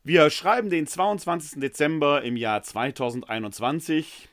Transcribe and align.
Wir 0.05 0.29
schreiben 0.29 0.69
den 0.69 0.87
22. 0.87 1.59
Dezember 1.59 2.21
im 2.21 2.37
Jahr 2.37 2.63
2021. 2.63 4.29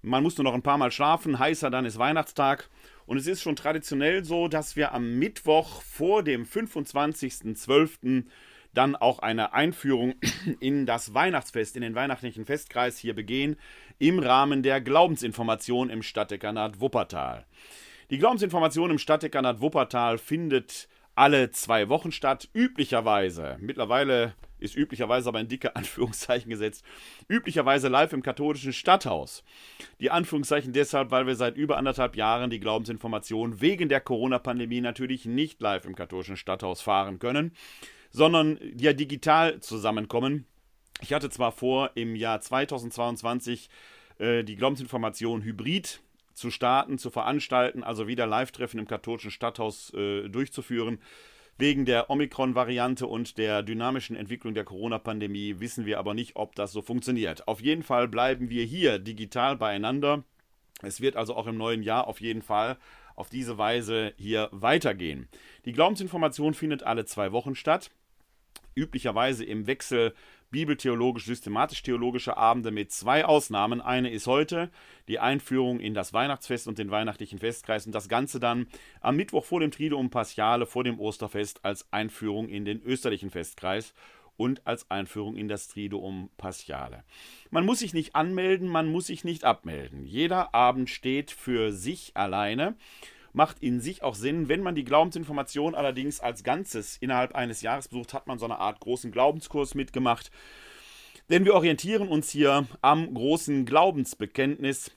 Man 0.00 0.22
muss 0.22 0.36
nur 0.36 0.44
noch 0.44 0.54
ein 0.54 0.62
paar 0.62 0.78
Mal 0.78 0.92
schlafen, 0.92 1.40
heißer 1.40 1.70
dann 1.70 1.86
ist 1.86 1.98
Weihnachtstag. 1.98 2.70
Und 3.04 3.16
es 3.16 3.26
ist 3.26 3.42
schon 3.42 3.56
traditionell 3.56 4.22
so, 4.24 4.46
dass 4.46 4.76
wir 4.76 4.92
am 4.92 5.18
Mittwoch 5.18 5.82
vor 5.82 6.22
dem 6.22 6.44
25.12. 6.44 8.26
dann 8.72 8.94
auch 8.94 9.18
eine 9.18 9.54
Einführung 9.54 10.14
in 10.60 10.86
das 10.86 11.14
Weihnachtsfest, 11.14 11.74
in 11.74 11.82
den 11.82 11.96
weihnachtlichen 11.96 12.44
Festkreis 12.44 12.96
hier 12.96 13.16
begehen, 13.16 13.56
im 13.98 14.20
Rahmen 14.20 14.62
der 14.62 14.80
Glaubensinformation 14.80 15.90
im 15.90 16.04
Stadtdekanat 16.04 16.80
Wuppertal. 16.80 17.44
Die 18.12 18.18
Glaubensinformation 18.18 18.90
im 18.90 18.98
Stadtdekanat 18.98 19.62
Wuppertal 19.62 20.18
findet 20.18 20.86
alle 21.14 21.50
zwei 21.50 21.88
Wochen 21.88 22.12
statt, 22.12 22.50
üblicherweise. 22.52 23.56
Mittlerweile 23.58 24.34
ist 24.58 24.76
üblicherweise 24.76 25.30
aber 25.30 25.40
in 25.40 25.48
dicke 25.48 25.74
Anführungszeichen 25.76 26.50
gesetzt, 26.50 26.84
üblicherweise 27.26 27.88
live 27.88 28.12
im 28.12 28.22
katholischen 28.22 28.74
Stadthaus. 28.74 29.44
Die 29.98 30.10
Anführungszeichen 30.10 30.74
deshalb, 30.74 31.10
weil 31.10 31.26
wir 31.26 31.36
seit 31.36 31.56
über 31.56 31.78
anderthalb 31.78 32.14
Jahren 32.14 32.50
die 32.50 32.60
Glaubensinformation 32.60 33.62
wegen 33.62 33.88
der 33.88 34.02
Corona-Pandemie 34.02 34.82
natürlich 34.82 35.24
nicht 35.24 35.62
live 35.62 35.86
im 35.86 35.94
katholischen 35.94 36.36
Stadthaus 36.36 36.82
fahren 36.82 37.18
können, 37.18 37.54
sondern 38.10 38.58
ja 38.76 38.92
digital 38.92 39.60
zusammenkommen. 39.60 40.44
Ich 41.00 41.14
hatte 41.14 41.30
zwar 41.30 41.50
vor, 41.50 41.92
im 41.94 42.14
Jahr 42.14 42.42
2022 42.42 43.70
äh, 44.18 44.44
die 44.44 44.56
Glaubensinformation 44.56 45.40
hybrid 45.44 46.02
zu 46.34 46.50
starten, 46.50 46.98
zu 46.98 47.10
veranstalten, 47.10 47.82
also 47.82 48.06
wieder 48.06 48.26
Live-Treffen 48.26 48.78
im 48.78 48.86
katholischen 48.86 49.30
Stadthaus 49.30 49.92
äh, 49.94 50.28
durchzuführen. 50.28 50.98
Wegen 51.58 51.84
der 51.84 52.10
Omikron-Variante 52.10 53.06
und 53.06 53.38
der 53.38 53.62
dynamischen 53.62 54.16
Entwicklung 54.16 54.54
der 54.54 54.64
Corona-Pandemie 54.64 55.60
wissen 55.60 55.86
wir 55.86 55.98
aber 55.98 56.14
nicht, 56.14 56.36
ob 56.36 56.54
das 56.54 56.72
so 56.72 56.82
funktioniert. 56.82 57.46
Auf 57.46 57.60
jeden 57.60 57.82
Fall 57.82 58.08
bleiben 58.08 58.48
wir 58.48 58.64
hier 58.64 58.98
digital 58.98 59.56
beieinander. 59.56 60.24
Es 60.82 61.00
wird 61.00 61.16
also 61.16 61.36
auch 61.36 61.46
im 61.46 61.58
neuen 61.58 61.82
Jahr 61.82 62.08
auf 62.08 62.20
jeden 62.20 62.42
Fall 62.42 62.78
auf 63.14 63.28
diese 63.28 63.58
Weise 63.58 64.14
hier 64.16 64.48
weitergehen. 64.50 65.28
Die 65.66 65.72
Glaubensinformation 65.72 66.54
findet 66.54 66.82
alle 66.82 67.04
zwei 67.04 67.32
Wochen 67.32 67.54
statt 67.54 67.90
üblicherweise 68.74 69.44
im 69.44 69.66
Wechsel 69.66 70.14
bibeltheologisch-systematisch-theologische 70.52 72.36
Abende 72.36 72.70
mit 72.70 72.92
zwei 72.92 73.24
Ausnahmen. 73.24 73.80
Eine 73.80 74.10
ist 74.10 74.28
heute 74.28 74.70
die 75.08 75.18
Einführung 75.18 75.80
in 75.80 75.94
das 75.94 76.12
Weihnachtsfest 76.12 76.68
und 76.68 76.78
den 76.78 76.92
weihnachtlichen 76.92 77.40
Festkreis 77.40 77.86
und 77.86 77.92
das 77.92 78.08
Ganze 78.08 78.38
dann 78.38 78.68
am 79.00 79.16
Mittwoch 79.16 79.44
vor 79.44 79.58
dem 79.58 79.72
Triduum 79.72 80.10
Paschale, 80.10 80.66
vor 80.66 80.84
dem 80.84 81.00
Osterfest 81.00 81.64
als 81.64 81.92
Einführung 81.92 82.48
in 82.48 82.64
den 82.64 82.80
österlichen 82.82 83.30
Festkreis 83.30 83.94
und 84.36 84.66
als 84.66 84.90
Einführung 84.90 85.36
in 85.36 85.48
das 85.48 85.68
Triduum 85.68 86.30
Paschale. 86.36 87.04
Man 87.50 87.64
muss 87.64 87.80
sich 87.80 87.94
nicht 87.94 88.14
anmelden, 88.14 88.68
man 88.68 88.88
muss 88.88 89.06
sich 89.06 89.24
nicht 89.24 89.44
abmelden. 89.44 90.04
Jeder 90.04 90.54
Abend 90.54 90.90
steht 90.90 91.30
für 91.30 91.72
sich 91.72 92.12
alleine 92.14 92.76
macht 93.32 93.62
in 93.62 93.80
sich 93.80 94.02
auch 94.02 94.14
Sinn. 94.14 94.48
Wenn 94.48 94.62
man 94.62 94.74
die 94.74 94.84
Glaubensinformation 94.84 95.74
allerdings 95.74 96.20
als 96.20 96.44
Ganzes 96.44 96.96
innerhalb 96.98 97.34
eines 97.34 97.62
Jahres 97.62 97.88
besucht, 97.88 98.14
hat 98.14 98.26
man 98.26 98.38
so 98.38 98.44
eine 98.44 98.58
Art 98.58 98.80
großen 98.80 99.10
Glaubenskurs 99.12 99.74
mitgemacht. 99.74 100.30
Denn 101.30 101.44
wir 101.44 101.54
orientieren 101.54 102.08
uns 102.08 102.30
hier 102.30 102.66
am 102.82 103.14
großen 103.14 103.64
Glaubensbekenntnis 103.64 104.90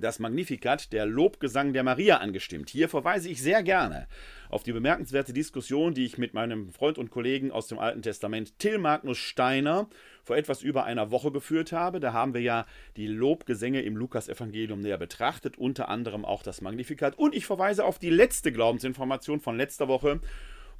das 0.00 0.18
Magnificat, 0.18 0.92
der 0.92 1.06
Lobgesang 1.06 1.72
der 1.72 1.82
Maria 1.82 2.18
angestimmt. 2.18 2.70
Hier 2.70 2.88
verweise 2.88 3.28
ich 3.28 3.42
sehr 3.42 3.62
gerne 3.62 4.06
auf 4.48 4.62
die 4.62 4.72
bemerkenswerte 4.72 5.32
Diskussion, 5.32 5.94
die 5.94 6.04
ich 6.04 6.18
mit 6.18 6.34
meinem 6.34 6.70
Freund 6.70 6.98
und 6.98 7.10
Kollegen 7.10 7.52
aus 7.52 7.68
dem 7.68 7.78
Alten 7.78 8.02
Testament 8.02 8.58
Till 8.58 8.78
Magnus 8.78 9.18
Steiner 9.18 9.88
vor 10.24 10.36
etwas 10.36 10.62
über 10.62 10.84
einer 10.84 11.10
Woche 11.10 11.30
geführt 11.32 11.72
habe. 11.72 12.00
Da 12.00 12.12
haben 12.12 12.34
wir 12.34 12.40
ja 12.40 12.66
die 12.96 13.06
Lobgesänge 13.06 13.82
im 13.82 13.96
Lukasevangelium 13.96 14.80
näher 14.80 14.98
betrachtet, 14.98 15.58
unter 15.58 15.88
anderem 15.88 16.24
auch 16.24 16.42
das 16.42 16.60
Magnificat. 16.60 17.18
Und 17.18 17.34
ich 17.34 17.46
verweise 17.46 17.84
auf 17.84 17.98
die 17.98 18.10
letzte 18.10 18.52
Glaubensinformation 18.52 19.40
von 19.40 19.56
letzter 19.56 19.88
Woche, 19.88 20.20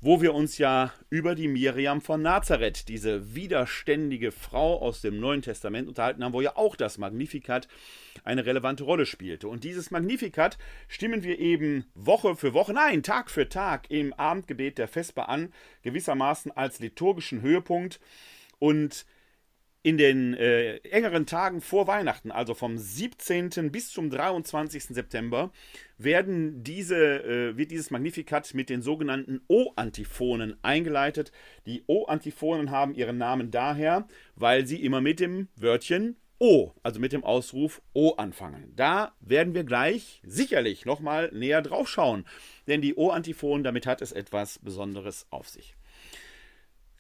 wo 0.01 0.23
wir 0.23 0.35
uns 0.35 0.57
ja 0.57 0.93
über 1.11 1.35
die 1.35 1.49
Miriam 1.49 2.01
von 2.01 2.23
Nazareth, 2.23 2.89
diese 2.89 3.35
widerständige 3.35 4.33
Frau 4.33 4.81
aus 4.81 5.03
dem 5.03 5.21
Neuen 5.21 5.43
Testament 5.43 5.89
unterhalten 5.89 6.25
haben, 6.25 6.33
wo 6.33 6.41
ja 6.41 6.57
auch 6.57 6.75
das 6.75 6.97
Magnificat 6.97 7.69
eine 8.25 8.47
relevante 8.47 8.85
Rolle 8.85 9.05
spielte. 9.05 9.49
Und 9.49 9.63
dieses 9.63 9.91
Magnificat 9.91 10.57
stimmen 10.89 11.23
wir 11.23 11.39
eben 11.39 11.85
Woche 11.95 12.35
für 12.35 12.55
Woche, 12.55 12.73
nein, 12.73 13.03
Tag 13.03 13.31
für 13.31 13.49
Tag 13.49 13.91
im 13.91 14.15
Abendgebet 14.15 14.79
der 14.79 14.89
Vesper 14.89 15.29
an, 15.29 15.53
gewissermaßen 15.83 16.51
als 16.53 16.81
liturgischen 16.81 17.43
Höhepunkt. 17.43 18.01
Und 18.59 19.05
in 19.83 19.97
den 19.97 20.35
äh, 20.35 20.77
engeren 20.79 21.25
Tagen 21.25 21.61
vor 21.61 21.87
Weihnachten, 21.87 22.31
also 22.31 22.55
vom 22.55 22.77
17. 22.77 23.73
bis 23.73 23.91
zum 23.91 24.11
23. 24.11 24.85
September, 24.85 25.53
werden 25.97 26.63
diese, 26.63 27.25
äh, 27.25 27.57
wird 27.57 27.71
dieses 27.71 27.91
Magnificat 27.91 28.53
mit 28.53 28.69
den 28.69 28.83
sogenannten 28.83 29.41
O-Antiphonen 29.49 30.59
eingeleitet. 30.63 31.33
Die 31.67 31.83
O-Antiphonen 31.87 32.71
haben 32.71 32.95
ihren 32.95 33.17
Namen 33.17 33.51
daher, 33.51 34.07
weil 34.35 34.67
sie 34.67 34.83
immer 34.83 35.01
mit 35.01 35.19
dem 35.19 35.49
Wörtchen 35.57 36.17
O, 36.39 36.73
also 36.83 37.01
mit 37.01 37.13
dem 37.13 37.23
Ausruf 37.23 37.83
O 37.93 38.13
anfangen. 38.13 38.73
Da 38.75 39.15
werden 39.21 39.55
wir 39.55 39.65
gleich 39.65 40.23
sicherlich 40.25 40.87
nochmal 40.87 41.31
näher 41.33 41.61
drauf 41.61 41.89
schauen, 41.89 42.25
denn 42.67 42.81
die 42.81 42.95
O-Antiphonen, 42.95 43.63
damit 43.63 43.87
hat 43.87 44.01
es 44.01 44.13
etwas 44.13 44.59
Besonderes 44.59 45.27
auf 45.31 45.49
sich. 45.49 45.75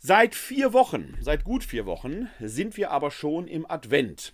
Seit 0.02 0.34
vier 0.34 0.72
Wochen, 0.72 1.18
seit 1.20 1.44
gut 1.44 1.62
vier 1.62 1.84
Wochen, 1.84 2.30
sind 2.40 2.78
wir 2.78 2.90
aber 2.90 3.10
schon 3.10 3.46
im 3.46 3.70
Advent. 3.70 4.32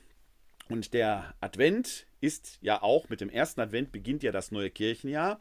Und 0.68 0.94
der 0.94 1.34
Advent 1.40 2.06
ist 2.20 2.58
ja 2.60 2.82
auch, 2.82 3.08
mit 3.08 3.20
dem 3.20 3.28
ersten 3.28 3.60
Advent 3.60 3.90
beginnt 3.90 4.22
ja 4.22 4.30
das 4.30 4.52
neue 4.52 4.70
Kirchenjahr, 4.70 5.40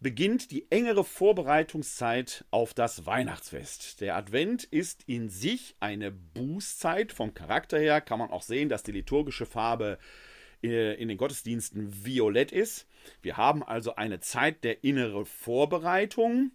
beginnt 0.00 0.50
die 0.50 0.70
engere 0.70 1.02
Vorbereitungszeit 1.02 2.44
auf 2.50 2.74
das 2.74 3.06
Weihnachtsfest. 3.06 4.02
Der 4.02 4.16
Advent 4.16 4.64
ist 4.64 5.04
in 5.06 5.30
sich 5.30 5.76
eine 5.80 6.10
Bußzeit 6.10 7.10
vom 7.10 7.32
Charakter 7.32 7.78
her, 7.78 8.02
kann 8.02 8.18
man 8.18 8.28
auch 8.28 8.42
sehen, 8.42 8.68
dass 8.68 8.82
die 8.82 8.92
liturgische 8.92 9.46
Farbe 9.46 9.96
äh, 10.62 10.92
in 11.00 11.08
den 11.08 11.16
Gottesdiensten 11.16 12.04
violett 12.04 12.52
ist. 12.52 12.86
Wir 13.22 13.38
haben 13.38 13.62
also 13.62 13.94
eine 13.96 14.20
Zeit 14.20 14.62
der 14.62 14.84
inneren 14.84 15.24
Vorbereitung 15.24 16.50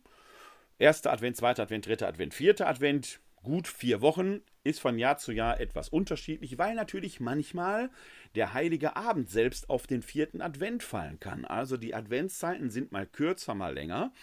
Erster 0.79 1.11
Advent, 1.11 1.35
zweiter 1.35 1.63
Advent, 1.63 1.85
dritter 1.85 2.07
Advent, 2.07 2.33
vierter 2.33 2.65
Advent, 2.65 3.19
gut 3.43 3.67
vier 3.67 3.99
Wochen, 3.99 4.39
ist 4.63 4.79
von 4.79 4.97
Jahr 4.97 5.17
zu 5.17 5.33
Jahr 5.33 5.59
etwas 5.59 5.89
unterschiedlich, 5.89 6.57
weil 6.57 6.73
natürlich 6.73 7.19
manchmal 7.19 7.89
der 8.35 8.53
heilige 8.53 8.95
Abend 8.95 9.29
selbst 9.29 9.69
auf 9.69 9.87
den 9.87 10.01
vierten 10.01 10.41
Advent 10.41 10.81
fallen 10.81 11.19
kann. 11.19 11.43
Also 11.43 11.75
die 11.75 11.93
Adventszeiten 11.93 12.69
sind 12.69 12.93
mal 12.93 13.05
kürzer, 13.05 13.55
mal 13.55 13.73
länger. 13.73 14.13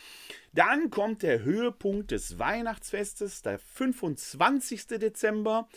Dann 0.54 0.88
kommt 0.88 1.22
der 1.22 1.42
Höhepunkt 1.42 2.10
des 2.10 2.38
Weihnachtsfestes, 2.38 3.42
der 3.42 3.58
25. 3.58 4.86
Dezember. 4.86 5.68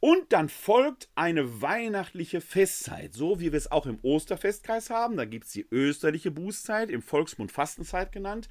Und 0.00 0.32
dann 0.32 0.48
folgt 0.48 1.10
eine 1.14 1.60
weihnachtliche 1.60 2.40
Festzeit, 2.40 3.12
so 3.12 3.38
wie 3.38 3.52
wir 3.52 3.58
es 3.58 3.70
auch 3.70 3.84
im 3.84 3.98
Osterfestkreis 4.00 4.88
haben. 4.88 5.18
Da 5.18 5.26
gibt 5.26 5.44
es 5.44 5.52
die 5.52 5.66
österliche 5.70 6.30
Bußzeit, 6.30 6.90
im 6.90 7.02
Volksmund 7.02 7.52
Fastenzeit 7.52 8.12
genannt 8.12 8.48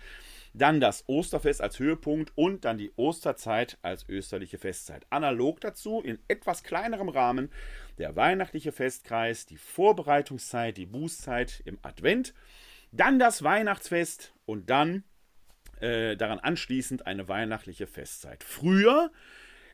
dann 0.54 0.80
das 0.80 1.04
Osterfest 1.08 1.62
als 1.62 1.80
Höhepunkt 1.80 2.32
und 2.36 2.66
dann 2.66 2.78
die 2.78 2.92
Osterzeit 2.96 3.78
als 3.82 4.08
österliche 4.10 4.58
Festzeit. 4.58 5.06
Analog 5.10 5.62
dazu, 5.62 6.02
in 6.02 6.20
etwas 6.28 6.64
kleinerem 6.64 7.10
Rahmen, 7.10 7.52
der 7.98 8.16
weihnachtliche 8.16 8.72
Festkreis, 8.72 9.46
die 9.46 9.58
Vorbereitungszeit, 9.58 10.78
die 10.78 10.86
Bußzeit 10.86 11.62
im 11.66 11.80
Advent, 11.82 12.34
dann 12.92 13.20
das 13.20 13.44
Weihnachtsfest 13.44 14.34
und 14.46 14.70
dann 14.70 15.04
äh, 15.80 16.18
daran 16.18 16.40
anschließend 16.40 17.08
eine 17.08 17.28
weihnachtliche 17.28 17.88
Festzeit. 17.88 18.44
Früher 18.44 19.12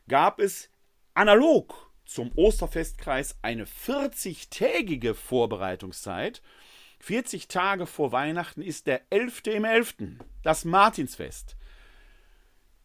gab 0.06 0.38
es 0.40 0.70
analog 1.14 1.90
zum 2.04 2.32
Osterfestkreis 2.36 3.36
eine 3.42 3.66
40-tägige 3.66 5.14
Vorbereitungszeit 5.14 6.40
40 7.00 7.48
Tage 7.48 7.86
vor 7.86 8.12
Weihnachten 8.12 8.62
ist 8.62 8.86
der 8.86 9.02
11. 9.10 9.42
im 9.46 9.64
11., 9.64 9.94
das 10.42 10.64
Martinsfest. 10.64 11.56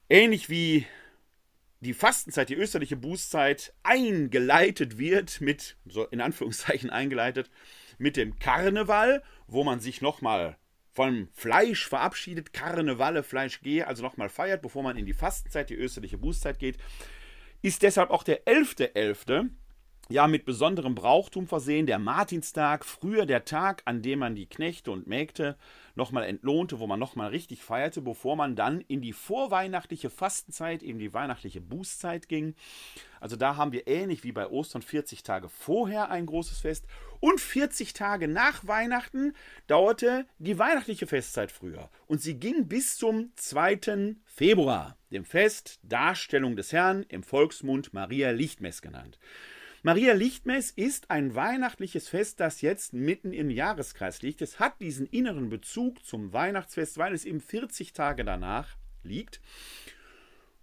Ähnlich 0.10 0.50
wie 0.50 0.86
die 1.80 1.94
Fastenzeit, 1.94 2.50
die 2.50 2.56
österliche 2.56 2.96
Bußzeit 2.96 3.74
eingeleitet 3.84 4.98
wird 4.98 5.42
mit, 5.42 5.76
so 5.86 6.06
in 6.06 6.22
Anführungszeichen 6.22 6.90
eingeleitet, 6.90 7.50
mit 7.98 8.18
dem 8.18 8.40
Karneval, 8.40 9.24
wo 9.48 9.64
man 9.64 9.80
sich 9.80 10.02
nochmal 10.02 10.58
vom 10.94 11.28
Fleisch 11.34 11.88
verabschiedet, 11.88 12.54
Karnevalle, 12.54 13.24
Fleisch 13.24 13.62
gehe, 13.62 13.88
also 13.88 14.04
nochmal 14.04 14.30
feiert, 14.30 14.62
bevor 14.62 14.84
man 14.84 14.96
in 14.96 15.06
die 15.06 15.14
Fastenzeit, 15.14 15.70
die 15.70 15.76
österliche 15.76 16.18
Bußzeit 16.18 16.60
geht, 16.60 16.78
ist 17.62 17.82
deshalb 17.82 18.12
auch 18.12 18.24
der 18.24 18.46
11.11., 18.46 18.94
.11., 18.94 19.50
ja 20.10 20.28
mit 20.28 20.46
besonderem 20.46 20.96
Brauchtum 20.96 21.48
versehen, 21.48 21.86
der 21.86 22.00
Martinstag, 22.00 22.86
früher 22.86 23.26
der 23.26 23.46
Tag, 23.46 23.82
an 23.86 24.02
dem 24.02 24.20
man 24.20 24.36
die 24.36 24.48
Knechte 24.48 24.92
und 24.92 25.08
Mägde 25.08 25.58
nochmal 25.96 26.26
entlohnte, 26.26 26.80
wo 26.80 26.88
man 26.88 27.00
nochmal 27.00 27.30
richtig 27.30 27.64
feierte, 27.64 28.02
bevor 28.02 28.36
man 28.36 28.56
dann 28.56 28.82
in 28.82 29.02
die 29.02 29.14
vorweihnachtliche 29.14 30.10
Fastenzeit, 30.10 30.84
eben 30.84 31.00
die 31.00 31.14
weihnachtliche 31.14 31.62
Bußzeit 31.62 32.28
ging. 32.28 32.56
Also 33.20 33.36
da 33.38 33.56
haben 33.56 33.72
wir 33.72 33.88
ähnlich 33.88 34.24
wie 34.24 34.32
bei 34.32 34.48
Ostern 34.48 34.82
40 34.82 35.24
Tage 35.24 35.50
vorher 35.50 36.10
ein 36.10 36.26
großes 36.26 36.60
Fest 36.60 36.86
und 37.20 37.40
40 37.40 37.94
Tage 37.94 38.28
nach 38.28 38.68
Weihnachten 38.68 39.34
dauerte 39.68 40.26
die 40.40 40.60
weihnachtliche 40.60 41.08
Festzeit 41.08 41.52
früher 41.52 41.90
und 42.08 42.22
sie 42.22 42.36
ging 42.36 42.68
bis 42.68 42.98
zum 42.98 43.32
2. 43.38 44.16
Februar, 44.26 44.98
dem 45.12 45.24
Fest 45.24 45.80
Darstellung 45.84 46.58
des 46.58 46.74
Herrn, 46.74 47.06
im 47.08 47.24
Volksmund 47.24 47.94
Maria 47.94 48.32
Lichtmess 48.32 48.82
genannt. 48.82 49.20
Maria 49.86 50.14
Lichtmess 50.14 50.72
ist 50.72 51.12
ein 51.12 51.36
weihnachtliches 51.36 52.08
Fest, 52.08 52.40
das 52.40 52.62
jetzt 52.62 52.94
mitten 52.94 53.34
im 53.34 53.50
Jahreskreis 53.50 54.22
liegt. 54.22 54.42
Es 54.42 54.58
hat 54.58 54.80
diesen 54.80 55.06
inneren 55.08 55.50
Bezug 55.50 56.06
zum 56.06 56.32
Weihnachtsfest, 56.32 56.98
weil 56.98 57.14
es 57.14 57.26
eben 57.26 57.42
40 57.42 57.92
Tage 57.92 58.24
danach 58.24 58.78
liegt. 59.04 59.42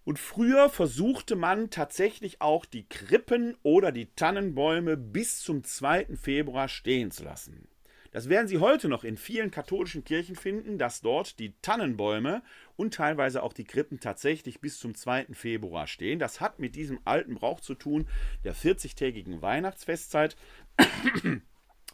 Und 0.05 0.19
früher 0.19 0.71
versuchte 0.71 1.37
man 1.37 1.69
tatsächlich 1.69 2.41
auch 2.41 2.65
die 2.65 2.89
Krippen 2.89 3.59
oder 3.63 3.93
die 3.93 4.07
Tannenbäume 4.15 4.97
bis 4.97 5.41
zum 5.43 5.65
2. 5.65 6.17
Februar 6.17 6.69
stehen 6.69 7.11
zu 7.11 7.25
lassen. 7.25 7.69
Das 8.11 8.29
werden 8.29 8.49
Sie 8.49 8.59
heute 8.59 8.89
noch 8.89 9.05
in 9.05 9.17
vielen 9.17 9.51
katholischen 9.51 10.05
Kirchen 10.05 10.35
finden, 10.35 10.79
dass 10.79 11.01
dort 11.01 11.39
die 11.39 11.55
Tannenbäume 11.63 12.43
und 12.77 12.95
teilweise 12.95 13.43
auch 13.43 13.53
die 13.53 13.65
Krippen 13.65 14.01
tatsächlich 14.01 14.61
bis 14.61 14.81
zum 14.81 14.95
2. 14.95 15.27
Februar 15.33 15.87
stehen. 15.87 16.19
Das 16.19 16.41
hat 16.41 16.59
mit 16.59 16.75
diesem 16.75 16.99
alten 17.05 17.37
Brauch 17.37 17.61
zu 17.61 17.75
tun, 17.75 18.09
der 18.45 18.55
40-tägigen 18.55 19.43
Weihnachtsfestzeit. 19.43 20.37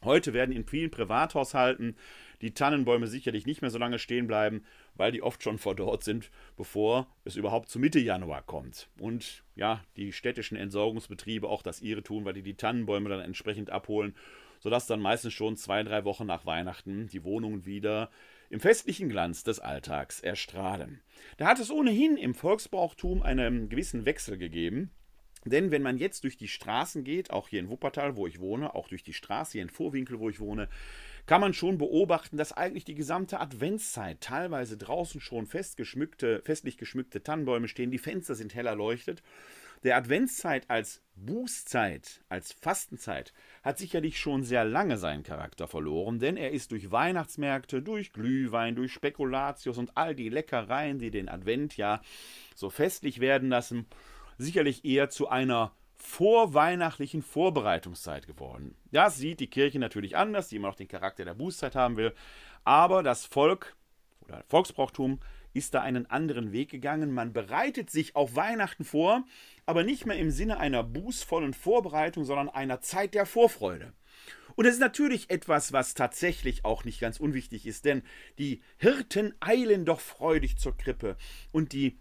Heute 0.04 0.32
werden 0.32 0.54
in 0.54 0.64
vielen 0.64 0.90
Privathaushalten 0.90 1.96
die 2.42 2.52
Tannenbäume 2.52 3.06
sicherlich 3.06 3.46
nicht 3.46 3.62
mehr 3.62 3.70
so 3.70 3.78
lange 3.78 3.98
stehen 3.98 4.26
bleiben, 4.26 4.64
weil 4.94 5.10
die 5.10 5.22
oft 5.22 5.42
schon 5.42 5.58
verdorrt 5.58 6.04
sind, 6.04 6.30
bevor 6.56 7.08
es 7.24 7.36
überhaupt 7.36 7.70
zu 7.70 7.78
Mitte 7.78 7.98
Januar 7.98 8.42
kommt. 8.42 8.88
Und 8.98 9.42
ja, 9.54 9.82
die 9.96 10.12
städtischen 10.12 10.56
Entsorgungsbetriebe 10.56 11.48
auch 11.48 11.62
das 11.62 11.80
ihre 11.80 12.02
tun, 12.02 12.24
weil 12.24 12.34
die 12.34 12.42
die 12.42 12.56
Tannenbäume 12.56 13.08
dann 13.08 13.20
entsprechend 13.20 13.70
abholen 13.70 14.14
sodass 14.66 14.88
dann 14.88 14.98
meistens 14.98 15.32
schon 15.32 15.56
zwei, 15.56 15.84
drei 15.84 16.04
Wochen 16.04 16.26
nach 16.26 16.44
Weihnachten 16.44 17.06
die 17.06 17.22
Wohnungen 17.22 17.66
wieder 17.66 18.10
im 18.50 18.58
festlichen 18.58 19.08
Glanz 19.08 19.44
des 19.44 19.60
Alltags 19.60 20.18
erstrahlen. 20.18 21.00
Da 21.36 21.46
hat 21.46 21.60
es 21.60 21.70
ohnehin 21.70 22.16
im 22.16 22.34
Volksbrauchtum 22.34 23.22
einen 23.22 23.68
gewissen 23.68 24.06
Wechsel 24.06 24.38
gegeben. 24.38 24.90
Denn 25.44 25.70
wenn 25.70 25.82
man 25.82 25.98
jetzt 25.98 26.24
durch 26.24 26.36
die 26.36 26.48
Straßen 26.48 27.04
geht, 27.04 27.30
auch 27.30 27.46
hier 27.46 27.60
in 27.60 27.70
Wuppertal, 27.70 28.16
wo 28.16 28.26
ich 28.26 28.40
wohne, 28.40 28.74
auch 28.74 28.88
durch 28.88 29.04
die 29.04 29.12
Straße 29.12 29.52
hier 29.52 29.62
in 29.62 29.70
Vorwinkel, 29.70 30.18
wo 30.18 30.30
ich 30.30 30.40
wohne, 30.40 30.68
kann 31.26 31.40
man 31.40 31.54
schon 31.54 31.78
beobachten, 31.78 32.36
dass 32.36 32.52
eigentlich 32.52 32.84
die 32.84 32.96
gesamte 32.96 33.38
Adventszeit 33.38 34.20
teilweise 34.20 34.76
draußen 34.76 35.20
schon 35.20 35.46
fest 35.46 35.80
festlich 36.42 36.76
geschmückte 36.76 37.22
Tannenbäume 37.22 37.68
stehen, 37.68 37.92
die 37.92 37.98
Fenster 37.98 38.34
sind 38.34 38.56
hell 38.56 38.66
erleuchtet 38.66 39.22
der 39.84 39.96
Adventszeit 39.96 40.68
als 40.68 41.02
Bußzeit, 41.14 42.22
als 42.28 42.52
Fastenzeit, 42.52 43.32
hat 43.62 43.78
sicherlich 43.78 44.18
schon 44.18 44.44
sehr 44.44 44.64
lange 44.64 44.98
seinen 44.98 45.22
Charakter 45.22 45.66
verloren, 45.66 46.18
denn 46.18 46.36
er 46.36 46.52
ist 46.52 46.72
durch 46.72 46.90
Weihnachtsmärkte, 46.90 47.82
durch 47.82 48.12
Glühwein, 48.12 48.76
durch 48.76 48.92
Spekulatius 48.92 49.78
und 49.78 49.96
all 49.96 50.14
die 50.14 50.28
Leckereien, 50.28 50.98
die 50.98 51.10
den 51.10 51.28
Advent 51.28 51.76
ja 51.76 52.00
so 52.54 52.70
festlich 52.70 53.20
werden 53.20 53.48
lassen, 53.48 53.86
sicherlich 54.38 54.84
eher 54.84 55.08
zu 55.08 55.28
einer 55.28 55.72
vorweihnachtlichen 55.96 57.22
Vorbereitungszeit 57.22 58.26
geworden. 58.26 58.76
Das 58.92 59.16
sieht 59.16 59.40
die 59.40 59.50
Kirche 59.50 59.78
natürlich 59.78 60.16
anders, 60.16 60.48
die 60.48 60.56
immer 60.56 60.68
noch 60.68 60.76
den 60.76 60.88
Charakter 60.88 61.24
der 61.24 61.34
Bußzeit 61.34 61.74
haben 61.74 61.96
will, 61.96 62.12
aber 62.64 63.02
das 63.02 63.24
Volk 63.24 63.76
oder 64.20 64.44
Volksbrauchtum 64.48 65.20
ist 65.54 65.72
da 65.72 65.80
einen 65.80 66.06
anderen 66.06 66.52
Weg 66.52 66.70
gegangen. 66.70 67.12
Man 67.12 67.32
bereitet 67.32 67.90
sich 67.90 68.14
auf 68.14 68.36
Weihnachten 68.36 68.84
vor, 68.84 69.24
aber 69.66 69.82
nicht 69.82 70.06
mehr 70.06 70.16
im 70.16 70.30
Sinne 70.30 70.58
einer 70.58 70.82
bußvollen 70.82 71.52
Vorbereitung, 71.52 72.24
sondern 72.24 72.48
einer 72.48 72.80
Zeit 72.80 73.14
der 73.14 73.26
Vorfreude. 73.26 73.92
Und 74.54 74.64
das 74.64 74.74
ist 74.74 74.80
natürlich 74.80 75.28
etwas, 75.28 75.72
was 75.72 75.92
tatsächlich 75.92 76.64
auch 76.64 76.84
nicht 76.84 77.00
ganz 77.00 77.20
unwichtig 77.20 77.66
ist, 77.66 77.84
denn 77.84 78.02
die 78.38 78.62
Hirten 78.78 79.34
eilen 79.40 79.84
doch 79.84 80.00
freudig 80.00 80.56
zur 80.56 80.76
Krippe 80.76 81.16
und 81.52 81.72
die 81.72 81.98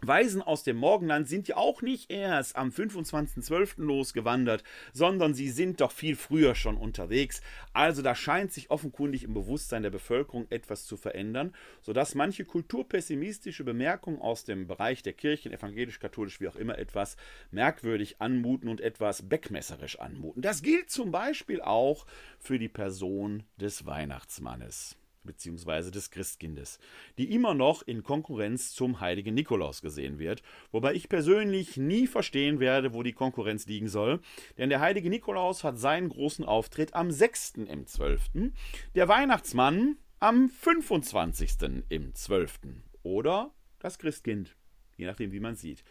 Weisen 0.00 0.42
aus 0.42 0.62
dem 0.62 0.76
Morgenland 0.76 1.28
sind 1.28 1.48
ja 1.48 1.56
auch 1.56 1.82
nicht 1.82 2.10
erst 2.10 2.54
am 2.54 2.68
25.12. 2.68 3.82
losgewandert, 3.82 4.62
sondern 4.92 5.34
sie 5.34 5.50
sind 5.50 5.80
doch 5.80 5.90
viel 5.90 6.14
früher 6.14 6.54
schon 6.54 6.76
unterwegs. 6.76 7.40
Also 7.72 8.00
da 8.00 8.14
scheint 8.14 8.52
sich 8.52 8.70
offenkundig 8.70 9.24
im 9.24 9.34
Bewusstsein 9.34 9.82
der 9.82 9.90
Bevölkerung 9.90 10.46
etwas 10.50 10.86
zu 10.86 10.96
verändern, 10.96 11.52
sodass 11.82 12.14
manche 12.14 12.44
kulturpessimistische 12.44 13.64
Bemerkungen 13.64 14.20
aus 14.20 14.44
dem 14.44 14.68
Bereich 14.68 15.02
der 15.02 15.14
Kirchen, 15.14 15.52
evangelisch-katholisch, 15.52 16.40
wie 16.40 16.48
auch 16.48 16.56
immer, 16.56 16.78
etwas 16.78 17.16
merkwürdig 17.50 18.20
anmuten 18.20 18.68
und 18.68 18.80
etwas 18.80 19.28
beckmesserisch 19.28 19.98
anmuten. 19.98 20.42
Das 20.42 20.62
gilt 20.62 20.90
zum 20.90 21.10
Beispiel 21.10 21.60
auch 21.60 22.06
für 22.38 22.60
die 22.60 22.68
Person 22.68 23.42
des 23.56 23.84
Weihnachtsmannes 23.84 24.97
beziehungsweise 25.24 25.90
des 25.90 26.10
Christkindes, 26.10 26.78
die 27.16 27.32
immer 27.34 27.54
noch 27.54 27.82
in 27.82 28.02
Konkurrenz 28.02 28.72
zum 28.72 29.00
heiligen 29.00 29.34
Nikolaus 29.34 29.82
gesehen 29.82 30.18
wird, 30.18 30.42
wobei 30.72 30.94
ich 30.94 31.08
persönlich 31.08 31.76
nie 31.76 32.06
verstehen 32.06 32.60
werde, 32.60 32.92
wo 32.94 33.02
die 33.02 33.12
Konkurrenz 33.12 33.66
liegen 33.66 33.88
soll, 33.88 34.20
denn 34.56 34.68
der 34.68 34.80
heilige 34.80 35.10
Nikolaus 35.10 35.64
hat 35.64 35.78
seinen 35.78 36.08
großen 36.08 36.44
Auftritt 36.44 36.94
am 36.94 37.10
6. 37.10 37.54
im 37.68 37.86
12., 37.86 38.52
der 38.94 39.08
Weihnachtsmann 39.08 39.96
am 40.20 40.48
25. 40.48 41.82
im 41.88 42.14
12. 42.14 42.60
oder 43.02 43.52
das 43.78 43.98
Christkind 43.98 44.57
je 44.98 45.06
nachdem, 45.06 45.32
wie 45.32 45.40
man 45.40 45.56
sieht. 45.56 45.84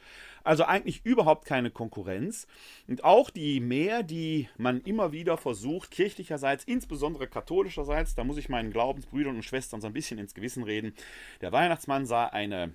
Also 0.44 0.66
eigentlich 0.66 1.04
überhaupt 1.06 1.46
keine 1.46 1.72
Konkurrenz. 1.72 2.46
Und 2.88 3.04
auch 3.04 3.30
die 3.30 3.60
mehr, 3.60 4.04
die 4.04 4.50
man 4.58 4.82
immer 4.82 5.12
wieder 5.12 5.38
versucht, 5.38 5.90
kirchlicherseits, 5.90 6.66
insbesondere 6.66 7.28
katholischerseits, 7.28 8.14
da 8.14 8.24
muss 8.24 8.38
ich 8.38 8.50
meinen 8.50 8.72
Glaubensbrüdern 8.72 9.36
und 9.36 9.44
Schwestern 9.44 9.82
so 9.82 9.88
ein 9.88 9.94
bisschen 9.94 10.20
ins 10.20 10.36
Gewissen 10.36 10.64
reden. 10.64 10.94
Der 11.42 11.52
Weihnachtsmann 11.52 12.06
sah 12.06 12.26
eine 12.26 12.74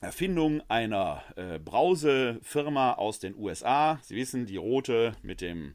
Erfindung 0.00 0.62
einer 0.68 1.22
äh, 1.36 1.58
Brausefirma 1.58 2.94
aus 2.94 3.20
den 3.20 3.36
USA. 3.36 4.00
Sie 4.02 4.16
wissen, 4.16 4.46
die 4.46 4.56
rote 4.56 5.14
mit 5.22 5.40
dem 5.40 5.74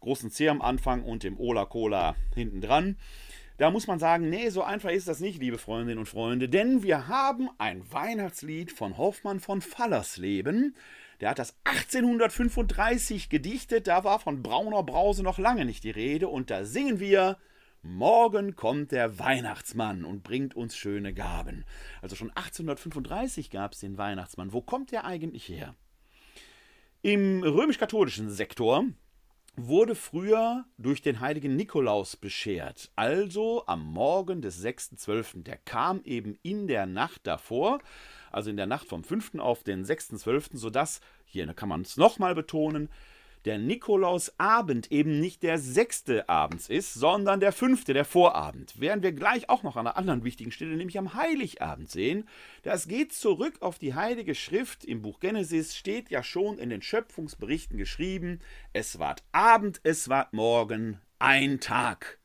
großen 0.00 0.30
C 0.30 0.48
am 0.48 0.62
Anfang 0.62 1.02
und 1.02 1.24
dem 1.24 1.38
Ola 1.38 1.64
Cola 1.64 2.14
hinten 2.34 2.60
dran. 2.60 2.96
Da 3.58 3.70
muss 3.70 3.86
man 3.86 3.98
sagen, 3.98 4.28
nee, 4.28 4.50
so 4.50 4.62
einfach 4.62 4.90
ist 4.90 5.08
das 5.08 5.20
nicht, 5.20 5.40
liebe 5.40 5.56
Freundinnen 5.56 5.98
und 5.98 6.06
Freunde, 6.06 6.48
denn 6.48 6.82
wir 6.82 7.08
haben 7.08 7.48
ein 7.56 7.90
Weihnachtslied 7.90 8.70
von 8.70 8.98
Hoffmann 8.98 9.40
von 9.40 9.62
Fallersleben. 9.62 10.76
Der 11.20 11.30
hat 11.30 11.38
das 11.38 11.56
1835 11.64 13.30
gedichtet, 13.30 13.86
da 13.86 14.04
war 14.04 14.18
von 14.18 14.42
brauner 14.42 14.82
Brause 14.82 15.22
noch 15.22 15.38
lange 15.38 15.64
nicht 15.64 15.84
die 15.84 15.90
Rede 15.90 16.28
und 16.28 16.50
da 16.50 16.64
singen 16.64 17.00
wir 17.00 17.38
Morgen 17.82 18.56
kommt 18.56 18.90
der 18.90 19.18
Weihnachtsmann 19.18 20.04
und 20.04 20.24
bringt 20.24 20.56
uns 20.56 20.76
schöne 20.76 21.14
Gaben. 21.14 21.64
Also 22.02 22.16
schon 22.16 22.30
1835 22.30 23.48
gab 23.50 23.72
es 23.72 23.80
den 23.80 23.96
Weihnachtsmann. 23.96 24.52
Wo 24.52 24.60
kommt 24.60 24.90
der 24.90 25.04
eigentlich 25.04 25.48
her? 25.48 25.74
Im 27.02 27.44
römisch-katholischen 27.44 28.28
Sektor 28.28 28.84
wurde 29.56 29.94
früher 29.94 30.64
durch 30.76 31.02
den 31.02 31.20
heiligen 31.20 31.56
Nikolaus 31.56 32.16
beschert. 32.16 32.90
Also 32.94 33.64
am 33.66 33.84
Morgen 33.84 34.42
des 34.42 34.62
6.12. 34.64 35.42
Der 35.42 35.56
kam 35.56 36.02
eben 36.04 36.38
in 36.42 36.66
der 36.66 36.86
Nacht 36.86 37.26
davor, 37.26 37.80
also 38.30 38.50
in 38.50 38.56
der 38.56 38.66
Nacht 38.66 38.86
vom 38.86 39.02
5. 39.02 39.36
auf 39.38 39.64
den 39.64 39.84
6.12., 39.84 40.56
sodass, 40.56 41.00
hier 41.24 41.46
kann 41.54 41.68
man 41.68 41.82
es 41.82 41.96
nochmal 41.96 42.34
betonen, 42.34 42.90
der 43.46 43.58
Nikolausabend 43.58 44.90
eben 44.90 45.20
nicht 45.20 45.44
der 45.44 45.58
sechste 45.58 46.28
abends 46.28 46.68
ist, 46.68 46.94
sondern 46.94 47.38
der 47.38 47.52
fünfte, 47.52 47.94
der 47.94 48.04
Vorabend. 48.04 48.78
Werden 48.80 49.04
wir 49.04 49.12
gleich 49.12 49.48
auch 49.48 49.62
noch 49.62 49.76
an 49.76 49.86
einer 49.86 49.96
anderen 49.96 50.24
wichtigen 50.24 50.50
Stelle, 50.50 50.76
nämlich 50.76 50.98
am 50.98 51.14
Heiligabend 51.14 51.88
sehen. 51.88 52.28
Das 52.64 52.88
geht 52.88 53.12
zurück 53.12 53.62
auf 53.62 53.78
die 53.78 53.94
Heilige 53.94 54.34
Schrift. 54.34 54.84
Im 54.84 55.00
Buch 55.00 55.20
Genesis 55.20 55.76
steht 55.76 56.10
ja 56.10 56.24
schon 56.24 56.58
in 56.58 56.70
den 56.70 56.82
Schöpfungsberichten 56.82 57.78
geschrieben, 57.78 58.40
es 58.72 58.98
ward 58.98 59.22
Abend, 59.30 59.80
es 59.84 60.08
ward 60.08 60.32
Morgen, 60.32 61.00
ein 61.20 61.60
Tag. 61.60 62.18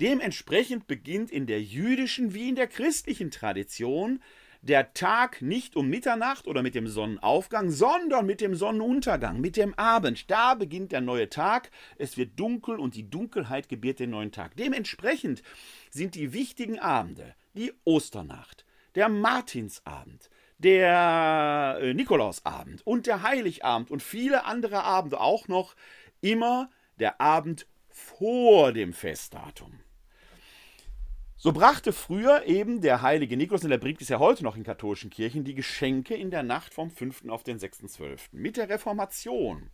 Dementsprechend 0.00 0.88
beginnt 0.88 1.30
in 1.30 1.46
der 1.46 1.62
jüdischen 1.62 2.34
wie 2.34 2.48
in 2.48 2.56
der 2.56 2.66
christlichen 2.66 3.30
Tradition 3.30 4.20
der 4.62 4.92
Tag 4.92 5.40
nicht 5.40 5.76
um 5.76 5.88
Mitternacht 5.88 6.46
oder 6.46 6.62
mit 6.62 6.74
dem 6.74 6.86
Sonnenaufgang, 6.86 7.70
sondern 7.70 8.26
mit 8.26 8.40
dem 8.40 8.54
Sonnenuntergang, 8.54 9.40
mit 9.40 9.56
dem 9.56 9.74
Abend. 9.74 10.30
Da 10.30 10.54
beginnt 10.54 10.92
der 10.92 11.00
neue 11.00 11.30
Tag. 11.30 11.70
Es 11.96 12.16
wird 12.16 12.38
dunkel 12.38 12.78
und 12.78 12.94
die 12.94 13.08
Dunkelheit 13.08 13.68
gebiert 13.68 14.00
den 14.00 14.10
neuen 14.10 14.32
Tag. 14.32 14.56
Dementsprechend 14.56 15.42
sind 15.90 16.14
die 16.14 16.32
wichtigen 16.32 16.78
Abende 16.78 17.34
die 17.54 17.72
Osternacht, 17.84 18.64
der 18.94 19.08
Martinsabend, 19.08 20.30
der 20.58 21.78
äh, 21.80 21.94
Nikolausabend 21.94 22.86
und 22.86 23.06
der 23.06 23.22
Heiligabend 23.22 23.90
und 23.90 24.02
viele 24.02 24.44
andere 24.44 24.84
Abende 24.84 25.20
auch 25.20 25.48
noch 25.48 25.74
immer 26.20 26.70
der 26.98 27.20
Abend 27.20 27.66
vor 27.88 28.72
dem 28.72 28.92
Festdatum. 28.92 29.80
So 31.42 31.52
brachte 31.52 31.94
früher 31.94 32.44
eben 32.44 32.82
der 32.82 33.00
heilige 33.00 33.34
Nikolaus, 33.34 33.64
und 33.64 33.70
der 33.70 33.78
bringt 33.78 34.02
es 34.02 34.10
ja 34.10 34.18
heute 34.18 34.44
noch 34.44 34.58
in 34.58 34.62
katholischen 34.62 35.08
Kirchen, 35.08 35.42
die 35.42 35.54
Geschenke 35.54 36.14
in 36.14 36.30
der 36.30 36.42
Nacht 36.42 36.74
vom 36.74 36.90
5. 36.90 37.30
auf 37.30 37.44
den 37.44 37.58
6.12. 37.58 38.18
Mit 38.32 38.58
der 38.58 38.68
Reformation 38.68 39.70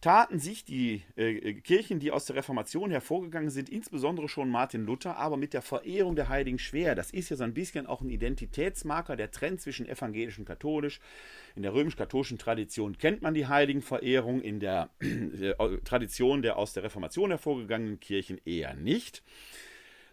taten 0.00 0.38
sich 0.38 0.64
die 0.64 1.02
äh, 1.16 1.52
Kirchen, 1.52 2.00
die 2.00 2.12
aus 2.12 2.24
der 2.24 2.36
Reformation 2.36 2.90
hervorgegangen 2.90 3.50
sind, 3.50 3.68
insbesondere 3.68 4.26
schon 4.26 4.48
Martin 4.48 4.86
Luther, 4.86 5.18
aber 5.18 5.36
mit 5.36 5.52
der 5.52 5.60
Verehrung 5.60 6.16
der 6.16 6.30
Heiligen 6.30 6.58
schwer. 6.58 6.94
Das 6.94 7.10
ist 7.10 7.28
ja 7.28 7.36
so 7.36 7.44
ein 7.44 7.52
bisschen 7.52 7.86
auch 7.86 8.00
ein 8.00 8.08
Identitätsmarker, 8.08 9.16
der 9.16 9.30
Trend 9.30 9.60
zwischen 9.60 9.84
evangelisch 9.84 10.38
und 10.38 10.46
katholisch. 10.46 11.00
In 11.56 11.62
der 11.62 11.74
römisch-katholischen 11.74 12.38
Tradition 12.38 12.96
kennt 12.96 13.20
man 13.20 13.34
die 13.34 13.46
Heiligenverehrung, 13.46 14.40
in 14.40 14.60
der 14.60 14.88
äh, 15.00 15.52
Tradition 15.84 16.40
der 16.40 16.56
aus 16.56 16.72
der 16.72 16.84
Reformation 16.84 17.28
hervorgegangenen 17.28 18.00
Kirchen 18.00 18.40
eher 18.46 18.72
nicht 18.72 19.22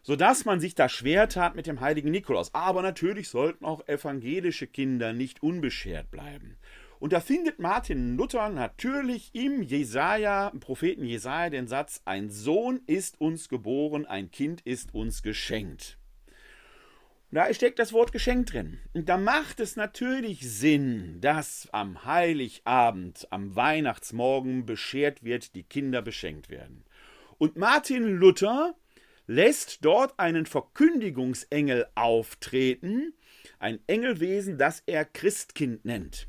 sodass 0.04 0.46
man 0.46 0.60
sich 0.60 0.76
da 0.76 0.90
schwer 0.90 1.30
tat 1.30 1.56
mit 1.56 1.66
dem 1.66 1.80
heiligen 1.80 2.12
Nikolaus. 2.12 2.54
Aber 2.54 2.82
natürlich 2.82 3.30
sollten 3.30 3.66
auch 3.66 3.88
evangelische 3.88 4.68
Kinder 4.68 5.14
nicht 5.14 5.42
unbeschert 5.42 6.12
bleiben. 6.12 6.58
Und 7.00 7.12
da 7.12 7.20
findet 7.20 7.60
Martin 7.60 8.16
Luther 8.16 8.50
natürlich 8.50 9.32
im 9.34 9.62
Jesaja, 9.62 10.50
im 10.50 10.60
Propheten 10.60 11.04
Jesaja, 11.04 11.50
den 11.50 11.68
Satz: 11.68 12.02
Ein 12.06 12.30
Sohn 12.30 12.82
ist 12.86 13.20
uns 13.20 13.50
geboren, 13.50 14.06
ein 14.06 14.32
Kind 14.32 14.62
ist 14.62 14.94
uns 14.94 15.24
geschenkt. 15.24 15.98
Da 17.32 17.52
steckt 17.52 17.80
das 17.80 17.94
Wort 17.94 18.12
Geschenk 18.12 18.46
drin. 18.46 18.80
Und 18.94 19.10
da 19.10 19.18
macht 19.18 19.60
es 19.60 19.76
natürlich 19.76 20.48
Sinn, 20.48 21.20
dass 21.20 21.68
am 21.72 22.06
Heiligabend, 22.06 23.28
am 23.32 23.56
Weihnachtsmorgen 23.56 24.68
beschert 24.68 25.24
wird, 25.24 25.56
die 25.56 25.64
Kinder 25.64 26.04
beschenkt 26.04 26.50
werden. 26.50 26.86
Und 27.40 27.58
Martin 27.58 28.18
Luther 28.18 28.76
lässt 29.28 29.84
dort 29.86 30.20
einen 30.20 30.46
Verkündigungsengel 30.46 31.88
auftreten, 31.96 33.14
ein 33.60 33.80
Engelwesen, 33.88 34.58
das 34.58 34.84
er 34.86 35.06
Christkind 35.06 35.86
nennt. 35.86 36.28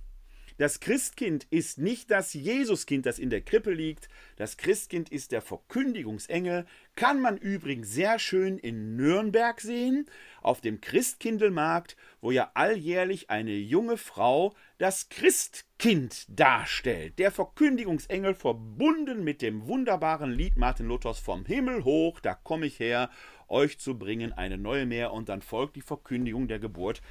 Das 0.56 0.78
Christkind 0.78 1.48
ist 1.50 1.78
nicht 1.78 2.12
das 2.12 2.32
Jesuskind, 2.32 3.06
das 3.06 3.18
in 3.18 3.28
der 3.28 3.40
Krippe 3.40 3.72
liegt. 3.72 4.08
Das 4.36 4.56
Christkind 4.56 5.08
ist 5.10 5.32
der 5.32 5.42
Verkündigungsengel. 5.42 6.64
Kann 6.94 7.20
man 7.20 7.36
übrigens 7.36 7.90
sehr 7.90 8.20
schön 8.20 8.58
in 8.58 8.94
Nürnberg 8.94 9.60
sehen, 9.60 10.06
auf 10.42 10.60
dem 10.60 10.80
Christkindelmarkt, 10.80 11.96
wo 12.20 12.30
ja 12.30 12.52
alljährlich 12.54 13.30
eine 13.30 13.56
junge 13.56 13.96
Frau 13.96 14.54
das 14.78 15.08
Christkind 15.08 16.26
darstellt. 16.28 17.18
Der 17.18 17.32
Verkündigungsengel 17.32 18.34
verbunden 18.34 19.24
mit 19.24 19.42
dem 19.42 19.66
wunderbaren 19.66 20.30
Lied 20.30 20.56
Martin 20.56 20.86
Luthers 20.86 21.18
vom 21.18 21.44
Himmel 21.44 21.82
hoch, 21.82 22.20
da 22.20 22.34
komme 22.34 22.66
ich 22.66 22.78
her, 22.78 23.10
euch 23.48 23.80
zu 23.80 23.98
bringen 23.98 24.32
eine 24.32 24.56
neue 24.56 24.86
Meer 24.86 25.12
und 25.12 25.28
dann 25.28 25.42
folgt 25.42 25.74
die 25.74 25.82
Verkündigung 25.82 26.46
der 26.46 26.60
Geburt 26.60 27.02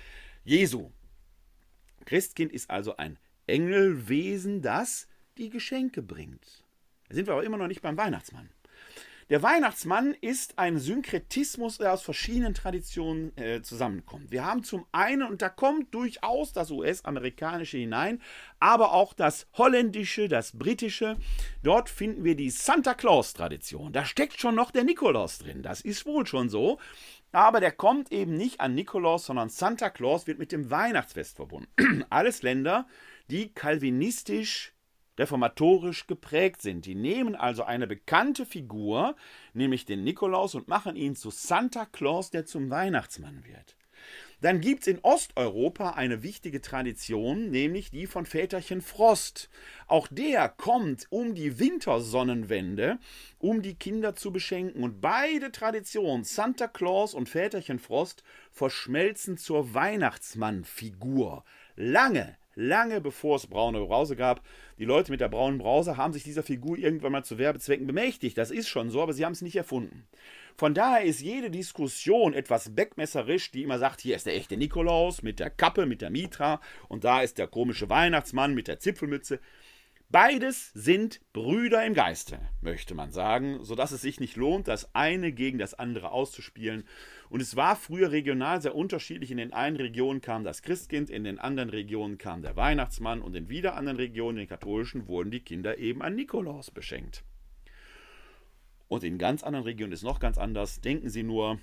Jesu. 0.45 0.91
Christkind 2.05 2.53
ist 2.53 2.69
also 2.69 2.95
ein 2.95 3.17
Engelwesen, 3.47 4.61
das 4.61 5.07
die 5.37 5.49
Geschenke 5.49 6.01
bringt. 6.01 6.63
Da 7.09 7.15
sind 7.15 7.27
wir 7.27 7.33
aber 7.33 7.43
immer 7.43 7.57
noch 7.57 7.67
nicht 7.67 7.81
beim 7.81 7.97
Weihnachtsmann. 7.97 8.49
Der 9.29 9.41
Weihnachtsmann 9.41 10.15
ist 10.19 10.59
ein 10.59 10.77
Synkretismus, 10.77 11.77
der 11.77 11.93
aus 11.93 12.03
verschiedenen 12.03 12.53
Traditionen 12.53 13.35
äh, 13.37 13.61
zusammenkommt. 13.61 14.31
Wir 14.31 14.45
haben 14.45 14.63
zum 14.63 14.85
einen, 14.91 15.23
und 15.23 15.41
da 15.41 15.49
kommt 15.49 15.93
durchaus 15.93 16.51
das 16.51 16.71
US-amerikanische 16.71 17.77
hinein, 17.77 18.21
aber 18.59 18.93
auch 18.93 19.13
das 19.13 19.47
holländische, 19.53 20.27
das 20.27 20.57
britische. 20.57 21.17
Dort 21.63 21.89
finden 21.89 22.25
wir 22.25 22.35
die 22.35 22.49
Santa 22.49 22.93
Claus-Tradition. 22.93 23.93
Da 23.93 24.05
steckt 24.05 24.39
schon 24.39 24.55
noch 24.55 24.71
der 24.71 24.83
Nikolaus 24.83 25.39
drin. 25.39 25.63
Das 25.63 25.81
ist 25.81 26.05
wohl 26.05 26.27
schon 26.27 26.49
so. 26.49 26.77
Aber 27.31 27.59
der 27.59 27.71
kommt 27.71 28.11
eben 28.11 28.35
nicht 28.35 28.59
an 28.59 28.75
Nikolaus, 28.75 29.25
sondern 29.25 29.49
Santa 29.49 29.89
Claus 29.89 30.27
wird 30.27 30.37
mit 30.37 30.51
dem 30.51 30.69
Weihnachtsfest 30.69 31.37
verbunden. 31.37 32.05
Alles 32.11 32.43
Länder, 32.43 32.85
die 33.29 33.53
kalvinistisch 33.53 34.73
reformatorisch 35.17 36.07
geprägt 36.07 36.61
sind. 36.61 36.85
Die 36.85 36.95
nehmen 36.95 37.35
also 37.35 37.63
eine 37.63 37.87
bekannte 37.87 38.45
Figur, 38.45 39.15
nämlich 39.53 39.85
den 39.85 40.03
Nikolaus, 40.03 40.55
und 40.55 40.67
machen 40.67 40.95
ihn 40.95 41.15
zu 41.15 41.29
Santa 41.29 41.85
Claus, 41.85 42.31
der 42.31 42.45
zum 42.45 42.69
Weihnachtsmann 42.69 43.43
wird. 43.45 43.75
Dann 44.41 44.59
gibt 44.59 44.81
es 44.81 44.87
in 44.87 44.99
Osteuropa 45.03 45.91
eine 45.91 46.21
wichtige 46.21 46.59
Tradition, 46.59 47.49
nämlich 47.49 47.91
die 47.91 48.07
von 48.07 48.25
Väterchen 48.25 48.81
Frost. 48.81 49.49
Auch 49.87 50.09
der 50.11 50.49
kommt 50.49 51.07
um 51.09 51.33
die 51.33 51.59
Wintersonnenwende, 51.59 52.99
um 53.39 53.61
die 53.61 53.75
Kinder 53.75 54.15
zu 54.15 54.33
beschenken. 54.33 54.83
Und 54.83 54.99
beide 54.99 55.53
Traditionen, 55.53 56.25
Santa 56.25 56.67
Claus 56.67 57.13
und 57.13 57.29
Väterchen 57.29 57.79
Frost, 57.79 58.25
verschmelzen 58.51 59.37
zur 59.37 59.73
Weihnachtsmannfigur. 59.73 61.45
Lange, 61.77 62.35
lange 62.55 63.01
bevor 63.01 63.37
es 63.37 63.47
braune 63.47 63.79
Brause 63.79 64.15
gab. 64.15 64.41
Die 64.77 64.85
Leute 64.85 65.11
mit 65.11 65.21
der 65.21 65.29
braunen 65.29 65.57
Brause 65.57 65.97
haben 65.97 66.13
sich 66.13 66.23
dieser 66.23 66.43
Figur 66.43 66.77
irgendwann 66.77 67.11
mal 67.11 67.23
zu 67.23 67.37
Werbezwecken 67.37 67.87
bemächtigt. 67.87 68.37
Das 68.37 68.51
ist 68.51 68.67
schon 68.67 68.89
so, 68.89 69.01
aber 69.01 69.13
sie 69.13 69.25
haben 69.25 69.33
es 69.33 69.41
nicht 69.41 69.55
erfunden. 69.55 70.07
Von 70.55 70.73
daher 70.73 71.03
ist 71.03 71.21
jede 71.21 71.49
Diskussion 71.49 72.33
etwas 72.33 72.75
beckmesserisch, 72.75 73.51
die 73.51 73.63
immer 73.63 73.79
sagt, 73.79 74.01
hier 74.01 74.15
ist 74.15 74.27
der 74.27 74.35
echte 74.35 74.55
Nikolaus 74.55 75.23
mit 75.23 75.39
der 75.39 75.49
Kappe, 75.49 75.85
mit 75.85 76.01
der 76.01 76.11
Mitra 76.11 76.61
und 76.89 77.03
da 77.03 77.21
ist 77.21 77.37
der 77.37 77.47
komische 77.47 77.89
Weihnachtsmann 77.89 78.53
mit 78.53 78.67
der 78.67 78.79
Zipfelmütze. 78.79 79.39
Beides 80.13 80.69
sind 80.75 81.21
Brüder 81.33 81.83
im 81.83 81.95
Geiste, 81.95 82.37
möchte 82.61 82.93
man 82.93 83.09
sagen, 83.09 83.63
sodass 83.63 83.91
es 83.91 84.03
sich 84.03 84.19
nicht 84.19 84.35
lohnt, 84.35 84.67
das 84.67 84.93
eine 84.93 85.31
gegen 85.31 85.57
das 85.57 85.73
andere 85.73 86.11
auszuspielen. 86.11 86.83
Und 87.31 87.41
es 87.41 87.55
war 87.55 87.75
früher 87.75 88.11
regional 88.11 88.61
sehr 88.61 88.75
unterschiedlich. 88.75 89.31
In 89.31 89.37
den 89.37 89.53
einen 89.53 89.75
Regionen 89.75 90.21
kam 90.21 90.43
das 90.43 90.61
Christkind, 90.61 91.09
in 91.09 91.23
den 91.23 91.39
anderen 91.39 91.71
Regionen 91.71 92.19
kam 92.19 92.43
der 92.43 92.55
Weihnachtsmann 92.55 93.23
und 93.23 93.35
in 93.35 93.49
wieder 93.49 93.75
anderen 93.75 93.97
Regionen, 93.97 94.37
den 94.37 94.47
katholischen, 94.47 95.07
wurden 95.07 95.31
die 95.31 95.39
Kinder 95.39 95.79
eben 95.79 96.03
an 96.03 96.13
Nikolaus 96.13 96.69
beschenkt. 96.69 97.23
Und 98.89 99.03
in 99.03 99.17
ganz 99.17 99.41
anderen 99.41 99.65
Regionen 99.65 99.93
ist 99.93 100.03
noch 100.03 100.19
ganz 100.19 100.37
anders. 100.37 100.79
Denken 100.79 101.09
Sie 101.09 101.23
nur 101.23 101.59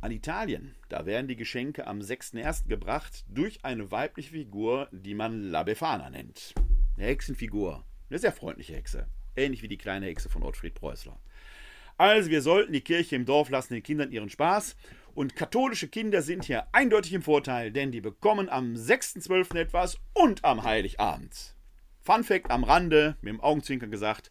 an 0.00 0.12
Italien. 0.12 0.74
Da 0.88 1.04
werden 1.04 1.28
die 1.28 1.36
Geschenke 1.36 1.86
am 1.86 1.98
6.1. 1.98 2.68
gebracht 2.68 3.26
durch 3.28 3.66
eine 3.66 3.90
weibliche 3.90 4.30
Figur, 4.30 4.88
die 4.92 5.12
man 5.12 5.42
La 5.42 5.62
Befana 5.62 6.08
nennt. 6.08 6.54
Eine 6.96 7.06
Hexenfigur. 7.06 7.84
Eine 8.08 8.18
sehr 8.18 8.32
freundliche 8.32 8.74
Hexe. 8.74 9.06
Ähnlich 9.34 9.62
wie 9.62 9.68
die 9.68 9.76
kleine 9.76 10.06
Hexe 10.06 10.28
von 10.28 10.42
Ottfried 10.42 10.74
Preußler. 10.74 11.18
Also, 11.98 12.30
wir 12.30 12.42
sollten 12.42 12.72
die 12.72 12.80
Kirche 12.80 13.16
im 13.16 13.26
Dorf 13.26 13.50
lassen 13.50 13.74
den 13.74 13.82
Kindern 13.82 14.12
ihren 14.12 14.30
Spaß. 14.30 14.76
Und 15.14 15.36
katholische 15.36 15.88
Kinder 15.88 16.22
sind 16.22 16.44
hier 16.44 16.66
eindeutig 16.72 17.12
im 17.12 17.22
Vorteil, 17.22 17.72
denn 17.72 17.90
die 17.90 18.00
bekommen 18.00 18.48
am 18.48 18.74
6.12. 18.74 19.58
etwas 19.58 19.98
und 20.12 20.44
am 20.44 20.62
Heiligabend. 20.62 21.54
Fun 22.02 22.22
Fact 22.22 22.50
am 22.50 22.64
Rande, 22.64 23.16
mit 23.20 23.32
dem 23.32 23.40
Augenzwinkern 23.40 23.90
gesagt, 23.90 24.30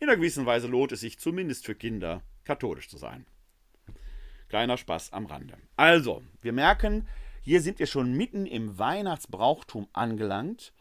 in 0.00 0.08
einer 0.08 0.16
gewissen 0.16 0.44
Weise 0.44 0.66
lohnt 0.66 0.92
es 0.92 1.00
sich 1.00 1.18
zumindest 1.18 1.64
für 1.64 1.74
Kinder, 1.74 2.22
katholisch 2.44 2.88
zu 2.88 2.98
sein. 2.98 3.26
Kleiner 4.48 4.76
Spaß 4.76 5.12
am 5.12 5.26
Rande. 5.26 5.56
Also, 5.76 6.22
wir 6.42 6.52
merken, 6.52 7.06
hier 7.40 7.60
sind 7.60 7.78
wir 7.78 7.86
schon 7.86 8.14
mitten 8.14 8.46
im 8.46 8.78
Weihnachtsbrauchtum 8.78 9.88
angelangt. 9.92 10.72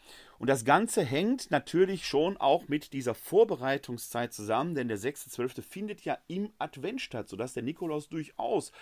Und 0.43 0.49
das 0.49 0.65
Ganze 0.65 1.05
hängt 1.05 1.51
natürlich 1.51 2.05
schon 2.05 2.35
auch 2.35 2.67
mit 2.67 2.91
dieser 2.91 3.15
Vorbereitungszeit 3.15 4.33
zusammen, 4.33 4.75
denn 4.75 4.89
der 4.89 4.99
6.12. 4.99 5.61
findet 5.61 6.01
ja 6.01 6.17
im 6.27 6.51
Advent 6.59 6.99
statt, 6.99 7.29
sodass 7.29 7.53
der 7.53 7.63
Nikolaus 7.63 8.09
durchaus 8.09 8.73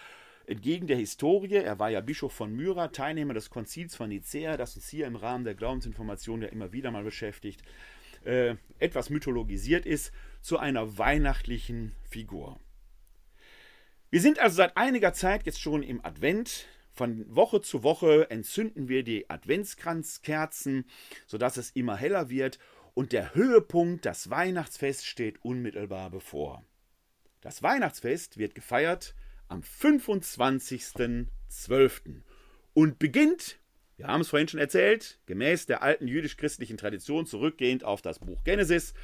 entgegen 0.48 0.88
der 0.88 0.98
Historie, 0.98 1.58
er 1.58 1.77
war 1.77 1.91
ja 1.91 2.01
Bischof 2.01 2.34
von 2.34 2.51
Myra, 2.51 2.88
Teilnehmer 2.88 3.36
des 3.36 3.51
Konzils 3.51 3.96
von 3.96 4.10
Nicea, 4.10 4.58
das 4.58 4.75
uns 4.75 4.89
hier 4.89 5.06
im 5.06 5.15
Rahmen 5.15 5.44
der 5.44 5.53
Glaubensinformation 5.53 6.41
ja 6.41 6.48
immer 6.48 6.74
wieder 6.74 6.89
mal 6.89 7.03
beschäftigt, 7.03 7.62
äh, 8.25 8.56
etwas 8.80 9.12
mythologisiert 9.12 9.86
ist, 9.86 10.12
zu 10.41 10.58
einer 10.58 10.98
weihnachtlichen 10.98 11.91
Figur. 12.10 12.60
Wir 14.10 14.22
sind 14.22 14.39
also 14.39 14.56
seit 14.56 14.77
einiger 14.77 15.13
Zeit 15.13 15.46
jetzt 15.46 15.62
schon 15.62 15.84
im 15.84 16.03
Advent. 16.03 16.65
Von 16.93 17.25
Woche 17.33 17.62
zu 17.62 17.83
Woche 17.83 18.29
entzünden 18.29 18.89
wir 18.89 19.03
die 19.03 19.29
Adventskranzkerzen, 19.29 20.83
sodass 21.25 21.55
es 21.57 21.71
immer 21.71 21.95
heller 21.95 22.29
wird 22.29 22.60
und 22.93 23.13
der 23.13 23.33
Höhepunkt, 23.33 24.05
das 24.05 24.29
Weihnachtsfest, 24.29 25.05
steht 25.05 25.41
unmittelbar 25.43 26.10
bevor. 26.10 26.65
Das 27.39 27.63
Weihnachtsfest 27.63 28.38
wird 28.38 28.56
gefeiert 28.56 29.15
am 29.47 29.62
25.12. 29.62 32.23
und 32.73 32.99
beginnt 32.99 33.62
wir 34.01 34.08
haben 34.08 34.21
es 34.21 34.30
vorhin 34.30 34.47
schon 34.47 34.60
erzählt, 34.60 35.19
gemäß 35.27 35.67
der 35.67 35.84
alten 35.84 36.08
jüdisch-christlichen 36.08 36.75
Tradition 36.75 37.27
zurückgehend 37.27 37.84
auf 37.84 38.01
das 38.01 38.17
Buch 38.17 38.43
Genesis. 38.43 38.95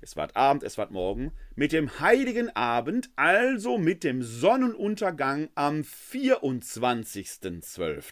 Es 0.00 0.16
war 0.16 0.34
Abend, 0.36 0.62
es 0.62 0.78
war 0.78 0.90
Morgen, 0.90 1.32
mit 1.54 1.72
dem 1.72 2.00
heiligen 2.00 2.54
Abend, 2.54 3.10
also 3.16 3.78
mit 3.78 4.04
dem 4.04 4.22
Sonnenuntergang 4.22 5.48
am 5.54 5.80
24.12. 5.80 8.04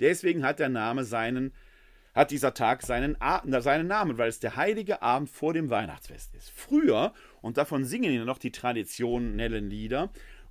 Deswegen 0.00 0.44
hat 0.44 0.58
der 0.58 0.68
Name 0.68 1.04
seinen, 1.04 1.54
hat 2.14 2.30
dieser 2.30 2.52
Tag 2.52 2.82
seinen, 2.82 3.16
seinen 3.46 3.86
Namen, 3.86 4.18
weil 4.18 4.28
es 4.28 4.40
der 4.40 4.56
heilige 4.56 5.00
Abend 5.02 5.30
vor 5.30 5.54
dem 5.54 5.70
Weihnachtsfest 5.70 6.34
ist. 6.34 6.50
Früher, 6.50 7.14
und 7.40 7.56
davon 7.56 7.84
singen 7.84 8.12
ja 8.12 8.24
noch 8.24 8.38
die 8.38 8.52
traditionellen 8.52 9.70
Lieder, 9.70 10.10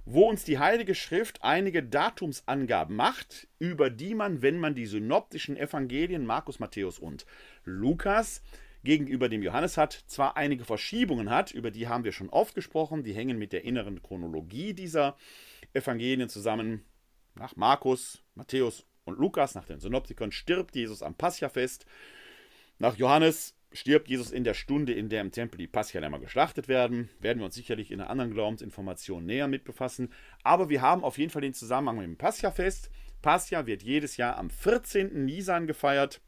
wo 0.05 0.27
uns 0.27 0.43
die 0.43 0.59
Heilige 0.59 0.95
Schrift 0.95 1.43
einige 1.43 1.83
Datumsangaben 1.83 2.95
macht, 2.95 3.47
über 3.59 3.89
die 3.89 4.15
man, 4.15 4.41
wenn 4.41 4.59
man 4.59 4.75
die 4.75 4.85
synoptischen 4.85 5.57
Evangelien 5.57 6.25
Markus, 6.25 6.59
Matthäus 6.59 6.99
und 6.99 7.25
Lukas 7.63 8.41
gegenüber 8.83 9.27
dem 9.27 9.43
Johannes 9.43 9.75
hat, 9.75 10.03
zwar 10.07 10.37
einige 10.37 10.63
Verschiebungen 10.63 11.29
hat, 11.29 11.51
über 11.51 11.71
die 11.71 11.87
haben 11.87 12.03
wir 12.03 12.13
schon 12.13 12.29
oft 12.29 12.55
gesprochen, 12.55 13.03
die 13.03 13.13
hängen 13.13 13.37
mit 13.37 13.51
der 13.51 13.65
inneren 13.65 14.01
Chronologie 14.01 14.73
dieser 14.73 15.17
Evangelien 15.73 16.29
zusammen. 16.29 16.85
Nach 17.35 17.55
Markus, 17.55 18.23
Matthäus 18.33 18.85
und 19.03 19.19
Lukas, 19.19 19.55
nach 19.55 19.65
den 19.65 19.79
Synoptikern, 19.79 20.31
stirbt 20.31 20.75
Jesus 20.75 21.03
am 21.03 21.15
Paschafest. 21.15 21.85
Nach 22.79 22.95
Johannes 22.95 23.56
stirbt 23.71 24.07
Jesus 24.07 24.31
in 24.31 24.43
der 24.43 24.53
Stunde, 24.53 24.93
in 24.93 25.09
der 25.09 25.21
im 25.21 25.31
Tempel 25.31 25.57
die 25.57 25.67
Paschalämmer 25.67 26.19
geschlachtet 26.19 26.67
werden. 26.67 27.09
Werden 27.19 27.39
wir 27.39 27.45
uns 27.45 27.55
sicherlich 27.55 27.91
in 27.91 27.99
einer 27.99 28.09
anderen 28.09 28.31
Glaubensinformation 28.31 29.25
näher 29.25 29.47
mit 29.47 29.63
befassen. 29.63 30.11
Aber 30.43 30.69
wir 30.69 30.81
haben 30.81 31.03
auf 31.03 31.17
jeden 31.17 31.31
Fall 31.31 31.41
den 31.41 31.53
Zusammenhang 31.53 31.97
mit 31.97 32.05
dem 32.05 32.17
Paschafest. 32.17 32.89
Pascha 33.21 33.65
wird 33.65 33.83
jedes 33.83 34.17
Jahr 34.17 34.37
am 34.37 34.49
14. 34.49 35.25
Nisan 35.25 35.67
gefeiert, 35.67 36.21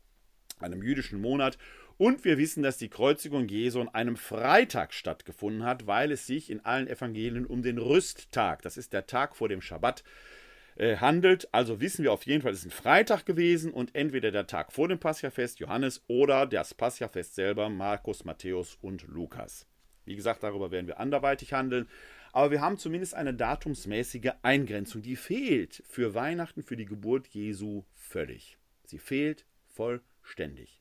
einem 0.59 0.83
jüdischen 0.83 1.21
Monat. 1.21 1.57
Und 1.97 2.23
wir 2.23 2.37
wissen, 2.37 2.63
dass 2.63 2.77
die 2.77 2.89
Kreuzigung 2.89 3.47
Jesu 3.47 3.81
an 3.81 3.89
einem 3.89 4.15
Freitag 4.15 4.93
stattgefunden 4.93 5.63
hat, 5.63 5.85
weil 5.85 6.11
es 6.11 6.25
sich 6.25 6.49
in 6.49 6.63
allen 6.63 6.87
Evangelien 6.87 7.45
um 7.45 7.61
den 7.61 7.77
Rüsttag, 7.77 8.61
das 8.61 8.77
ist 8.77 8.93
der 8.93 9.05
Tag 9.05 9.35
vor 9.35 9.49
dem 9.49 9.61
Schabbat, 9.61 10.01
äh, 10.01 10.38
handelt. 10.79 11.47
Also 11.53 11.81
wissen 11.81 12.03
wir 12.03 12.13
auf 12.13 12.25
jeden 12.25 12.41
Fall, 12.41 12.51
es 12.51 12.59
ist 12.59 12.65
ein 12.65 12.71
Freitag 12.71 13.25
gewesen 13.25 13.71
und 13.71 13.95
entweder 13.95 14.31
der 14.31 14.47
Tag 14.47 14.71
vor 14.71 14.87
dem 14.87 14.99
Paschafest, 14.99 15.59
Johannes, 15.59 16.03
oder 16.07 16.45
das 16.45 16.73
Paschafest 16.73 17.35
selber, 17.35 17.69
Markus, 17.69 18.23
Matthäus 18.25 18.77
und 18.81 19.07
Lukas. 19.07 19.67
Wie 20.05 20.15
gesagt, 20.15 20.41
darüber 20.41 20.71
werden 20.71 20.87
wir 20.87 20.99
anderweitig 20.99 21.53
handeln. 21.53 21.87
Aber 22.31 22.51
wir 22.51 22.61
haben 22.61 22.77
zumindest 22.77 23.15
eine 23.15 23.33
datumsmäßige 23.33 24.31
Eingrenzung. 24.41 25.01
Die 25.01 25.15
fehlt 25.15 25.83
für 25.87 26.13
Weihnachten, 26.13 26.63
für 26.63 26.77
die 26.77 26.85
Geburt 26.85 27.27
Jesu 27.27 27.83
völlig. 27.93 28.57
Sie 28.85 28.99
fehlt 28.99 29.45
vollständig. 29.67 30.78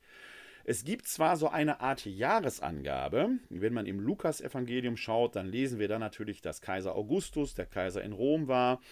Es 0.71 0.85
gibt 0.85 1.07
zwar 1.07 1.39
so 1.39 1.49
eine 1.49 1.81
Art 1.81 2.05
Jahresangabe, 2.05 3.39
wenn 3.49 3.73
man 3.73 3.87
im 3.87 4.01
Lukas-Evangelium 4.01 4.99
schaut, 4.99 5.35
dann 5.35 5.47
lesen 5.47 5.79
wir 5.79 5.89
da 5.89 5.99
natürlich, 5.99 6.43
dass 6.43 6.61
Kaiser 6.61 6.95
Augustus 6.95 7.55
der 7.55 7.65
Kaiser 7.65 8.03
in 8.03 8.13
Rom 8.13 8.49
war 8.49 8.83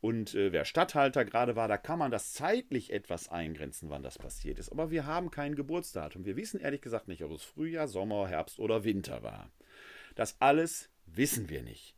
und 0.00 0.34
äh, 0.34 0.52
wer 0.52 0.64
Statthalter 0.64 1.26
gerade 1.26 1.54
war, 1.54 1.68
da 1.68 1.76
kann 1.76 1.98
man 1.98 2.10
das 2.10 2.32
zeitlich 2.32 2.94
etwas 2.94 3.28
eingrenzen, 3.28 3.90
wann 3.90 4.02
das 4.02 4.16
passiert 4.16 4.58
ist. 4.58 4.72
Aber 4.72 4.90
wir 4.90 5.04
haben 5.04 5.30
kein 5.30 5.54
Geburtsdatum. 5.54 6.24
Wir 6.24 6.36
wissen 6.36 6.60
ehrlich 6.60 6.80
gesagt 6.80 7.08
nicht, 7.08 7.22
ob 7.22 7.32
es 7.32 7.42
Frühjahr, 7.42 7.88
Sommer, 7.88 8.26
Herbst 8.26 8.58
oder 8.58 8.84
Winter 8.84 9.22
war. 9.22 9.50
Das 10.14 10.40
alles 10.40 10.88
wissen 11.04 11.50
wir 11.50 11.62
nicht. 11.62 11.94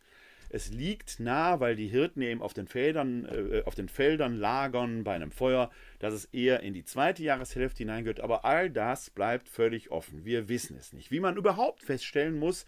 Es 0.51 0.71
liegt 0.71 1.21
nah, 1.21 1.61
weil 1.61 1.77
die 1.77 1.87
Hirten 1.87 2.23
eben 2.23 2.43
auf 2.43 2.53
den, 2.53 2.67
Feldern, 2.67 3.25
äh, 3.25 3.63
auf 3.65 3.75
den 3.77 3.89
Feldern 3.89 4.37
lagern 4.37 5.05
bei 5.05 5.15
einem 5.15 5.31
Feuer, 5.31 5.71
dass 6.01 6.13
es 6.13 6.27
eher 6.27 6.61
in 6.61 6.75
die 6.75 6.85
zweite 6.85 7.23
Jahreshälfte 7.23 7.79
hineingehört. 7.79 8.21
Aber 8.21 8.45
all 8.45 8.69
das 8.69 9.11
bleibt 9.11 9.49
völlig 9.49 9.91
offen. 9.91 10.25
Wir 10.25 10.49
wissen 10.49 10.77
es 10.77 10.93
nicht. 10.93 11.11
Wie 11.11 11.21
man 11.21 11.37
überhaupt 11.37 11.83
feststellen 11.83 12.39
muss, 12.39 12.67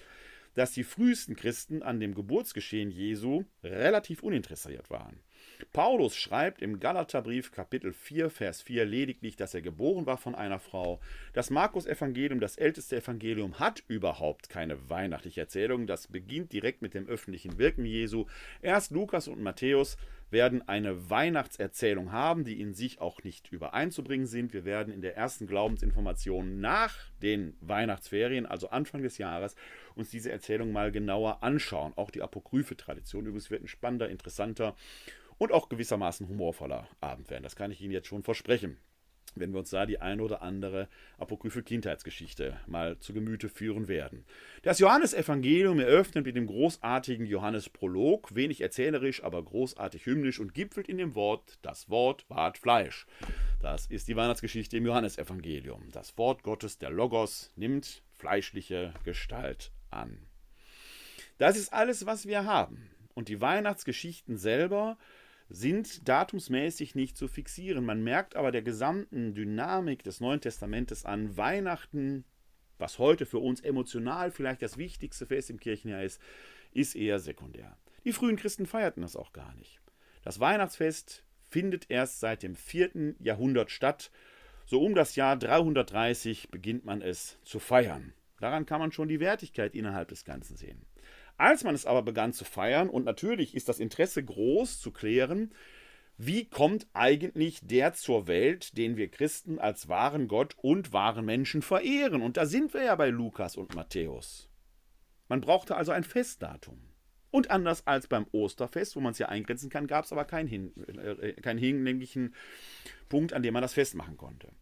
dass 0.55 0.73
die 0.73 0.85
frühesten 0.85 1.37
Christen 1.37 1.83
an 1.83 2.01
dem 2.01 2.15
Geburtsgeschehen 2.15 2.91
Jesu 2.91 3.45
relativ 3.63 4.23
uninteressiert 4.23 4.91
waren. 4.91 5.21
Paulus 5.73 6.17
schreibt 6.17 6.61
im 6.61 6.81
Galaterbrief 6.81 7.53
Kapitel 7.53 7.93
4, 7.93 8.31
Vers 8.31 8.63
4 8.63 8.85
lediglich, 8.85 9.37
dass 9.37 9.55
er 9.55 9.63
geboren 9.63 10.07
war 10.07 10.19
von 10.19 10.35
einer 10.35 10.59
Frau. 10.59 11.01
Das 11.33 11.51
Markus-Evangelium, 11.51 12.41
das 12.41 12.57
älteste 12.57 12.97
Evangelium, 12.97 13.59
hat 13.59 13.83
überhaupt 13.89 14.49
keine 14.49 14.91
weihnachtliche 14.91 15.41
Erzählung. 15.41 15.87
Das 15.87 16.09
beginnt 16.09 16.53
direkt 16.53 16.83
mit 16.83 16.95
dem 16.95 17.07
öffentlichen 17.07 17.59
Wirken 17.59 17.85
Jesu. 17.85 18.27
Erst 18.61 18.91
Lukas 18.91 19.29
und 19.29 19.43
Matthäus 19.43 19.97
werden 20.33 20.67
eine 20.67 21.11
Weihnachtserzählung 21.11 22.11
haben, 22.11 22.45
die 22.45 22.61
in 22.61 22.75
sich 22.75 23.01
auch 23.01 23.23
nicht 23.23 23.53
übereinzubringen 23.53 24.27
sind. 24.27 24.53
Wir 24.53 24.65
werden 24.65 24.93
in 24.93 25.03
der 25.03 25.17
ersten 25.17 25.47
Glaubensinformation 25.47 26.61
nach 26.61 26.97
den 27.23 27.57
Weihnachtsferien, 27.61 28.47
also 28.47 28.71
Anfang 28.71 29.03
des 29.03 29.19
Jahres, 29.19 29.55
uns 29.95 30.11
diese 30.11 30.33
Erzählung 30.33 30.73
mal 30.73 30.91
genauer 30.91 31.43
anschauen. 31.43 31.93
Auch 31.97 32.11
die 32.11 32.23
apokryphe 32.23 32.77
Tradition 32.77 33.27
übrigens 33.27 33.51
wird 33.51 33.63
ein 33.63 33.69
spannender, 33.69 34.09
interessanter 34.09 34.75
und 35.39 35.53
auch 35.53 35.69
gewissermaßen 35.69 36.29
humorvoller 36.29 36.89
Abend 37.01 37.31
werden. 37.31 37.45
Das 37.45 37.57
kann 37.57 37.71
ich 37.71 37.81
Ihnen 37.81 37.93
jetzt 37.93 38.09
schon 38.09 38.23
versprechen 38.23 38.79
wenn 39.35 39.53
wir 39.53 39.61
uns 39.61 39.71
da 39.71 39.87
die 39.87 40.01
ein 40.01 40.21
oder 40.21 40.43
andere 40.43 40.89
apokryphe 41.19 41.63
Kindheitsgeschichte 41.63 42.59
mal 42.67 42.99
zu 42.99 43.13
Gemüte 43.13 43.49
führen 43.49 43.89
werden. 43.89 44.25
Das 44.63 44.79
Johannesevangelium 44.79 45.81
eröffnet 45.81 46.27
mit 46.27 46.37
dem 46.37 46.47
großartigen 46.47 47.27
Johannesprolog, 47.27 48.35
wenig 48.35 48.61
erzählerisch, 48.61 49.23
aber 49.23 49.43
großartig 49.43 50.07
hymnisch 50.07 50.41
und 50.41 50.55
gipfelt 50.55 50.89
in 50.89 50.99
dem 50.99 51.15
Wort, 51.15 51.59
das 51.63 51.89
Wort 51.89 52.25
ward 52.29 52.59
Fleisch. 52.59 53.07
Das 53.61 53.87
ist 53.87 54.09
die 54.09 54.17
Weihnachtsgeschichte 54.17 54.77
im 54.77 54.87
Johannesevangelium. 54.87 55.89
Das 55.93 56.17
Wort 56.19 56.43
Gottes, 56.43 56.79
der 56.79 56.91
Logos, 56.91 57.53
nimmt 57.57 58.03
fleischliche 58.13 58.93
Gestalt 59.05 59.73
an. 59.91 60.19
Das 61.39 61.57
ist 61.57 61.73
alles, 61.73 62.07
was 62.07 62.27
wir 62.27 62.45
haben. 62.45 62.91
Und 63.15 63.29
die 63.29 63.41
Weihnachtsgeschichten 63.41 64.37
selber 64.37 64.97
sind 65.53 66.09
datumsmäßig 66.09 66.95
nicht 66.95 67.17
zu 67.17 67.29
fixieren. 67.29 67.85
Man 67.85 68.03
merkt 68.03 68.37
aber 68.37 68.53
der 68.53 68.63
gesamten 68.63 69.35
Dynamik 69.35 70.03
des 70.03 70.21
Neuen 70.21 70.41
Testamentes 70.41 71.05
an. 71.05 71.37
Weihnachten, 71.37 72.25
was 72.79 72.99
heute 72.99 73.27
für 73.27 73.39
uns 73.39 73.61
emotional 73.61 74.31
vielleicht 74.31 74.63
das 74.63 74.79
wichtigste 74.79 75.27
Fest 75.27 75.51
im 75.51 75.61
Kirchenjahr 75.61 76.03
ist, 76.03 76.21
ist 76.73 76.97
eher 76.97 77.19
sekundär. 77.19 77.77
Die 78.05 78.13
frühen 78.13 78.37
Christen 78.37 78.67
feierten 78.67 79.03
das 79.03 79.15
auch 79.15 79.33
gar 79.35 79.55
nicht. 79.55 79.81
Das 80.25 80.41
Weihnachtsfest 80.41 81.23
findet 81.51 81.91
erst 81.91 82.21
seit 82.21 82.43
dem 82.43 82.57
4. 82.57 83.17
Jahrhundert 83.21 83.71
statt. 83.71 84.11
So 84.65 84.83
um 84.83 84.95
das 84.95 85.17
Jahr 85.17 85.37
330 85.37 86.51
beginnt 86.51 86.87
man 86.87 87.03
es 87.03 87.39
zu 87.43 87.59
feiern. 87.59 88.15
Daran 88.41 88.65
kann 88.65 88.81
man 88.81 88.91
schon 88.91 89.09
die 89.09 89.21
Wertigkeit 89.21 89.75
innerhalb 89.75 90.09
des 90.09 90.25
Ganzen 90.25 90.57
sehen. 90.57 90.87
Als 91.37 91.65
man 91.65 91.75
es 91.75 91.87
aber 91.87 92.03
begann 92.03 92.33
zu 92.33 92.45
feiern, 92.45 92.89
und 92.89 93.05
natürlich 93.05 93.55
ist 93.55 93.69
das 93.69 93.81
Interesse 93.81 94.25
groß 94.25 94.81
zu 94.81 94.91
klären, 94.91 95.53
wie 96.19 96.45
kommt 96.45 96.87
eigentlich 96.93 97.61
der 97.63 97.95
zur 97.95 98.27
Welt, 98.29 98.77
den 98.77 98.97
wir 98.97 99.11
Christen 99.11 99.59
als 99.59 99.89
wahren 99.89 100.29
Gott 100.29 100.55
und 100.59 100.93
wahren 100.93 101.25
Menschen 101.25 101.63
verehren? 101.63 102.23
Und 102.23 102.37
da 102.37 102.47
sind 102.47 102.75
wir 102.75 102.85
ja 102.85 102.95
bei 102.95 103.09
Lukas 103.09 103.57
und 103.57 103.75
Matthäus. 103.75 104.49
Man 105.29 105.41
brauchte 105.41 105.77
also 105.77 105.93
ein 105.93 106.05
Festdatum. 106.05 106.79
Und 107.31 107.51
anders 107.51 107.87
als 107.87 108.09
beim 108.09 108.27
Osterfest, 108.31 108.95
wo 108.95 109.01
man 109.01 109.13
es 109.13 109.19
ja 109.19 109.29
eingrenzen 109.31 109.71
kann, 109.71 109.87
gab 109.87 110.05
es 110.05 110.13
aber 110.13 110.27
keinen, 110.27 110.47
hin, 110.47 110.73
äh, 110.87 111.33
keinen 111.41 111.59
hinlänglichen 111.59 112.35
Punkt, 113.09 113.33
an 113.33 113.43
dem 113.43 113.55
man 113.55 113.63
das 113.63 113.73
festmachen 113.73 114.19
konnte. 114.19 114.53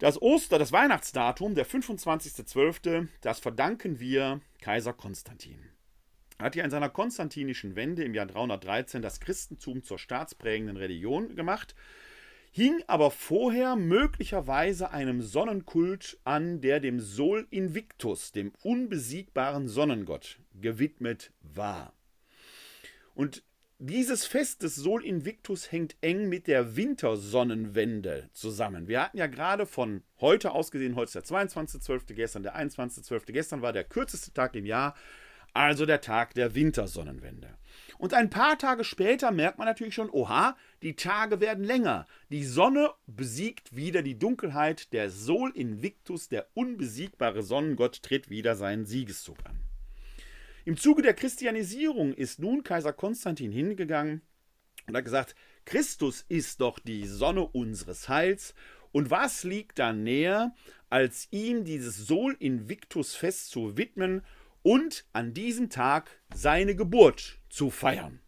Das 0.00 0.20
Oster, 0.20 0.58
das 0.58 0.72
Weihnachtsdatum, 0.72 1.54
der 1.54 1.66
25.12., 1.66 3.06
das 3.20 3.38
verdanken 3.38 4.00
wir 4.00 4.40
Kaiser 4.60 4.92
Konstantin 4.92 5.70
hat 6.40 6.56
ja 6.56 6.64
in 6.64 6.70
seiner 6.70 6.88
konstantinischen 6.88 7.76
Wende 7.76 8.02
im 8.02 8.14
Jahr 8.14 8.26
313 8.26 9.02
das 9.02 9.20
Christentum 9.20 9.82
zur 9.82 9.98
staatsprägenden 9.98 10.76
Religion 10.76 11.36
gemacht, 11.36 11.74
hing 12.50 12.82
aber 12.86 13.10
vorher 13.10 13.76
möglicherweise 13.76 14.90
einem 14.90 15.22
Sonnenkult 15.22 16.18
an, 16.24 16.60
der 16.60 16.80
dem 16.80 17.00
Sol 17.00 17.46
Invictus, 17.50 18.32
dem 18.32 18.52
unbesiegbaren 18.62 19.68
Sonnengott, 19.68 20.38
gewidmet 20.60 21.32
war. 21.42 21.92
Und 23.14 23.42
dieses 23.82 24.26
Fest 24.26 24.62
des 24.62 24.76
Sol 24.76 25.02
Invictus 25.02 25.72
hängt 25.72 25.96
eng 26.02 26.28
mit 26.28 26.46
der 26.46 26.76
Wintersonnenwende 26.76 28.28
zusammen. 28.34 28.88
Wir 28.88 29.02
hatten 29.02 29.16
ja 29.16 29.26
gerade 29.26 29.64
von 29.64 30.02
heute 30.20 30.52
aus 30.52 30.70
gesehen, 30.70 30.96
heute 30.96 31.18
ist 31.18 31.30
der 31.30 31.38
22.12., 31.38 32.12
gestern 32.12 32.42
der 32.42 32.56
21.12., 32.56 33.32
gestern 33.32 33.62
war 33.62 33.72
der 33.72 33.84
kürzeste 33.84 34.34
Tag 34.34 34.54
im 34.54 34.66
Jahr, 34.66 34.94
also 35.54 35.86
der 35.86 36.02
Tag 36.02 36.34
der 36.34 36.54
Wintersonnenwende. 36.54 37.56
Und 37.96 38.12
ein 38.12 38.28
paar 38.28 38.58
Tage 38.58 38.84
später 38.84 39.30
merkt 39.30 39.56
man 39.56 39.66
natürlich 39.66 39.94
schon, 39.94 40.10
oha, 40.10 40.58
die 40.82 40.94
Tage 40.94 41.40
werden 41.40 41.64
länger. 41.64 42.06
Die 42.28 42.44
Sonne 42.44 42.90
besiegt 43.06 43.74
wieder 43.74 44.02
die 44.02 44.18
Dunkelheit, 44.18 44.92
der 44.92 45.08
Sol 45.08 45.52
Invictus, 45.54 46.28
der 46.28 46.48
unbesiegbare 46.52 47.42
Sonnengott, 47.42 48.02
tritt 48.02 48.28
wieder 48.28 48.56
seinen 48.56 48.84
Siegeszug 48.84 49.38
an. 49.44 49.69
Im 50.70 50.76
Zuge 50.76 51.02
der 51.02 51.14
Christianisierung 51.14 52.14
ist 52.14 52.38
nun 52.38 52.62
Kaiser 52.62 52.92
Konstantin 52.92 53.50
hingegangen 53.50 54.22
und 54.86 54.96
hat 54.96 55.04
gesagt, 55.04 55.34
Christus 55.64 56.24
ist 56.28 56.60
doch 56.60 56.78
die 56.78 57.08
Sonne 57.08 57.44
unseres 57.44 58.08
Heils. 58.08 58.54
Und 58.92 59.10
was 59.10 59.42
liegt 59.42 59.80
da 59.80 59.92
näher, 59.92 60.54
als 60.88 61.26
ihm 61.32 61.64
dieses 61.64 61.96
Sol 61.96 62.36
Invictus 62.38 63.16
Fest 63.16 63.50
zu 63.50 63.76
widmen 63.76 64.22
und 64.62 65.06
an 65.12 65.34
diesem 65.34 65.70
Tag 65.70 66.20
seine 66.32 66.76
Geburt 66.76 67.40
zu 67.48 67.70
feiern. 67.70 68.20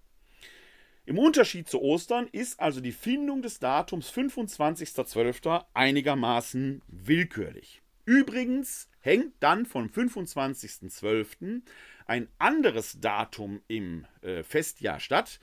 Im 1.07 1.21
Unterschied 1.21 1.69
zu 1.69 1.81
Ostern 1.81 2.27
ist 2.33 2.59
also 2.59 2.81
die 2.81 2.91
Findung 2.91 3.43
des 3.43 3.61
Datums 3.61 4.13
25.12. 4.13 5.65
einigermaßen 5.75 6.83
willkürlich. 6.89 7.83
Übrigens 8.05 8.89
hängt 8.99 9.35
dann 9.41 9.65
vom 9.65 9.87
25.12. 9.87 11.63
ein 12.13 12.29
anderes 12.39 13.01
Datum 13.01 13.63
im 13.69 14.05
äh, 14.21 14.43
Festjahr 14.43 15.01
statt, 15.01 15.41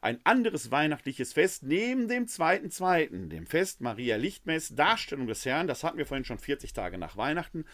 ein 0.00 0.20
anderes 0.22 0.70
weihnachtliches 0.70 1.32
Fest 1.32 1.64
neben 1.64 2.06
dem 2.06 2.26
2.2., 2.26 3.26
dem 3.30 3.48
Fest 3.48 3.80
Maria 3.80 4.14
Lichtmess, 4.14 4.76
Darstellung 4.76 5.26
des 5.26 5.44
Herrn, 5.44 5.66
das 5.66 5.82
hatten 5.82 5.98
wir 5.98 6.06
vorhin 6.06 6.24
schon 6.24 6.38
40 6.38 6.72
Tage 6.72 6.98
nach 6.98 7.16
Weihnachten, 7.16 7.64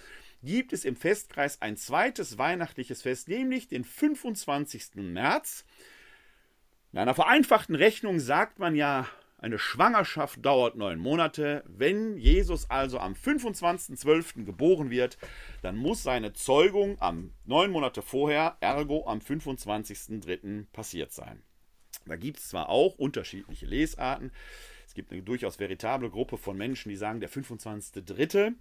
gibt 0.42 0.72
es 0.72 0.86
im 0.86 0.96
Festkreis 0.96 1.60
ein 1.60 1.76
zweites 1.76 2.38
weihnachtliches 2.38 3.02
Fest, 3.02 3.28
nämlich 3.28 3.68
den 3.68 3.84
25. 3.84 4.94
März. 4.94 5.66
In 6.92 6.98
einer 6.98 7.14
vereinfachten 7.14 7.74
Rechnung 7.74 8.20
sagt 8.20 8.58
man 8.58 8.74
ja, 8.74 9.06
eine 9.40 9.58
Schwangerschaft 9.58 10.44
dauert 10.44 10.76
neun 10.76 10.98
Monate. 10.98 11.64
Wenn 11.66 12.16
Jesus 12.16 12.68
also 12.68 12.98
am 12.98 13.14
25.12. 13.14 14.44
geboren 14.44 14.90
wird, 14.90 15.18
dann 15.62 15.76
muss 15.76 16.02
seine 16.02 16.32
Zeugung 16.32 17.00
am 17.00 17.32
neun 17.44 17.70
Monate 17.70 18.02
vorher, 18.02 18.56
ergo 18.60 19.06
am 19.06 19.18
25.03. 19.18 20.66
passiert 20.72 21.12
sein. 21.12 21.42
Da 22.06 22.16
gibt 22.16 22.38
es 22.38 22.48
zwar 22.48 22.68
auch 22.68 22.94
unterschiedliche 22.96 23.66
Lesarten. 23.66 24.30
Es 24.86 24.94
gibt 24.94 25.12
eine 25.12 25.22
durchaus 25.22 25.58
veritable 25.58 26.10
Gruppe 26.10 26.36
von 26.36 26.56
Menschen, 26.56 26.90
die 26.90 26.96
sagen, 26.96 27.20
der 27.20 27.30
25.03 27.30 28.54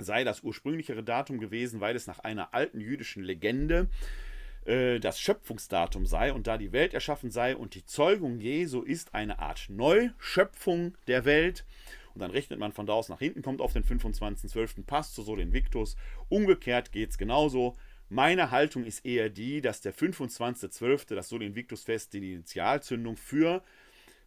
sei 0.00 0.24
das 0.24 0.42
ursprünglichere 0.42 1.02
Datum 1.02 1.40
gewesen, 1.40 1.80
weil 1.80 1.96
es 1.96 2.06
nach 2.06 2.20
einer 2.20 2.54
alten 2.54 2.80
jüdischen 2.80 3.22
Legende 3.22 3.88
äh, 3.88 4.27
das 4.68 5.18
Schöpfungsdatum 5.18 6.04
sei 6.04 6.30
und 6.30 6.46
da 6.46 6.58
die 6.58 6.72
Welt 6.72 6.92
erschaffen 6.92 7.30
sei 7.30 7.56
und 7.56 7.74
die 7.74 7.86
Zeugung 7.86 8.38
Jesu 8.38 8.82
ist 8.82 9.14
eine 9.14 9.38
Art 9.38 9.66
Neuschöpfung 9.70 10.94
der 11.06 11.24
Welt. 11.24 11.64
Und 12.12 12.20
dann 12.20 12.30
rechnet 12.30 12.58
man 12.58 12.72
von 12.72 12.84
da 12.84 12.92
aus 12.92 13.08
nach 13.08 13.20
hinten, 13.20 13.40
kommt 13.40 13.62
auf 13.62 13.72
den 13.72 13.84
25.12. 13.84 14.84
passt 14.84 15.14
zu 15.14 15.22
so 15.22 15.36
den 15.36 15.54
Victus. 15.54 15.96
Umgekehrt 16.28 16.92
geht 16.92 17.10
es 17.10 17.16
genauso. 17.16 17.76
Meine 18.10 18.50
Haltung 18.50 18.84
ist 18.84 19.06
eher 19.06 19.30
die, 19.30 19.60
dass 19.60 19.80
der 19.80 19.94
25.12., 19.94 21.14
das 21.14 21.28
Sol 21.28 21.42
Invictus 21.42 21.84
Fest, 21.84 22.12
die 22.12 22.34
Initialzündung 22.34 23.16
für 23.16 23.62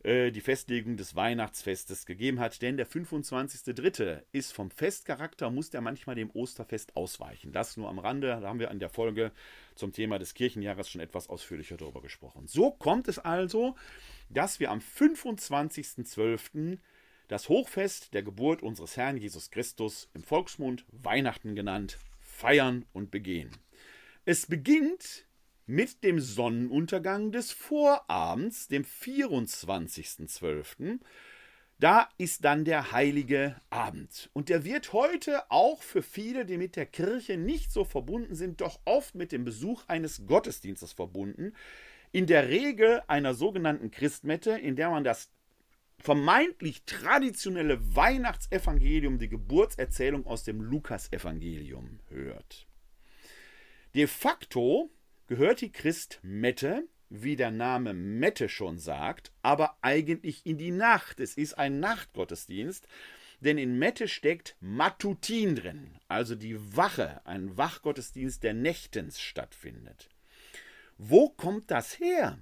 äh, 0.03 0.31
die 0.31 0.41
Festlegung 0.41 0.97
des 0.97 1.15
Weihnachtsfestes 1.15 2.05
gegeben 2.05 2.39
hat. 2.39 2.61
Denn 2.61 2.77
der 2.77 2.87
25.3. 2.87 4.23
ist 4.31 4.51
vom 4.51 4.71
Festcharakter, 4.71 5.49
muss 5.49 5.69
der 5.69 5.81
manchmal 5.81 6.15
dem 6.15 6.31
Osterfest 6.31 6.95
ausweichen. 6.95 7.51
Das 7.51 7.77
nur 7.77 7.89
am 7.89 7.99
Rande, 7.99 8.39
da 8.41 8.47
haben 8.47 8.59
wir 8.59 8.71
an 8.71 8.79
der 8.79 8.89
Folge 8.89 9.31
zum 9.75 9.91
Thema 9.91 10.17
des 10.17 10.33
Kirchenjahres 10.33 10.89
schon 10.89 11.01
etwas 11.01 11.29
ausführlicher 11.29 11.77
darüber 11.77 12.01
gesprochen. 12.01 12.47
So 12.47 12.71
kommt 12.71 13.07
es 13.07 13.19
also, 13.19 13.75
dass 14.29 14.59
wir 14.59 14.71
am 14.71 14.79
25.12. 14.79 16.79
das 17.27 17.47
Hochfest 17.47 18.13
der 18.13 18.23
Geburt 18.23 18.63
unseres 18.63 18.97
Herrn 18.97 19.17
Jesus 19.17 19.51
Christus 19.51 20.09
im 20.13 20.23
Volksmund 20.23 20.85
Weihnachten 20.91 21.55
genannt 21.55 21.99
feiern 22.19 22.85
und 22.91 23.11
begehen. 23.11 23.51
Es 24.25 24.47
beginnt 24.47 25.25
mit 25.71 26.03
dem 26.03 26.19
Sonnenuntergang 26.19 27.31
des 27.31 27.53
Vorabends, 27.53 28.67
dem 28.67 28.83
24.12. 28.83 30.99
Da 31.79 32.09
ist 32.17 32.43
dann 32.43 32.65
der 32.65 32.91
heilige 32.91 33.55
Abend. 33.69 34.29
Und 34.33 34.49
der 34.49 34.65
wird 34.65 34.91
heute 34.91 35.49
auch 35.49 35.81
für 35.81 36.03
viele, 36.03 36.45
die 36.45 36.57
mit 36.57 36.75
der 36.75 36.85
Kirche 36.85 37.37
nicht 37.37 37.71
so 37.71 37.85
verbunden 37.85 38.35
sind, 38.35 38.59
doch 38.59 38.81
oft 38.83 39.15
mit 39.15 39.31
dem 39.31 39.45
Besuch 39.45 39.83
eines 39.87 40.27
Gottesdienstes 40.27 40.91
verbunden. 40.91 41.53
In 42.11 42.27
der 42.27 42.49
Regel 42.49 43.01
einer 43.07 43.33
sogenannten 43.33 43.91
Christmette, 43.91 44.51
in 44.51 44.75
der 44.75 44.89
man 44.89 45.05
das 45.05 45.31
vermeintlich 45.99 46.83
traditionelle 46.83 47.95
Weihnachtsevangelium, 47.95 49.19
die 49.19 49.29
Geburtserzählung 49.29 50.27
aus 50.27 50.43
dem 50.43 50.59
Lukasevangelium 50.59 52.01
hört. 52.09 52.67
De 53.95 54.07
facto 54.07 54.89
gehört 55.31 55.61
die 55.61 55.71
Christmette, 55.71 56.89
wie 57.07 57.37
der 57.37 57.51
Name 57.51 57.93
Mette 57.93 58.49
schon 58.49 58.77
sagt, 58.77 59.31
aber 59.41 59.77
eigentlich 59.81 60.45
in 60.45 60.57
die 60.57 60.71
Nacht. 60.71 61.21
Es 61.21 61.35
ist 61.35 61.53
ein 61.53 61.79
Nachtgottesdienst, 61.79 62.85
denn 63.39 63.57
in 63.57 63.79
Mette 63.79 64.09
steckt 64.09 64.57
Matutin 64.59 65.55
drin, 65.55 65.97
also 66.09 66.35
die 66.35 66.75
Wache, 66.75 67.25
ein 67.25 67.57
Wachgottesdienst, 67.57 68.43
der 68.43 68.53
nächtens 68.53 69.21
stattfindet. 69.21 70.09
Wo 70.97 71.29
kommt 71.29 71.71
das 71.71 71.97
her? 71.97 72.37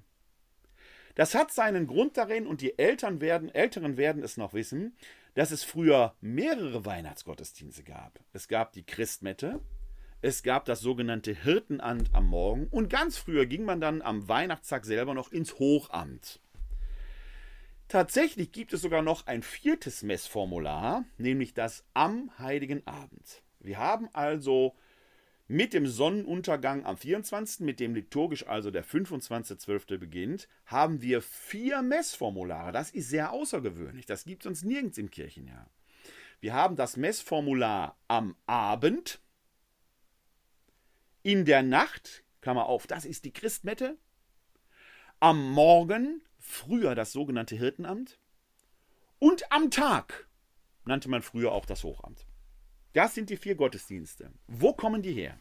Das 1.13 1.36
hat 1.36 1.54
seinen 1.54 1.86
Grund 1.86 2.17
darin, 2.17 2.47
und 2.47 2.62
die 2.62 2.80
Eltern 2.80 3.21
werden, 3.21 3.54
Älteren 3.54 3.97
werden 3.97 4.23
es 4.23 4.36
noch 4.36 4.56
wissen, 4.56 4.97
dass 5.36 5.52
es 5.52 5.63
früher 5.63 6.15
mehrere 6.21 6.86
Weihnachtsgottesdienste 6.86 7.84
gab. 7.84 8.19
Es 8.34 8.47
gab 8.47 8.73
die 8.73 8.84
Christmette, 8.84 9.62
es 10.21 10.43
gab 10.43 10.65
das 10.65 10.82
sogenannte 10.82 11.34
Hirtenamt 11.34 12.13
am 12.13 12.27
Morgen 12.27 12.67
und 12.67 12.89
ganz 12.89 13.17
früher 13.17 13.45
ging 13.45 13.63
man 13.63 13.79
dann 13.79 14.01
am 14.01 14.27
Weihnachtstag 14.27 14.86
selber 14.86 15.13
noch 15.13 15.32
ins 15.32 15.60
Hochamt. 15.60 16.41
Tatsächlich 17.88 18.51
gibt 18.51 18.73
es 18.73 18.82
sogar 18.82 19.01
noch 19.01 19.25
ein 19.27 19.41
viertes 19.41 20.03
Messformular, 20.03 21.05
nämlich 21.17 21.53
das 21.53 21.84
am 21.93 22.32
Heiligen 22.38 22.86
Abend. 22.86 23.41
Wir 23.60 23.79
haben 23.79 24.10
also 24.13 24.75
mit 25.47 25.73
dem 25.73 25.88
Sonnenuntergang 25.88 26.86
am 26.86 26.97
24., 26.97 27.62
mit 27.62 27.79
dem 27.79 27.95
liturgisch 27.95 28.45
also 28.45 28.69
der 28.69 28.86
25.12. 28.86 29.97
beginnt, 29.97 30.47
haben 30.67 31.01
wir 31.01 31.23
vier 31.23 31.82
Messformulare. 31.82 32.71
Das 32.71 32.91
ist 32.91 33.10
sehr 33.10 33.32
außergewöhnlich. 33.32 34.05
Das 34.05 34.25
gibt 34.25 34.43
es 34.43 34.43
sonst 34.43 34.63
nirgends 34.65 34.99
im 34.99 35.10
Kirchenjahr. 35.10 35.67
Wir 36.39 36.53
haben 36.53 36.75
das 36.75 36.95
Messformular 36.95 37.97
am 38.08 38.36
Abend, 38.45 39.19
in 41.23 41.45
der 41.45 41.63
Nacht, 41.63 42.23
Klammer 42.41 42.65
auf, 42.65 42.88
das 42.88 43.05
ist 43.05 43.25
die 43.25 43.34
Christmette, 43.34 43.97
am 45.19 45.51
Morgen, 45.51 46.21
früher 46.38 46.95
das 46.95 47.12
sogenannte 47.12 47.55
Hirtenamt, 47.55 48.19
und 49.19 49.51
am 49.51 49.69
Tag 49.69 50.27
nannte 50.86 51.10
man 51.10 51.21
früher 51.21 51.51
auch 51.51 51.65
das 51.65 51.84
Hochamt. 51.84 52.25
Das 52.93 53.13
sind 53.13 53.29
die 53.29 53.38
vier 53.38 53.55
Gottesdienste. 53.55 54.32
Wo 54.47 54.73
kommen 54.73 55.01
die 55.01 55.13
her? 55.13 55.39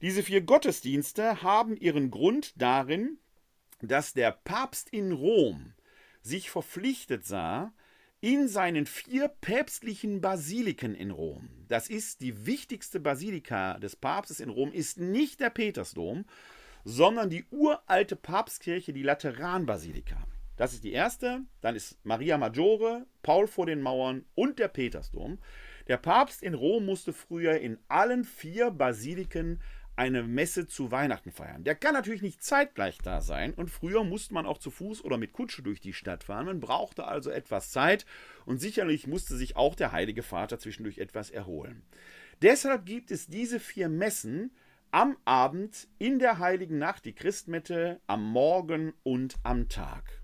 Diese 0.00 0.22
vier 0.22 0.42
Gottesdienste 0.42 1.42
haben 1.42 1.76
ihren 1.76 2.10
Grund 2.10 2.52
darin, 2.60 3.18
dass 3.80 4.12
der 4.12 4.32
Papst 4.32 4.90
in 4.90 5.12
Rom 5.12 5.74
sich 6.20 6.50
verpflichtet 6.50 7.24
sah, 7.24 7.72
in 8.20 8.48
seinen 8.48 8.86
vier 8.86 9.28
päpstlichen 9.28 10.20
Basiliken 10.20 10.94
in 10.94 11.10
Rom. 11.10 11.48
Das 11.68 11.88
ist 11.88 12.20
die 12.20 12.46
wichtigste 12.46 12.98
Basilika 12.98 13.78
des 13.78 13.94
Papstes 13.94 14.40
in 14.40 14.48
Rom, 14.48 14.72
ist 14.72 14.98
nicht 14.98 15.40
der 15.40 15.50
Petersdom, 15.50 16.24
sondern 16.84 17.30
die 17.30 17.44
uralte 17.50 18.16
Papstkirche, 18.16 18.92
die 18.92 19.02
Lateranbasilika. 19.02 20.16
Das 20.56 20.72
ist 20.72 20.82
die 20.82 20.92
erste, 20.92 21.42
dann 21.60 21.76
ist 21.76 22.04
Maria 22.04 22.36
Maggiore, 22.36 23.06
Paul 23.22 23.46
vor 23.46 23.66
den 23.66 23.80
Mauern 23.80 24.24
und 24.34 24.58
der 24.58 24.68
Petersdom. 24.68 25.38
Der 25.86 25.98
Papst 25.98 26.42
in 26.42 26.54
Rom 26.54 26.86
musste 26.86 27.12
früher 27.12 27.58
in 27.60 27.78
allen 27.86 28.24
vier 28.24 28.72
Basiliken 28.72 29.60
eine 29.98 30.22
Messe 30.22 30.68
zu 30.68 30.92
Weihnachten 30.92 31.32
feiern. 31.32 31.64
Der 31.64 31.74
kann 31.74 31.92
natürlich 31.92 32.22
nicht 32.22 32.42
zeitgleich 32.42 32.98
da 32.98 33.20
sein 33.20 33.52
und 33.52 33.68
früher 33.68 34.04
musste 34.04 34.32
man 34.32 34.46
auch 34.46 34.58
zu 34.58 34.70
Fuß 34.70 35.04
oder 35.04 35.18
mit 35.18 35.32
Kutsche 35.32 35.62
durch 35.62 35.80
die 35.80 35.92
Stadt 35.92 36.22
fahren. 36.22 36.46
Man 36.46 36.60
brauchte 36.60 37.04
also 37.04 37.30
etwas 37.30 37.72
Zeit 37.72 38.06
und 38.46 38.60
sicherlich 38.60 39.08
musste 39.08 39.36
sich 39.36 39.56
auch 39.56 39.74
der 39.74 39.90
Heilige 39.90 40.22
Vater 40.22 40.60
zwischendurch 40.60 40.98
etwas 40.98 41.30
erholen. 41.30 41.82
Deshalb 42.42 42.86
gibt 42.86 43.10
es 43.10 43.26
diese 43.26 43.58
vier 43.58 43.88
Messen 43.88 44.52
am 44.92 45.16
Abend, 45.24 45.88
in 45.98 46.20
der 46.20 46.38
Heiligen 46.38 46.78
Nacht, 46.78 47.04
die 47.04 47.12
Christmette, 47.12 48.00
am 48.06 48.24
Morgen 48.24 48.94
und 49.02 49.34
am 49.42 49.68
Tag. 49.68 50.22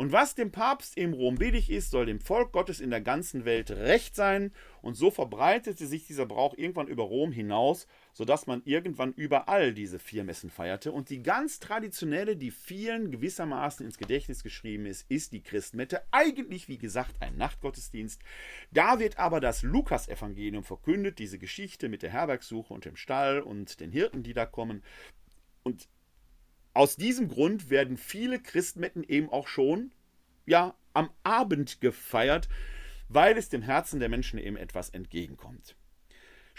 Und 0.00 0.12
was 0.12 0.34
dem 0.34 0.50
Papst 0.50 0.96
im 0.96 1.12
Rom 1.12 1.34
billig 1.34 1.70
ist, 1.70 1.90
soll 1.90 2.06
dem 2.06 2.20
Volk 2.20 2.52
Gottes 2.52 2.80
in 2.80 2.88
der 2.88 3.02
ganzen 3.02 3.44
Welt 3.44 3.70
recht 3.70 4.16
sein. 4.16 4.50
Und 4.80 4.94
so 4.94 5.10
verbreitete 5.10 5.86
sich 5.86 6.06
dieser 6.06 6.24
Brauch 6.24 6.54
irgendwann 6.56 6.86
über 6.86 7.02
Rom 7.02 7.32
hinaus, 7.32 7.86
sodass 8.12 8.46
man 8.46 8.62
irgendwann 8.64 9.12
überall 9.12 9.72
diese 9.72 9.98
vier 9.98 10.24
Messen 10.24 10.50
feierte. 10.50 10.92
Und 10.92 11.10
die 11.10 11.22
ganz 11.22 11.60
traditionelle, 11.60 12.36
die 12.36 12.50
vielen 12.50 13.10
gewissermaßen 13.10 13.84
ins 13.86 13.98
Gedächtnis 13.98 14.42
geschrieben 14.42 14.86
ist, 14.86 15.10
ist 15.10 15.32
die 15.32 15.42
Christmette. 15.42 16.02
Eigentlich, 16.10 16.68
wie 16.68 16.78
gesagt, 16.78 17.20
ein 17.20 17.36
Nachtgottesdienst. 17.36 18.20
Da 18.70 18.98
wird 18.98 19.18
aber 19.18 19.40
das 19.40 19.62
Lukasevangelium 19.62 20.64
verkündet, 20.64 21.18
diese 21.18 21.38
Geschichte 21.38 21.88
mit 21.88 22.02
der 22.02 22.10
Herbergsuche 22.10 22.72
und 22.72 22.84
dem 22.84 22.96
Stall 22.96 23.40
und 23.40 23.80
den 23.80 23.90
Hirten, 23.90 24.22
die 24.22 24.34
da 24.34 24.46
kommen. 24.46 24.82
Und 25.62 25.88
aus 26.72 26.96
diesem 26.96 27.28
Grund 27.28 27.70
werden 27.70 27.96
viele 27.96 28.40
Christmetten 28.40 29.04
eben 29.04 29.28
auch 29.28 29.48
schon 29.48 29.92
ja, 30.46 30.74
am 30.92 31.10
Abend 31.22 31.80
gefeiert, 31.80 32.48
weil 33.08 33.36
es 33.36 33.48
dem 33.48 33.62
Herzen 33.62 34.00
der 34.00 34.08
Menschen 34.08 34.38
eben 34.38 34.56
etwas 34.56 34.90
entgegenkommt. 34.90 35.76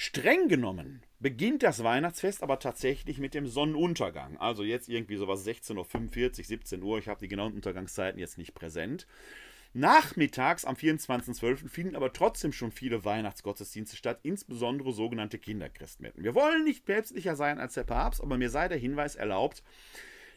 Streng 0.04 0.48
genommen 0.48 1.04
beginnt 1.20 1.62
das 1.62 1.84
Weihnachtsfest 1.84 2.42
aber 2.42 2.58
tatsächlich 2.58 3.20
mit 3.20 3.36
dem 3.36 3.46
Sonnenuntergang. 3.46 4.36
Also 4.38 4.64
jetzt 4.64 4.90
irgendwie 4.90 5.16
sowas 5.16 5.46
16.45 5.46 6.40
Uhr, 6.40 6.44
17 6.44 6.82
Uhr. 6.82 6.98
Ich 6.98 7.08
habe 7.08 7.20
die 7.20 7.28
genauen 7.28 7.54
Untergangszeiten 7.54 8.20
jetzt 8.20 8.40
nicht 8.40 8.56
präsent. 8.56 9.06
Nachmittags 9.74 10.66
am 10.66 10.74
24.12. 10.74 11.70
finden 11.70 11.96
aber 11.96 12.14
trotzdem 12.14 12.52
schon 12.52 12.72
viele 12.72 13.06
Weihnachtsgottesdienste 13.06 13.96
statt, 13.96 14.22
insbesondere 14.24 14.92
sogenannte 14.92 15.38
Kinderchristmetten. 15.38 16.24
Wir 16.24 16.34
wollen 16.34 16.64
nicht 16.64 16.84
päpstlicher 16.84 17.36
sein 17.36 17.60
als 17.60 17.76
der 17.76 17.84
Papst, 17.84 18.24
aber 18.24 18.40
mir 18.40 18.50
sei 18.50 18.70
der 18.70 18.80
Hinweis 18.80 19.16
erlaubt, 19.16 19.62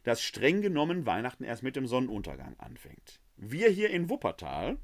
dass 0.02 0.20
streng 0.20 0.60
genommen 0.60 1.06
Weihnachten 1.06 1.42
erst 1.42 1.62
mit 1.62 1.74
dem 1.74 1.86
Sonnenuntergang 1.86 2.54
anfängt. 2.58 3.18
Wir 3.38 3.70
hier 3.70 3.88
in 3.88 4.10
Wuppertal 4.10 4.76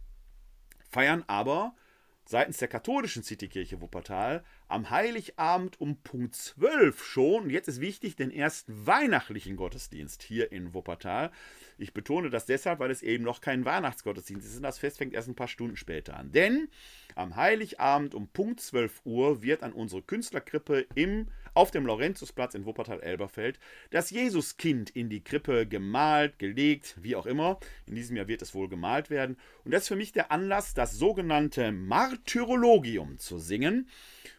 feiern 0.89 1.23
aber 1.27 1.75
seitens 2.25 2.59
der 2.59 2.69
katholischen 2.69 3.23
Citykirche 3.23 3.81
Wuppertal 3.81 4.45
am 4.69 4.91
Heiligabend 4.91 5.81
um 5.81 5.97
Punkt 5.97 6.37
12 6.37 7.05
schon, 7.05 7.45
und 7.45 7.51
jetzt 7.51 7.69
ist 7.69 7.81
wichtig, 7.81 8.17
den 8.17 8.31
ersten 8.31 8.87
weihnachtlichen 8.87 9.57
Gottesdienst 9.57 10.23
hier 10.23 10.53
in 10.53 10.73
Wuppertal. 10.75 11.33
Ich 11.79 11.93
betone 11.93 12.31
das 12.31 12.47
deshalb, 12.47 12.79
weil 12.79 12.91
es 12.91 13.03
eben 13.03 13.25
noch 13.25 13.41
kein 13.41 13.65
Weihnachtsgottesdienst 13.65 14.47
ist 14.47 14.63
das 14.63 14.79
Fest 14.79 14.99
fängt 14.99 15.15
erst 15.15 15.29
ein 15.29 15.35
paar 15.35 15.49
Stunden 15.49 15.77
später 15.77 16.17
an. 16.17 16.31
Denn 16.31 16.69
am 17.15 17.37
Heiligabend 17.37 18.15
um 18.15 18.29
Punkt 18.29 18.61
12 18.61 19.01
Uhr 19.05 19.43
wird 19.43 19.63
an 19.63 19.73
unsere 19.73 20.03
Künstlerkrippe 20.03 20.87
im, 20.95 21.29
auf 21.55 21.71
dem 21.71 21.87
Laurentiusplatz 21.87 22.55
in 22.55 22.67
Wuppertal-Elberfeld 22.67 23.59
das 23.91 24.11
Jesuskind 24.11 24.91
in 24.91 25.09
die 25.09 25.23
Krippe 25.23 25.67
gemalt, 25.67 26.39
gelegt, 26.39 26.97
wie 27.01 27.17
auch 27.17 27.27
immer. 27.27 27.59
In 27.87 27.95
diesem 27.95 28.17
Jahr 28.17 28.29
wird 28.29 28.43
es 28.43 28.55
wohl 28.55 28.69
gemalt 28.69 29.11
werden. 29.11 29.37
Und 29.65 29.73
das 29.73 29.83
ist 29.83 29.89
für 29.89 29.97
mich 29.97 30.13
der 30.13 30.31
Anlass, 30.31 30.75
das 30.75 30.93
sogenannte 30.93 31.73
Martyrologium 31.73 33.19
zu 33.19 33.39
singen 33.39 33.89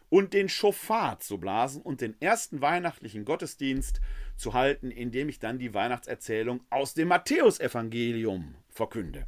und 0.08 0.34
den 0.34 0.48
Schofar 0.48 1.20
zu 1.20 1.38
blasen 1.38 1.80
und 1.80 2.02
den 2.02 2.20
ersten 2.20 2.60
weihnachtlichen 2.60 3.24
Gottesdienst 3.24 4.00
zu 4.36 4.52
halten, 4.52 4.90
indem 4.90 5.28
ich 5.28 5.38
dann 5.38 5.58
die 5.58 5.72
Weihnachtserzählung 5.72 6.60
aus 6.68 6.94
dem 6.94 7.08
Matthäusevangelium 7.08 8.54
verkünde. 8.68 9.26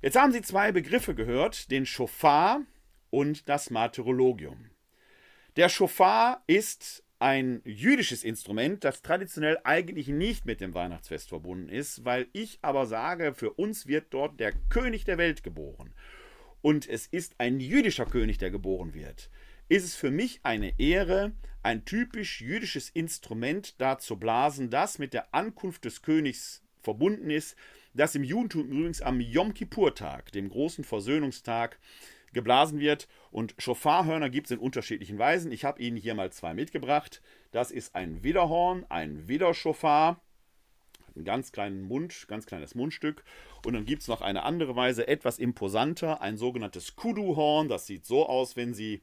Jetzt 0.00 0.16
haben 0.16 0.32
Sie 0.32 0.42
zwei 0.42 0.72
Begriffe 0.72 1.14
gehört, 1.14 1.70
den 1.70 1.86
Schofar 1.86 2.62
und 3.10 3.48
das 3.48 3.70
Martyrologium. 3.70 4.71
Der 5.56 5.68
Schofar 5.68 6.42
ist 6.46 7.04
ein 7.18 7.60
jüdisches 7.66 8.24
Instrument, 8.24 8.84
das 8.84 9.02
traditionell 9.02 9.58
eigentlich 9.64 10.08
nicht 10.08 10.46
mit 10.46 10.62
dem 10.62 10.72
Weihnachtsfest 10.72 11.28
verbunden 11.28 11.68
ist, 11.68 12.06
weil 12.06 12.26
ich 12.32 12.58
aber 12.62 12.86
sage, 12.86 13.34
für 13.34 13.50
uns 13.50 13.86
wird 13.86 14.06
dort 14.14 14.40
der 14.40 14.52
König 14.70 15.04
der 15.04 15.18
Welt 15.18 15.42
geboren. 15.42 15.92
Und 16.62 16.88
es 16.88 17.06
ist 17.06 17.34
ein 17.36 17.60
jüdischer 17.60 18.06
König, 18.06 18.38
der 18.38 18.50
geboren 18.50 18.94
wird. 18.94 19.28
Ist 19.68 19.84
es 19.84 19.94
für 19.94 20.10
mich 20.10 20.40
eine 20.42 20.72
Ehre, 20.80 21.32
ein 21.62 21.84
typisch 21.84 22.40
jüdisches 22.40 22.88
Instrument 22.88 23.78
da 23.78 23.98
zu 23.98 24.16
blasen, 24.16 24.70
das 24.70 24.98
mit 24.98 25.12
der 25.12 25.34
Ankunft 25.34 25.84
des 25.84 26.00
Königs 26.00 26.64
verbunden 26.80 27.28
ist, 27.28 27.56
das 27.92 28.14
im 28.14 28.24
Judentum 28.24 28.70
übrigens 28.70 29.02
am 29.02 29.20
Yom 29.20 29.52
Kippur-Tag, 29.52 30.32
dem 30.32 30.48
großen 30.48 30.82
Versöhnungstag, 30.82 31.78
geblasen 32.32 32.80
wird. 32.80 33.08
Und 33.30 33.54
Schofarhörner 33.58 34.30
gibt 34.30 34.46
es 34.46 34.50
in 34.52 34.58
unterschiedlichen 34.58 35.18
Weisen. 35.18 35.52
Ich 35.52 35.64
habe 35.64 35.80
Ihnen 35.80 35.96
hier 35.96 36.14
mal 36.14 36.32
zwei 36.32 36.54
mitgebracht. 36.54 37.22
Das 37.50 37.70
ist 37.70 37.94
ein 37.94 38.22
Widerhorn, 38.22 38.84
ein 38.88 39.28
Widerschofar. 39.28 40.20
Einen 41.14 41.24
ganz 41.24 41.52
kleinen 41.52 41.82
Mund, 41.82 42.26
ganz 42.28 42.46
kleines 42.46 42.74
Mundstück. 42.74 43.22
Und 43.66 43.74
dann 43.74 43.84
gibt 43.84 44.02
es 44.02 44.08
noch 44.08 44.22
eine 44.22 44.44
andere 44.44 44.76
Weise, 44.76 45.06
etwas 45.06 45.38
imposanter, 45.38 46.22
ein 46.22 46.38
sogenanntes 46.38 46.96
Kuduhorn. 46.96 47.68
Das 47.68 47.86
sieht 47.86 48.06
so 48.06 48.26
aus, 48.26 48.56
wenn 48.56 48.72
Sie 48.72 49.02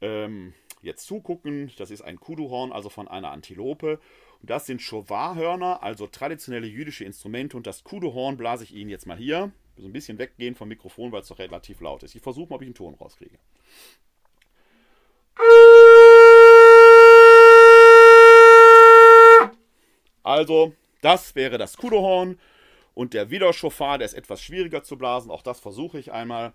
ähm, 0.00 0.54
jetzt 0.82 1.06
zugucken. 1.06 1.72
Das 1.78 1.90
ist 1.90 2.02
ein 2.02 2.20
Kuduhorn, 2.20 2.70
also 2.70 2.88
von 2.88 3.08
einer 3.08 3.32
Antilope. 3.32 3.98
Und 4.40 4.50
das 4.50 4.66
sind 4.66 4.82
Schowarhörner, 4.82 5.82
also 5.82 6.06
traditionelle 6.06 6.68
jüdische 6.68 7.04
Instrumente. 7.04 7.56
Und 7.56 7.66
das 7.66 7.82
Kuduhorn 7.82 8.36
blase 8.36 8.62
ich 8.62 8.74
Ihnen 8.74 8.90
jetzt 8.90 9.06
mal 9.06 9.16
hier 9.16 9.52
so 9.76 9.86
ein 9.86 9.92
bisschen 9.92 10.18
weggehen 10.18 10.54
vom 10.54 10.68
Mikrofon, 10.68 11.12
weil 11.12 11.22
es 11.22 11.28
doch 11.28 11.38
relativ 11.38 11.80
laut 11.80 12.02
ist. 12.02 12.14
Ich 12.14 12.22
versuche 12.22 12.50
mal, 12.50 12.56
ob 12.56 12.62
ich 12.62 12.66
einen 12.66 12.74
Ton 12.74 12.94
rauskriege. 12.94 13.38
Also, 20.22 20.72
das 21.00 21.34
wäre 21.34 21.58
das 21.58 21.76
Kudohorn 21.76 22.38
und 22.94 23.14
der 23.14 23.30
Widerschofar, 23.30 23.98
der 23.98 24.06
ist 24.06 24.14
etwas 24.14 24.42
schwieriger 24.42 24.84
zu 24.84 24.96
blasen. 24.96 25.30
Auch 25.30 25.42
das 25.42 25.60
versuche 25.60 25.98
ich 25.98 26.12
einmal. 26.12 26.52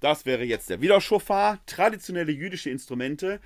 Das 0.00 0.24
wäre 0.24 0.44
jetzt 0.44 0.70
der 0.70 0.80
Widerschofar. 0.80 1.58
Traditionelle 1.66 2.32
jüdische 2.32 2.70
Instrumente 2.70 3.40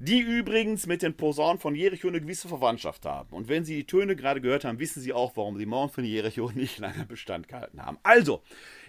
die 0.00 0.20
übrigens 0.20 0.86
mit 0.86 1.02
den 1.02 1.16
Posaunen 1.16 1.58
von 1.58 1.74
Jericho 1.74 2.06
eine 2.06 2.20
gewisse 2.20 2.46
Verwandtschaft 2.46 3.04
haben. 3.04 3.34
Und 3.34 3.48
wenn 3.48 3.64
Sie 3.64 3.74
die 3.74 3.86
Töne 3.86 4.14
gerade 4.14 4.40
gehört 4.40 4.64
haben, 4.64 4.78
wissen 4.78 5.02
Sie 5.02 5.12
auch, 5.12 5.36
warum 5.36 5.58
die 5.58 5.66
Mauern 5.66 5.90
von 5.90 6.04
Jericho 6.04 6.50
nicht 6.54 6.78
lange 6.78 7.04
Bestand 7.04 7.48
gehalten 7.48 7.84
haben. 7.84 7.98
Also, 8.04 8.42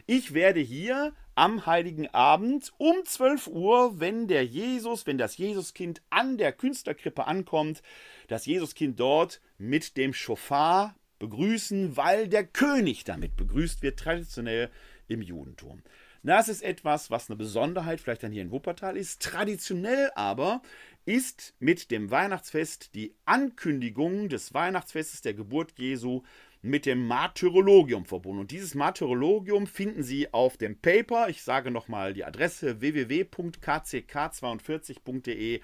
ich 0.05 0.35
werde 0.35 0.59
hier 0.59 1.13
am 1.33 1.65
Heiligen 1.65 2.07
Abend 2.09 2.71
um 2.77 2.93
12 3.03 3.47
Uhr, 3.47 3.99
wenn 3.99 4.27
der 4.27 4.45
Jesus, 4.45 5.07
wenn 5.07 5.17
das 5.17 5.37
Jesuskind 5.37 6.03
an 6.11 6.37
der 6.37 6.51
Künstlerkrippe 6.51 7.25
ankommt, 7.25 7.81
das 8.27 8.45
Jesuskind 8.45 8.99
dort 8.99 9.41
mit 9.57 9.97
dem 9.97 10.13
Schofar 10.13 10.95
begrüßen, 11.17 11.97
weil 11.97 12.27
der 12.27 12.45
König 12.45 13.03
damit 13.03 13.35
begrüßt 13.35 13.81
wird, 13.81 13.97
traditionell 13.97 14.69
im 15.07 15.23
Judentum. 15.23 15.81
Das 16.23 16.49
ist 16.49 16.63
etwas, 16.63 17.09
was 17.09 17.29
eine 17.29 17.37
Besonderheit 17.37 18.01
vielleicht 18.01 18.23
dann 18.23 18.31
hier 18.31 18.41
in 18.41 18.51
Wuppertal 18.51 18.97
ist. 18.97 19.21
Traditionell 19.21 20.11
aber 20.15 20.61
ist 21.09 21.55
mit 21.57 21.89
dem 21.89 22.11
Weihnachtsfest 22.11 22.93
die 22.93 23.15
Ankündigung 23.25 24.29
des 24.29 24.53
Weihnachtsfestes 24.53 25.23
der 25.23 25.33
Geburt 25.33 25.73
Jesu 25.79 26.21
mit 26.61 26.85
dem 26.85 27.07
Martyrologium 27.07 28.05
verbunden. 28.05 28.41
Und 28.41 28.51
dieses 28.51 28.75
Martyrologium 28.75 29.65
finden 29.65 30.03
Sie 30.03 30.31
auf 30.31 30.57
dem 30.57 30.79
Paper. 30.79 31.27
Ich 31.29 31.41
sage 31.41 31.71
nochmal 31.71 32.13
die 32.13 32.25
Adresse 32.25 32.79
www.kck42.de 32.79 35.61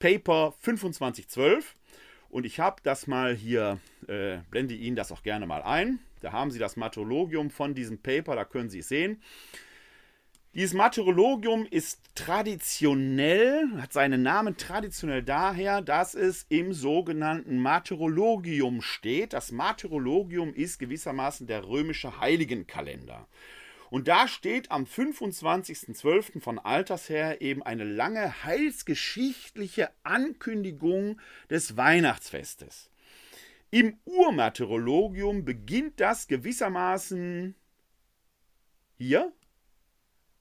Paper 0.00 0.54
2512. 0.58 1.76
Und 2.30 2.46
ich 2.46 2.58
habe 2.58 2.82
das 2.82 3.06
mal 3.06 3.36
hier, 3.36 3.78
äh, 4.08 4.38
blende 4.50 4.74
Ihnen 4.74 4.96
das 4.96 5.12
auch 5.12 5.22
gerne 5.22 5.46
mal 5.46 5.62
ein. 5.62 6.00
Da 6.22 6.32
haben 6.32 6.50
Sie 6.50 6.58
das 6.58 6.76
Martyrologium 6.76 7.50
von 7.50 7.76
diesem 7.76 7.98
Paper, 7.98 8.34
da 8.34 8.44
können 8.44 8.68
Sie 8.68 8.80
es 8.80 8.88
sehen. 8.88 9.22
Dieses 10.54 10.72
Martyrologium 10.72 11.66
ist 11.68 11.98
traditionell, 12.14 13.66
hat 13.78 13.92
seinen 13.92 14.22
Namen 14.22 14.56
traditionell 14.56 15.24
daher, 15.24 15.82
dass 15.82 16.14
es 16.14 16.46
im 16.48 16.72
sogenannten 16.72 17.58
Martyrologium 17.58 18.80
steht. 18.80 19.32
Das 19.32 19.50
Martyrologium 19.50 20.54
ist 20.54 20.78
gewissermaßen 20.78 21.48
der 21.48 21.66
römische 21.66 22.20
Heiligenkalender. 22.20 23.26
Und 23.90 24.06
da 24.06 24.28
steht 24.28 24.70
am 24.70 24.84
25.12. 24.84 26.40
von 26.40 26.60
Alters 26.60 27.08
her 27.08 27.40
eben 27.40 27.64
eine 27.64 27.82
lange 27.82 28.44
heilsgeschichtliche 28.44 29.90
Ankündigung 30.04 31.20
des 31.50 31.76
Weihnachtsfestes. 31.76 32.90
Im 33.72 33.98
Urmartyrologium 34.04 35.44
beginnt 35.44 35.98
das 35.98 36.28
gewissermaßen 36.28 37.56
hier 38.98 39.32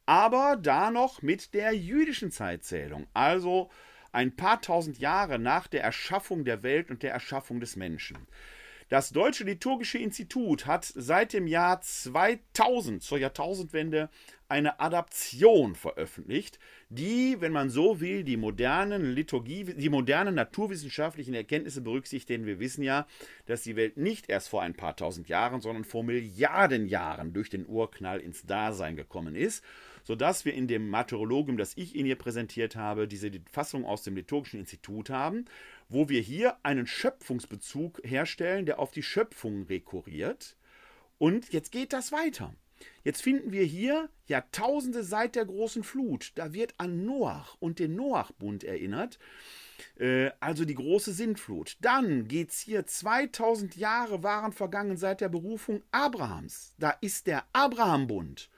aber 0.05 0.57
da 0.61 0.91
noch 0.91 1.21
mit 1.21 1.53
der 1.53 1.73
jüdischen 1.73 2.31
Zeitzählung, 2.31 3.07
also 3.13 3.69
ein 4.11 4.35
paar 4.35 4.61
tausend 4.61 4.99
Jahre 4.99 5.39
nach 5.39 5.67
der 5.67 5.83
Erschaffung 5.83 6.45
der 6.45 6.63
Welt 6.63 6.89
und 6.89 7.03
der 7.03 7.11
Erschaffung 7.11 7.59
des 7.59 7.75
Menschen. 7.75 8.17
Das 8.89 9.09
Deutsche 9.09 9.43
Liturgische 9.43 9.97
Institut 9.97 10.67
hat 10.67 10.85
seit 10.85 11.33
dem 11.33 11.47
Jahr 11.47 11.81
2000 11.81 13.01
zur 13.01 13.17
Jahrtausendwende 13.17 14.09
eine 14.49 14.79
Adaption 14.79 15.73
veröffentlicht, 15.73 16.59
die, 16.89 17.37
wenn 17.39 17.53
man 17.53 17.71
so 17.71 18.01
will, 18.01 18.23
die 18.23 18.37
modernen 18.37 19.15
Liturgie, 19.15 19.63
die 19.63 19.89
modernen 19.89 20.35
naturwissenschaftlichen 20.35 21.33
Erkenntnisse 21.33 21.81
berücksichtigt, 21.81 22.29
denn 22.29 22.45
wir 22.45 22.59
wissen 22.59 22.83
ja, 22.83 23.07
dass 23.47 23.63
die 23.63 23.75
Welt 23.75 23.97
nicht 23.97 24.29
erst 24.29 24.49
vor 24.49 24.61
ein 24.61 24.75
paar 24.75 24.95
tausend 24.95 25.27
Jahren, 25.27 25.61
sondern 25.61 25.85
vor 25.85 26.03
Milliarden 26.03 26.87
Jahren 26.87 27.33
durch 27.33 27.49
den 27.49 27.65
Urknall 27.65 28.19
ins 28.19 28.45
Dasein 28.45 28.95
gekommen 28.95 29.35
ist 29.35 29.63
sodass 30.03 30.45
wir 30.45 30.53
in 30.53 30.67
dem 30.67 30.89
Martyrologium, 30.89 31.57
das 31.57 31.75
ich 31.75 31.95
Ihnen 31.95 32.05
hier 32.05 32.17
präsentiert 32.17 32.75
habe, 32.75 33.07
diese 33.07 33.31
Fassung 33.51 33.85
aus 33.85 34.03
dem 34.03 34.15
Liturgischen 34.15 34.59
Institut 34.59 35.09
haben, 35.09 35.45
wo 35.89 36.09
wir 36.09 36.21
hier 36.21 36.57
einen 36.63 36.87
Schöpfungsbezug 36.87 38.01
herstellen, 38.03 38.65
der 38.65 38.79
auf 38.79 38.91
die 38.91 39.03
Schöpfung 39.03 39.63
rekurriert. 39.63 40.55
Und 41.17 41.51
jetzt 41.53 41.71
geht 41.71 41.93
das 41.93 42.11
weiter. 42.11 42.53
Jetzt 43.03 43.21
finden 43.21 43.51
wir 43.51 43.63
hier 43.63 44.09
Jahrtausende 44.27 45.03
seit 45.03 45.35
der 45.35 45.45
großen 45.45 45.83
Flut. 45.83 46.31
Da 46.35 46.53
wird 46.53 46.73
an 46.77 47.05
Noach 47.05 47.55
und 47.59 47.79
den 47.79 47.95
Noachbund 47.95 48.63
erinnert, 48.63 49.19
äh, 49.97 50.31
also 50.39 50.65
die 50.65 50.75
große 50.75 51.13
Sintflut. 51.13 51.77
Dann 51.81 52.27
geht 52.27 52.51
es 52.51 52.59
hier 52.59 52.85
2000 52.85 53.75
Jahre 53.75 54.23
waren 54.23 54.51
vergangen 54.51 54.97
seit 54.97 55.21
der 55.21 55.29
Berufung 55.29 55.81
Abrahams. 55.91 56.73
Da 56.79 56.91
ist 57.01 57.27
der 57.27 57.43
Abrahambund. 57.53 58.49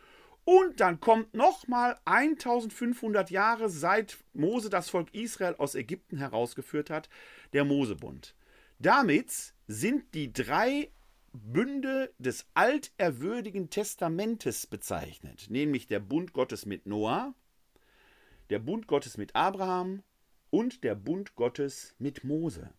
Und 0.45 0.79
dann 0.79 0.99
kommt 0.99 1.33
nochmal 1.33 1.97
1500 2.05 3.31
Jahre 3.31 3.67
seit 3.67 4.17
Mose 4.33 4.69
das 4.69 4.89
Volk 4.89 5.13
Israel 5.13 5.55
aus 5.57 5.73
Ägypten 5.73 6.17
herausgeführt 6.17 6.91
hat, 6.91 7.09
der 7.53 7.65
Mosebund. 7.65 8.35
Damit 8.77 9.53
sind 9.67 10.13
die 10.13 10.31
drei 10.31 10.91
Bünde 11.33 12.13
des 12.19 12.45
alterwürdigen 12.53 13.71
Testamentes 13.71 14.67
bezeichnet, 14.67 15.47
nämlich 15.49 15.87
der 15.87 15.99
Bund 15.99 16.31
Gottes 16.31 16.67
mit 16.67 16.85
Noah, 16.85 17.33
der 18.51 18.59
Bund 18.59 18.87
Gottes 18.87 19.17
mit 19.17 19.35
Abraham 19.35 20.03
und 20.51 20.83
der 20.83 20.93
Bund 20.93 21.35
Gottes 21.35 21.95
mit 21.97 22.23
Mose. 22.23 22.69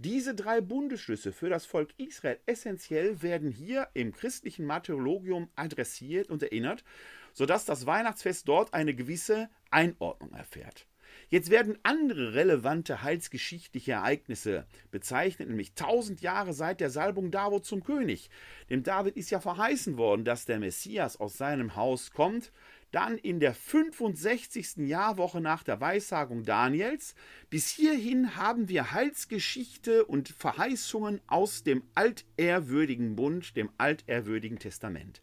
Diese 0.00 0.32
drei 0.32 0.60
Bundesschlüsse 0.60 1.32
für 1.32 1.48
das 1.48 1.66
Volk 1.66 1.92
Israel 1.96 2.38
essentiell 2.46 3.20
werden 3.20 3.50
hier 3.50 3.88
im 3.94 4.12
christlichen 4.12 4.64
Martyrologium 4.64 5.48
adressiert 5.56 6.30
und 6.30 6.44
erinnert, 6.44 6.84
sodass 7.32 7.64
das 7.64 7.84
Weihnachtsfest 7.84 8.46
dort 8.46 8.74
eine 8.74 8.94
gewisse 8.94 9.50
Einordnung 9.72 10.32
erfährt. 10.34 10.86
Jetzt 11.30 11.50
werden 11.50 11.78
andere 11.82 12.34
relevante 12.34 13.02
heilsgeschichtliche 13.02 13.92
Ereignisse 13.92 14.66
bezeichnet, 14.92 15.48
nämlich 15.48 15.74
tausend 15.74 16.20
Jahre 16.20 16.52
seit 16.52 16.80
der 16.80 16.90
Salbung 16.90 17.32
David 17.32 17.64
zum 17.64 17.82
König. 17.82 18.30
Dem 18.70 18.84
David 18.84 19.16
ist 19.16 19.30
ja 19.30 19.40
verheißen 19.40 19.98
worden, 19.98 20.24
dass 20.24 20.44
der 20.44 20.60
Messias 20.60 21.18
aus 21.18 21.36
seinem 21.36 21.74
Haus 21.74 22.12
kommt 22.12 22.52
dann 22.90 23.18
in 23.18 23.40
der 23.40 23.54
65. 23.54 24.76
Jahrwoche 24.78 25.40
nach 25.40 25.62
der 25.62 25.80
Weissagung 25.80 26.44
Daniels. 26.44 27.14
Bis 27.50 27.68
hierhin 27.68 28.36
haben 28.36 28.68
wir 28.68 28.92
Heilsgeschichte 28.92 30.04
und 30.04 30.28
Verheißungen 30.28 31.20
aus 31.26 31.62
dem 31.62 31.82
altehrwürdigen 31.94 33.16
Bund, 33.16 33.56
dem 33.56 33.70
altehrwürdigen 33.78 34.58
Testament. 34.58 35.20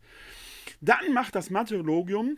Dann 0.82 1.14
macht 1.14 1.36
das 1.36 1.50
Martyrologium 1.50 2.38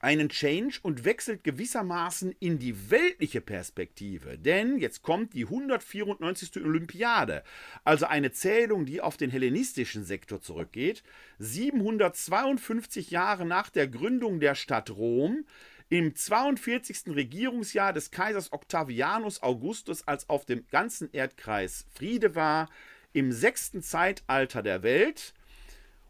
einen 0.00 0.28
Change 0.28 0.78
und 0.82 1.04
wechselt 1.04 1.44
gewissermaßen 1.44 2.34
in 2.40 2.58
die 2.58 2.90
weltliche 2.90 3.40
Perspektive. 3.40 4.38
Denn 4.38 4.78
jetzt 4.78 5.02
kommt 5.02 5.34
die 5.34 5.44
194. 5.44 6.56
Olympiade, 6.64 7.42
also 7.84 8.06
eine 8.06 8.32
Zählung, 8.32 8.86
die 8.86 9.00
auf 9.00 9.16
den 9.16 9.30
hellenistischen 9.30 10.04
Sektor 10.04 10.40
zurückgeht, 10.40 11.02
752 11.38 13.10
Jahre 13.10 13.44
nach 13.44 13.70
der 13.70 13.88
Gründung 13.88 14.40
der 14.40 14.54
Stadt 14.54 14.90
Rom, 14.90 15.44
im 15.90 16.14
42. 16.14 17.14
Regierungsjahr 17.14 17.94
des 17.94 18.10
Kaisers 18.10 18.52
Octavianus 18.52 19.42
Augustus, 19.42 20.06
als 20.06 20.28
auf 20.28 20.44
dem 20.44 20.66
ganzen 20.70 21.10
Erdkreis 21.12 21.86
Friede 21.94 22.34
war, 22.34 22.68
im 23.14 23.32
sechsten 23.32 23.82
Zeitalter 23.82 24.62
der 24.62 24.82
Welt, 24.82 25.32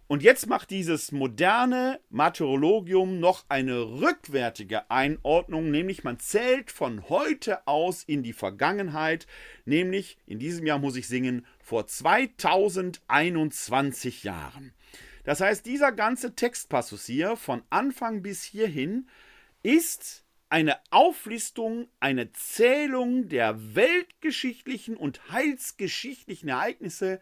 und 0.08 0.22
jetzt 0.22 0.48
macht 0.48 0.70
dieses 0.70 1.12
moderne 1.12 2.00
Martyrologium 2.08 3.20
noch 3.20 3.44
eine 3.50 3.78
rückwärtige 3.78 4.90
Einordnung, 4.90 5.70
nämlich 5.70 6.02
man 6.02 6.18
zählt 6.18 6.72
von 6.72 7.10
heute 7.10 7.68
aus 7.68 8.04
in 8.04 8.22
die 8.22 8.32
Vergangenheit, 8.32 9.26
nämlich 9.66 10.16
in 10.24 10.38
diesem 10.38 10.66
Jahr 10.66 10.78
muss 10.78 10.96
ich 10.96 11.08
singen, 11.08 11.44
vor 11.60 11.86
2021 11.86 14.24
Jahren. 14.24 14.72
Das 15.24 15.42
heißt, 15.42 15.66
dieser 15.66 15.92
ganze 15.92 16.34
Textpassus 16.34 17.04
hier 17.04 17.36
von 17.36 17.60
Anfang 17.68 18.22
bis 18.22 18.42
hierhin 18.42 19.10
ist 19.62 20.24
eine 20.48 20.78
Auflistung, 20.90 21.88
eine 22.00 22.32
Zählung 22.32 23.28
der 23.28 23.74
weltgeschichtlichen 23.74 24.96
und 24.96 25.30
heilsgeschichtlichen 25.30 26.48
Ereignisse, 26.48 27.20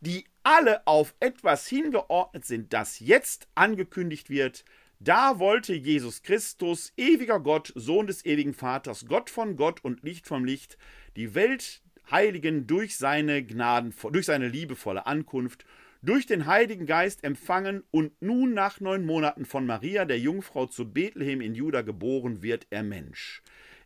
die 0.00 0.24
alle 0.48 0.86
auf 0.86 1.14
etwas 1.20 1.68
hingeordnet 1.68 2.46
sind, 2.46 2.72
das 2.72 3.00
jetzt 3.00 3.48
angekündigt 3.54 4.30
wird. 4.30 4.64
Da 4.98 5.38
wollte 5.38 5.74
Jesus 5.74 6.22
Christus, 6.22 6.94
ewiger 6.96 7.38
Gott, 7.38 7.70
Sohn 7.74 8.06
des 8.06 8.24
ewigen 8.24 8.54
Vaters, 8.54 9.04
Gott 9.06 9.28
von 9.28 9.56
Gott 9.56 9.84
und 9.84 10.02
Licht 10.02 10.26
vom 10.26 10.46
Licht, 10.46 10.78
die 11.16 11.34
Welt 11.34 11.82
heiligen 12.10 12.66
durch 12.66 12.96
seine 12.96 13.44
Gnaden, 13.44 13.92
durch 14.10 14.24
seine 14.24 14.48
liebevolle 14.48 15.04
Ankunft, 15.04 15.66
durch 16.00 16.24
den 16.24 16.46
Heiligen 16.46 16.86
Geist 16.86 17.24
empfangen 17.24 17.84
und 17.90 18.12
nun 18.22 18.54
nach 18.54 18.80
neun 18.80 19.04
Monaten 19.04 19.44
von 19.44 19.66
Maria, 19.66 20.06
der 20.06 20.18
Jungfrau 20.18 20.64
zu 20.64 20.90
Bethlehem 20.90 21.42
in 21.42 21.54
Juda 21.54 21.82
geboren, 21.82 22.42
wird 22.42 22.66
er 22.70 22.84
Mensch. 22.84 23.42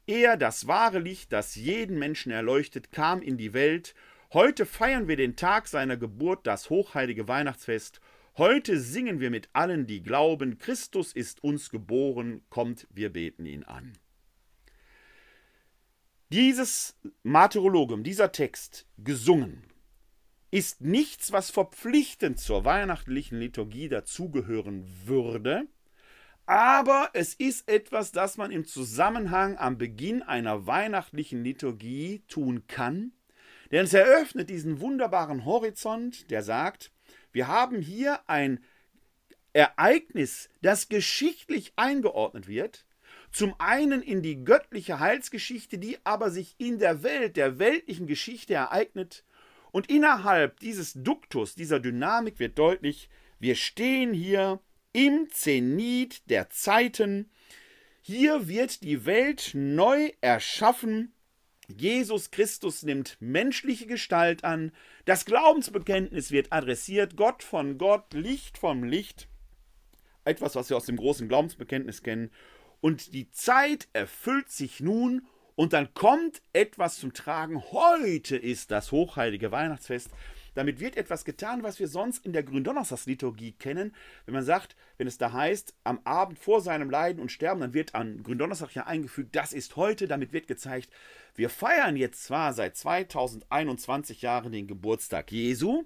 Er, 0.07 0.37
das 0.37 0.69
wahre 0.69 1.01
Licht, 1.01 1.33
das 1.33 1.57
jeden 1.57 1.99
Menschen 1.99 2.31
erleuchtet, 2.31 2.93
kam 2.93 3.21
in 3.21 3.37
die 3.37 3.53
Welt 3.53 3.97
Heute 4.35 4.65
feiern 4.65 5.09
wir 5.09 5.17
den 5.17 5.37
Tag 5.37 5.69
seiner 5.69 5.99
Geburt, 5.99 6.47
das 6.47 6.71
hochheilige 6.71 7.29
Weihnachtsfest. 7.29 8.01
Heute 8.39 8.81
singen 8.81 9.21
wir 9.21 9.29
mit 9.29 9.51
allen, 9.53 9.87
die 9.87 10.03
glauben, 10.03 10.57
Christus 10.57 11.13
ist 11.13 11.45
uns 11.45 11.69
geboren, 11.69 12.41
kommt, 12.49 12.87
wir 12.91 13.13
beten 13.13 13.45
ihn 13.45 13.63
an. 13.63 13.93
Dieses 16.31 16.99
Martyrologium, 17.23 18.05
dieser 18.05 18.33
Text, 18.33 18.87
gesungen, 18.97 19.65
ist 20.51 20.81
nichts, 20.81 21.33
was 21.33 21.51
verpflichtend 21.51 22.41
zur 22.41 22.65
weihnachtlichen 22.65 23.39
Liturgie 23.39 23.91
dazugehören 23.91 24.87
würde, 25.05 25.67
aber 26.47 27.11
es 27.13 27.35
ist 27.35 27.69
etwas, 27.69 28.13
das 28.13 28.39
man 28.39 28.51
im 28.51 28.65
Zusammenhang 28.65 29.59
am 29.59 29.77
Beginn 29.77 30.23
einer 30.23 30.67
weihnachtlichen 30.67 31.45
Liturgie 31.45 32.25
tun 32.29 32.67
kann 32.67 33.13
denn 33.73 33.87
es 33.87 33.95
eröffnet 33.95 34.51
diesen 34.51 34.81
wunderbaren 34.81 35.45
Horizont, 35.45 36.31
der 36.31 36.43
sagt, 36.43 36.93
wir 37.33 37.49
haben 37.49 37.81
hier 37.81 38.21
ein 38.29 38.63
Ereignis, 39.55 40.49
das 40.61 40.89
geschichtlich 40.89 41.73
eingeordnet 41.77 42.47
wird, 42.47 42.87
zum 43.31 43.55
einen 43.59 44.03
in 44.03 44.23
die 44.23 44.45
göttliche 44.45 45.01
Heilsgeschichte, 45.01 45.79
die 45.79 45.99
aber 46.05 46.31
sich 46.31 46.55
in 46.59 46.79
der 46.79 47.03
Welt, 47.03 47.37
der 47.37 47.59
weltlichen 47.59 48.07
Geschichte 48.07 48.55
ereignet, 48.55 49.25
und 49.71 49.89
innerhalb 49.89 50.61
dieses 50.61 50.93
Duktus, 50.93 51.55
dieser 51.55 51.81
Dynamik 51.81 52.39
wird 52.39 52.59
deutlich, 52.59 53.09
wir 53.39 53.55
stehen 53.55 54.13
hier 54.13 54.61
im 54.93 55.31
Zenit 55.31 56.29
der 56.29 56.51
Zeiten, 56.51 57.31
hier 58.03 58.49
wird 58.49 58.83
die 58.83 59.07
Welt 59.07 59.53
neu 59.55 60.11
erschaffen 60.21 61.15
Jesus 61.81 62.31
Christus 62.31 62.83
nimmt 62.83 63.17
menschliche 63.21 63.87
Gestalt 63.87 64.45
an, 64.45 64.73
das 65.05 65.25
Glaubensbekenntnis 65.25 66.31
wird 66.31 66.53
adressiert, 66.53 67.17
Gott 67.17 67.43
von 67.43 67.79
Gott, 67.79 68.13
Licht 68.13 68.59
vom 68.59 68.85
Licht, 68.85 69.29
etwas, 70.25 70.55
was 70.55 70.71
wir 70.71 70.77
aus 70.77 70.87
dem 70.87 70.97
großen 70.97 71.29
Glaubensbekenntnis 71.29 72.03
kennen, 72.03 72.31
und 72.83 73.15
die 73.15 73.31
Zeit 73.31 73.89
erfüllt 73.93 74.51
sich 74.51 74.81
nun. 74.81 75.27
Und 75.55 75.73
dann 75.73 75.95
kommt 75.95 76.43
etwas 76.53 76.99
zum 76.99 77.15
Tragen. 77.15 77.63
Heute 77.71 78.37
ist 78.37 78.71
das 78.71 78.91
hochheilige 78.91 79.53
Weihnachtsfest. 79.53 80.11
Damit 80.55 80.81
wird 80.81 80.97
etwas 80.97 81.25
getan, 81.25 81.63
was 81.63 81.79
wir 81.79 81.89
sonst 81.89 82.25
in 82.25 82.33
der 82.33 82.43
Gründonnerstagsliturgie 82.43 83.53
kennen. 83.53 83.95
Wenn 84.27 84.35
man 84.35 84.45
sagt, 84.45 84.77
wenn 84.99 85.07
es 85.07 85.19
da 85.19 85.33
heißt, 85.33 85.75
am 85.85 86.01
Abend 86.05 86.39
vor 86.39 86.61
seinem 86.61 86.91
Leiden 86.91 87.21
und 87.21 87.33
Sterben, 87.33 87.61
dann 87.61 87.75
wird 87.75 87.95
an 87.95 88.23
Gründonnerstag 88.23 88.75
ja 88.75 88.87
eingefügt, 88.87 89.35
das 89.35 89.53
ist 89.53 89.77
heute. 89.77 90.07
Damit 90.07 90.33
wird 90.33 90.47
gezeigt, 90.49 90.91
wir 91.35 91.49
feiern 91.49 91.97
jetzt 91.97 92.25
zwar 92.25 92.53
seit 92.53 92.77
2021 92.77 94.23
Jahren 94.23 94.53
den 94.53 94.67
Geburtstag 94.67 95.33
Jesu, 95.33 95.85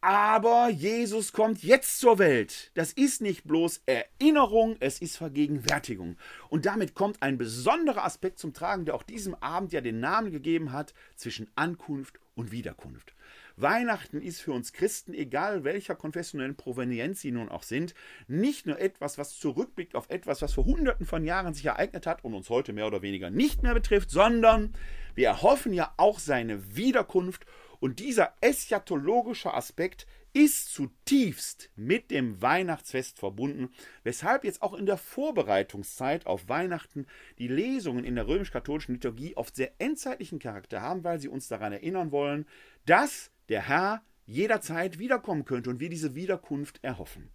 aber 0.00 0.68
Jesus 0.68 1.32
kommt 1.32 1.64
jetzt 1.64 1.98
zur 1.98 2.18
Welt. 2.18 2.70
Das 2.74 2.92
ist 2.92 3.20
nicht 3.20 3.44
bloß 3.44 3.82
Erinnerung, 3.86 4.76
es 4.78 5.00
ist 5.00 5.16
Vergegenwärtigung. 5.16 6.16
Und 6.50 6.66
damit 6.66 6.94
kommt 6.94 7.20
ein 7.20 7.36
besonderer 7.36 8.04
Aspekt 8.04 8.38
zum 8.38 8.52
Tragen, 8.52 8.84
der 8.84 8.94
auch 8.94 9.02
diesem 9.02 9.34
Abend 9.36 9.72
ja 9.72 9.80
den 9.80 9.98
Namen 9.98 10.30
gegeben 10.30 10.72
hat 10.72 10.94
zwischen 11.16 11.50
Ankunft 11.56 12.20
und 12.36 12.52
Wiederkunft. 12.52 13.12
Weihnachten 13.60 14.20
ist 14.20 14.40
für 14.40 14.52
uns 14.52 14.72
Christen, 14.72 15.14
egal 15.14 15.64
welcher 15.64 15.94
konfessionellen 15.94 16.56
Provenienz 16.56 17.20
sie 17.20 17.32
nun 17.32 17.48
auch 17.48 17.62
sind, 17.62 17.94
nicht 18.26 18.66
nur 18.66 18.78
etwas, 18.78 19.18
was 19.18 19.38
zurückblickt 19.38 19.94
auf 19.94 20.10
etwas, 20.10 20.42
was 20.42 20.54
vor 20.54 20.64
hunderten 20.64 21.06
von 21.06 21.24
Jahren 21.24 21.54
sich 21.54 21.66
ereignet 21.66 22.06
hat 22.06 22.24
und 22.24 22.34
uns 22.34 22.50
heute 22.50 22.72
mehr 22.72 22.86
oder 22.86 23.02
weniger 23.02 23.30
nicht 23.30 23.62
mehr 23.62 23.74
betrifft, 23.74 24.10
sondern 24.10 24.74
wir 25.14 25.28
erhoffen 25.28 25.72
ja 25.72 25.92
auch 25.96 26.18
seine 26.18 26.76
Wiederkunft. 26.76 27.46
Und 27.80 28.00
dieser 28.00 28.34
eschatologische 28.40 29.54
Aspekt 29.54 30.06
ist 30.32 30.72
zutiefst 30.72 31.70
mit 31.74 32.10
dem 32.10 32.40
Weihnachtsfest 32.42 33.18
verbunden, 33.18 33.70
weshalb 34.04 34.44
jetzt 34.44 34.62
auch 34.62 34.74
in 34.74 34.86
der 34.86 34.96
Vorbereitungszeit 34.96 36.26
auf 36.26 36.48
Weihnachten 36.48 37.06
die 37.38 37.48
Lesungen 37.48 38.04
in 38.04 38.14
der 38.14 38.28
römisch-katholischen 38.28 38.94
Liturgie 38.94 39.36
oft 39.36 39.56
sehr 39.56 39.72
endzeitlichen 39.78 40.38
Charakter 40.38 40.80
haben, 40.80 41.02
weil 41.02 41.18
sie 41.18 41.28
uns 41.28 41.48
daran 41.48 41.72
erinnern 41.72 42.12
wollen, 42.12 42.46
dass 42.84 43.30
der 43.48 43.68
Herr 43.68 44.02
jederzeit 44.26 44.98
wiederkommen 44.98 45.44
könnte 45.44 45.70
und 45.70 45.80
wir 45.80 45.88
diese 45.88 46.14
Wiederkunft 46.14 46.82
erhoffen. 46.82 47.30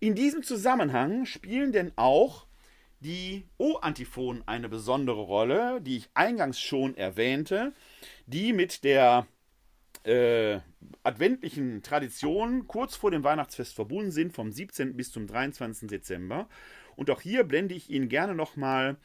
In 0.00 0.14
diesem 0.14 0.42
Zusammenhang 0.42 1.24
spielen 1.24 1.72
denn 1.72 1.92
auch 1.96 2.46
die 3.00 3.46
O-Antiphonen 3.58 4.42
eine 4.46 4.68
besondere 4.68 5.20
Rolle, 5.20 5.80
die 5.80 5.98
ich 5.98 6.10
eingangs 6.14 6.60
schon 6.60 6.96
erwähnte, 6.96 7.72
die 8.26 8.52
mit 8.52 8.84
der 8.84 9.26
äh, 10.04 10.60
adventlichen 11.02 11.82
Tradition 11.82 12.66
kurz 12.66 12.96
vor 12.96 13.10
dem 13.10 13.24
Weihnachtsfest 13.24 13.74
verbunden 13.74 14.10
sind, 14.10 14.32
vom 14.32 14.52
17. 14.52 14.96
bis 14.96 15.12
zum 15.12 15.26
23. 15.26 15.88
Dezember. 15.88 16.48
Und 16.94 17.10
auch 17.10 17.20
hier 17.20 17.44
blende 17.44 17.74
ich 17.74 17.90
Ihnen 17.90 18.08
gerne 18.08 18.34
nochmal 18.34 18.96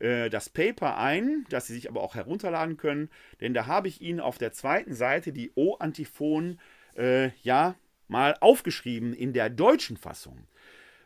äh, 0.00 0.28
das 0.28 0.48
Paper 0.48 0.98
ein, 0.98 1.46
das 1.50 1.66
Sie 1.66 1.74
sich 1.74 1.88
aber 1.88 2.02
auch 2.02 2.14
herunterladen 2.14 2.76
können, 2.76 3.10
denn 3.40 3.54
da 3.54 3.66
habe 3.66 3.88
ich 3.88 4.00
Ihnen 4.00 4.20
auf 4.20 4.38
der 4.38 4.52
zweiten 4.52 4.94
Seite 4.94 5.32
die 5.32 5.52
O-Antiphon 5.54 6.58
äh, 6.96 7.30
ja 7.42 7.76
mal 8.08 8.36
aufgeschrieben 8.40 9.14
in 9.14 9.32
der 9.32 9.50
deutschen 9.50 9.96
Fassung. 9.96 10.46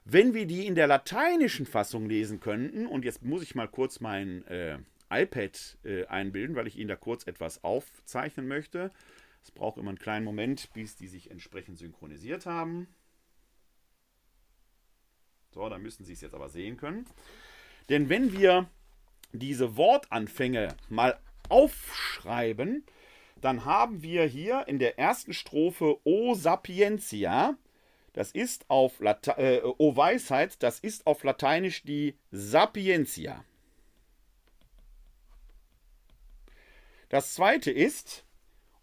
Wenn 0.04 0.34
wir 0.34 0.46
die 0.46 0.66
in 0.66 0.74
der 0.74 0.86
lateinischen 0.86 1.66
Fassung 1.66 2.08
lesen 2.08 2.40
könnten, 2.40 2.86
und 2.86 3.04
jetzt 3.04 3.22
muss 3.22 3.42
ich 3.42 3.54
mal 3.54 3.68
kurz 3.68 4.00
mein 4.00 4.46
äh, 4.46 4.78
iPad 5.10 5.78
äh, 5.84 6.06
einbilden, 6.06 6.56
weil 6.56 6.66
ich 6.66 6.76
Ihnen 6.76 6.88
da 6.88 6.96
kurz 6.96 7.26
etwas 7.26 7.62
aufzeichnen 7.64 8.46
möchte. 8.46 8.90
Es 9.42 9.50
braucht 9.50 9.78
immer 9.78 9.90
einen 9.90 9.98
kleinen 9.98 10.24
Moment, 10.24 10.72
bis 10.72 10.96
die 10.96 11.06
sich 11.06 11.30
entsprechend 11.30 11.78
synchronisiert 11.78 12.46
haben. 12.46 12.88
So, 15.52 15.68
dann 15.68 15.82
müssen 15.82 16.04
Sie 16.04 16.12
es 16.12 16.20
jetzt 16.20 16.34
aber 16.34 16.48
sehen 16.48 16.76
können. 16.76 17.06
Denn 17.88 18.08
wenn 18.08 18.32
wir 18.32 18.68
diese 19.38 19.76
Wortanfänge 19.76 20.68
mal 20.88 21.18
aufschreiben, 21.48 22.84
dann 23.40 23.64
haben 23.64 24.02
wir 24.02 24.24
hier 24.24 24.64
in 24.68 24.78
der 24.78 24.98
ersten 24.98 25.34
Strophe 25.34 25.98
O 26.04 26.34
Sapientia. 26.34 27.56
Das 28.14 28.30
ist 28.30 28.64
auf 28.70 29.00
Late 29.00 29.36
äh, 29.36 29.60
O 29.62 29.96
Weisheit, 29.96 30.62
das 30.62 30.78
ist 30.78 31.06
auf 31.06 31.24
Lateinisch 31.24 31.82
die 31.82 32.16
Sapientia. 32.30 33.44
Das 37.08 37.34
zweite 37.34 37.70
ist 37.70 38.24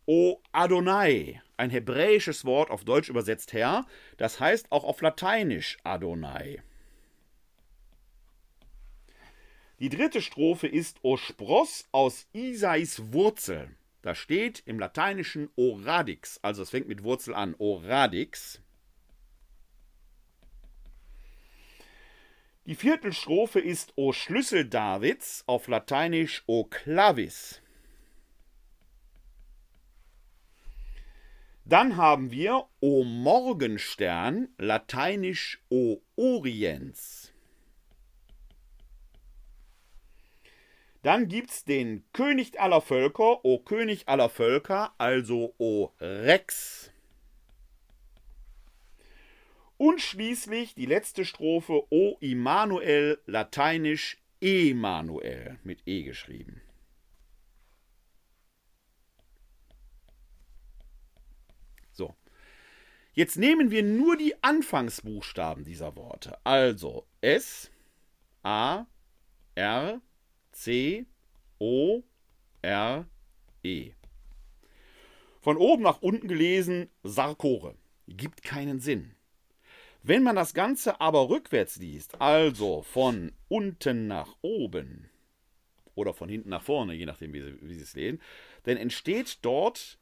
O 0.06 0.38
Adonai, 0.52 1.42
ein 1.58 1.70
hebräisches 1.70 2.46
Wort 2.46 2.70
auf 2.70 2.84
Deutsch 2.84 3.10
übersetzt 3.10 3.54
Herr, 3.54 3.86
das 4.18 4.40
heißt 4.40 4.72
auch 4.72 4.84
auf 4.84 5.02
Lateinisch 5.02 5.78
Adonai. 5.84 6.62
Die 9.82 9.90
dritte 9.90 10.22
Strophe 10.22 10.68
ist 10.68 11.00
O 11.02 11.18
Spross 11.18 11.88
aus 11.92 12.28
Isais 12.34 13.02
Wurzel. 13.14 13.76
Da 14.04 14.14
steht 14.14 14.62
im 14.68 14.78
Lateinischen 14.78 15.50
O 15.56 15.74
radix, 15.74 16.40
also 16.44 16.62
es 16.62 16.70
fängt 16.70 16.88
mit 16.88 17.02
Wurzel 17.02 17.34
an, 17.34 17.56
O 17.58 17.78
radix. 17.78 18.62
Die 22.68 22.76
Viertelstrophe 22.76 23.60
ist 23.60 23.94
O 23.96 24.14
Schlüssel 24.14 24.70
Davids, 24.70 25.44
auf 25.48 25.68
Lateinisch 25.68 26.44
O 26.46 26.64
clavis. 26.66 27.60
Dann 31.66 31.98
haben 31.98 32.30
wir 32.30 32.68
O 32.82 33.04
Morgenstern, 33.04 34.50
lateinisch 34.60 35.60
O 35.70 36.02
Oriens. 36.16 37.21
Dann 41.02 41.28
gibt 41.28 41.50
es 41.50 41.64
den 41.64 42.04
König 42.14 42.60
aller 42.60 42.82
Völker, 42.82 43.44
O 43.44 43.60
König 43.60 44.08
aller 44.08 44.30
Völker, 44.30 44.94
also 45.00 45.56
O 45.58 45.92
Rex. 46.00 46.92
Und 49.78 50.00
schließlich 50.00 50.76
die 50.76 50.86
letzte 50.86 51.26
Strophe 51.26 51.88
O 51.90 52.18
Immanuel, 52.20 53.20
lateinisch 53.26 54.22
Emanuel, 54.40 55.58
mit 55.64 55.82
E 55.88 56.04
geschrieben. 56.04 56.62
So. 61.94 62.16
Jetzt 63.14 63.38
nehmen 63.38 63.72
wir 63.72 63.82
nur 63.82 64.18
die 64.18 64.36
Anfangsbuchstaben 64.44 65.64
dieser 65.64 65.96
Worte. 65.96 66.38
Also 66.46 67.08
S, 67.22 67.72
A, 68.44 68.86
R, 69.56 70.00
C, 70.62 71.08
O, 71.58 72.04
R, 72.62 73.08
E. 73.64 73.94
Von 75.40 75.58
oben 75.58 75.82
nach 75.82 76.04
unten 76.04 76.28
gelesen 76.28 76.88
Sarkore. 77.02 77.74
Gibt 78.08 78.44
keinen 78.44 78.80
Sinn. 78.80 79.16
Wenn 80.04 80.22
man 80.22 80.36
das 80.36 80.54
Ganze 80.54 81.02
aber 81.02 81.30
rückwärts 81.30 81.78
liest, 81.78 82.22
also 82.22 82.84
von 82.84 83.32
unten 83.48 84.06
nach 84.06 84.36
oben 84.44 85.10
oder 85.96 86.14
von 86.14 86.30
hinten 86.30 86.50
nach 86.50 86.62
vorne, 86.62 86.94
je 86.94 87.08
nachdem, 87.08 87.34
wie 87.34 87.42
Sie, 87.42 87.58
wie 87.62 87.74
Sie 87.74 87.82
es 87.82 87.96
lesen, 87.96 88.22
dann 88.62 88.78
entsteht 88.78 89.40
dort 89.42 89.98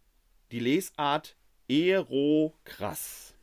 die 0.51 0.59
Lesart 0.59 1.37
Erokrass. 1.69 3.33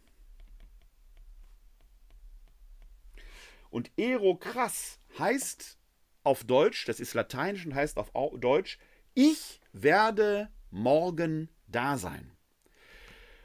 Und 3.71 3.91
Erokrass 3.97 4.99
heißt 5.19 5.79
auf 6.27 6.45
Deutsch, 6.45 6.85
das 6.87 7.01
ist 7.01 7.15
lateinisch 7.15 7.65
und 7.65 7.75
heißt 7.75 7.97
auf 7.97 8.11
Deutsch, 8.39 8.79
ich 9.15 9.61
werde 9.73 10.51
morgen 10.71 11.49
da 11.69 11.97
sein. 11.97 12.33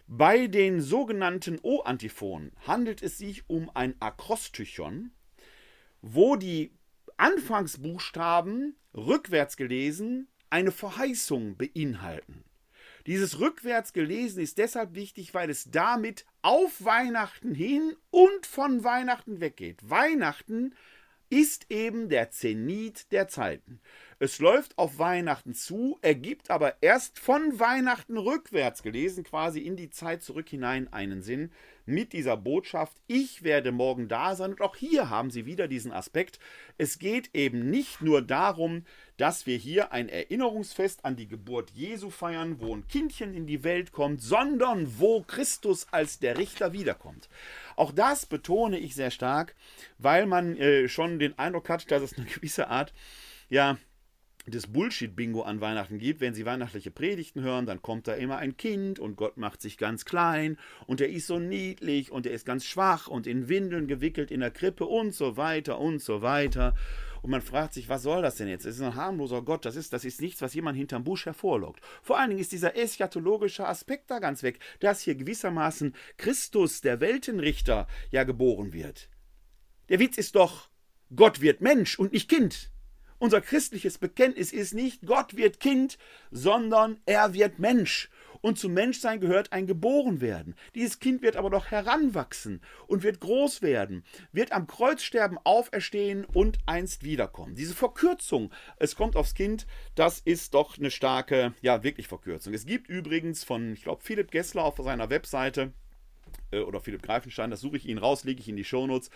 Bei 0.07 0.47
den 0.47 0.81
sogenannten 0.81 1.59
O-Antiphonen 1.61 2.51
handelt 2.67 3.01
es 3.01 3.17
sich 3.17 3.49
um 3.49 3.69
ein 3.73 3.95
Akrostychon, 4.01 5.11
wo 6.01 6.35
die 6.35 6.73
Anfangsbuchstaben 7.15 8.75
rückwärts 8.93 9.55
gelesen 9.55 10.27
eine 10.49 10.71
Verheißung 10.71 11.55
beinhalten. 11.55 12.43
Dieses 13.07 13.39
rückwärts 13.39 13.93
gelesen 13.93 14.41
ist 14.41 14.57
deshalb 14.57 14.95
wichtig, 14.95 15.33
weil 15.33 15.49
es 15.49 15.71
damit 15.71 16.25
auf 16.41 16.83
Weihnachten 16.83 17.55
hin 17.55 17.95
und 18.09 18.45
von 18.45 18.83
Weihnachten 18.83 19.39
weggeht. 19.39 19.89
Weihnachten 19.89 20.75
ist 21.31 21.71
eben 21.71 22.09
der 22.09 22.29
Zenit 22.29 23.11
der 23.11 23.27
Zeiten. 23.29 23.79
Es 24.19 24.37
läuft 24.39 24.77
auf 24.77 24.99
Weihnachten 24.99 25.53
zu, 25.55 25.97
ergibt 26.01 26.51
aber 26.51 26.75
erst 26.81 27.17
von 27.17 27.59
Weihnachten 27.59 28.17
rückwärts 28.17 28.83
gelesen, 28.83 29.23
quasi 29.23 29.61
in 29.61 29.77
die 29.77 29.89
Zeit 29.89 30.21
zurück 30.21 30.49
hinein 30.49 30.91
einen 30.91 31.21
Sinn 31.21 31.51
mit 31.85 32.13
dieser 32.13 32.37
Botschaft, 32.37 32.97
ich 33.07 33.43
werde 33.43 33.71
morgen 33.71 34.07
da 34.07 34.35
sein. 34.35 34.51
Und 34.51 34.61
auch 34.61 34.75
hier 34.75 35.09
haben 35.09 35.31
Sie 35.31 35.45
wieder 35.45 35.67
diesen 35.67 35.91
Aspekt. 35.91 36.39
Es 36.77 36.99
geht 36.99 37.29
eben 37.33 37.69
nicht 37.69 38.01
nur 38.01 38.21
darum, 38.21 38.85
dass 39.17 39.45
wir 39.45 39.57
hier 39.57 39.91
ein 39.91 40.09
Erinnerungsfest 40.09 41.05
an 41.05 41.15
die 41.15 41.27
Geburt 41.27 41.71
Jesu 41.71 42.09
feiern, 42.09 42.59
wo 42.59 42.75
ein 42.75 42.87
Kindchen 42.87 43.33
in 43.33 43.45
die 43.45 43.63
Welt 43.63 43.91
kommt, 43.91 44.21
sondern 44.21 44.99
wo 44.99 45.21
Christus 45.21 45.87
als 45.91 46.19
der 46.19 46.37
Richter 46.37 46.73
wiederkommt. 46.73 47.29
Auch 47.75 47.91
das 47.91 48.25
betone 48.25 48.79
ich 48.79 48.95
sehr 48.95 49.11
stark, 49.11 49.55
weil 49.97 50.25
man 50.25 50.57
äh, 50.57 50.87
schon 50.87 51.19
den 51.19 51.37
Eindruck 51.37 51.69
hat, 51.69 51.91
dass 51.91 52.01
es 52.01 52.17
eine 52.17 52.25
gewisse 52.25 52.67
Art, 52.69 52.93
ja, 53.49 53.77
das 54.47 54.67
Bullshit-Bingo 54.67 55.43
an 55.43 55.61
Weihnachten 55.61 55.99
gibt. 55.99 56.21
Wenn 56.21 56.33
Sie 56.33 56.45
weihnachtliche 56.45 56.91
Predigten 56.91 57.41
hören, 57.41 57.65
dann 57.65 57.81
kommt 57.81 58.07
da 58.07 58.13
immer 58.13 58.37
ein 58.37 58.57
Kind 58.57 58.99
und 58.99 59.15
Gott 59.15 59.37
macht 59.37 59.61
sich 59.61 59.77
ganz 59.77 60.05
klein 60.05 60.57
und 60.87 60.99
er 60.99 61.09
ist 61.09 61.27
so 61.27 61.39
niedlich 61.39 62.11
und 62.11 62.25
er 62.25 62.33
ist 62.33 62.45
ganz 62.45 62.65
schwach 62.65 63.07
und 63.07 63.27
in 63.27 63.49
Windeln 63.49 63.87
gewickelt 63.87 64.31
in 64.31 64.39
der 64.39 64.51
Krippe 64.51 64.85
und 64.85 65.13
so 65.13 65.37
weiter 65.37 65.79
und 65.79 66.01
so 66.01 66.21
weiter. 66.21 66.75
Und 67.21 67.29
man 67.29 67.41
fragt 67.41 67.75
sich, 67.75 67.87
was 67.87 68.01
soll 68.01 68.23
das 68.23 68.35
denn 68.35 68.47
jetzt? 68.47 68.65
Das 68.65 68.75
ist 68.75 68.81
ein 68.81 68.95
harmloser 68.95 69.43
Gott, 69.43 69.65
das 69.65 69.75
ist, 69.75 69.93
das 69.93 70.05
ist 70.05 70.21
nichts, 70.21 70.41
was 70.41 70.55
jemand 70.55 70.75
hinterm 70.75 71.03
Busch 71.03 71.27
hervorlockt. 71.27 71.83
Vor 72.01 72.17
allen 72.17 72.29
Dingen 72.29 72.41
ist 72.41 72.51
dieser 72.51 72.75
eschatologische 72.75 73.67
Aspekt 73.67 74.09
da 74.09 74.17
ganz 74.17 74.41
weg, 74.41 74.59
dass 74.79 75.01
hier 75.01 75.13
gewissermaßen 75.13 75.93
Christus, 76.17 76.81
der 76.81 76.99
Weltenrichter, 76.99 77.87
ja 78.09 78.23
geboren 78.23 78.73
wird. 78.73 79.07
Der 79.89 79.99
Witz 79.99 80.17
ist 80.17 80.35
doch, 80.35 80.69
Gott 81.15 81.41
wird 81.41 81.61
Mensch 81.61 81.99
und 81.99 82.13
nicht 82.13 82.29
Kind. 82.29 82.71
Unser 83.21 83.39
christliches 83.39 83.99
Bekenntnis 83.99 84.51
ist 84.51 84.73
nicht, 84.73 85.05
Gott 85.05 85.37
wird 85.37 85.59
Kind, 85.59 85.99
sondern 86.31 86.99
er 87.05 87.35
wird 87.35 87.59
Mensch. 87.59 88.09
Und 88.41 88.57
zum 88.57 88.73
Menschsein 88.73 89.19
gehört 89.19 89.53
ein 89.53 89.67
Geborenwerden. 89.67 90.55
Dieses 90.73 90.97
Kind 90.97 91.21
wird 91.21 91.35
aber 91.35 91.51
doch 91.51 91.67
heranwachsen 91.67 92.61
und 92.87 93.03
wird 93.03 93.19
groß 93.19 93.61
werden, 93.61 94.03
wird 94.31 94.51
am 94.51 94.65
Kreuz 94.65 95.03
sterben, 95.03 95.37
auferstehen 95.43 96.25
und 96.33 96.57
einst 96.65 97.03
wiederkommen. 97.03 97.53
Diese 97.53 97.75
Verkürzung, 97.75 98.51
es 98.77 98.95
kommt 98.95 99.15
aufs 99.15 99.35
Kind, 99.35 99.67
das 99.93 100.21
ist 100.21 100.55
doch 100.55 100.79
eine 100.79 100.89
starke, 100.89 101.53
ja, 101.61 101.83
wirklich 101.83 102.07
Verkürzung. 102.07 102.55
Es 102.55 102.65
gibt 102.65 102.89
übrigens 102.89 103.43
von, 103.43 103.73
ich 103.73 103.83
glaube, 103.83 104.01
Philipp 104.01 104.31
Gessler 104.31 104.63
auf 104.63 104.77
seiner 104.77 105.11
Webseite, 105.11 105.73
äh, 106.51 106.61
oder 106.61 106.79
Philipp 106.79 107.03
Greifenstein, 107.03 107.51
das 107.51 107.61
suche 107.61 107.77
ich 107.77 107.87
Ihnen 107.87 107.99
raus, 107.99 108.23
lege 108.23 108.41
ich 108.41 108.49
in 108.49 108.55
die 108.55 108.63
Shownotes, 108.63 109.11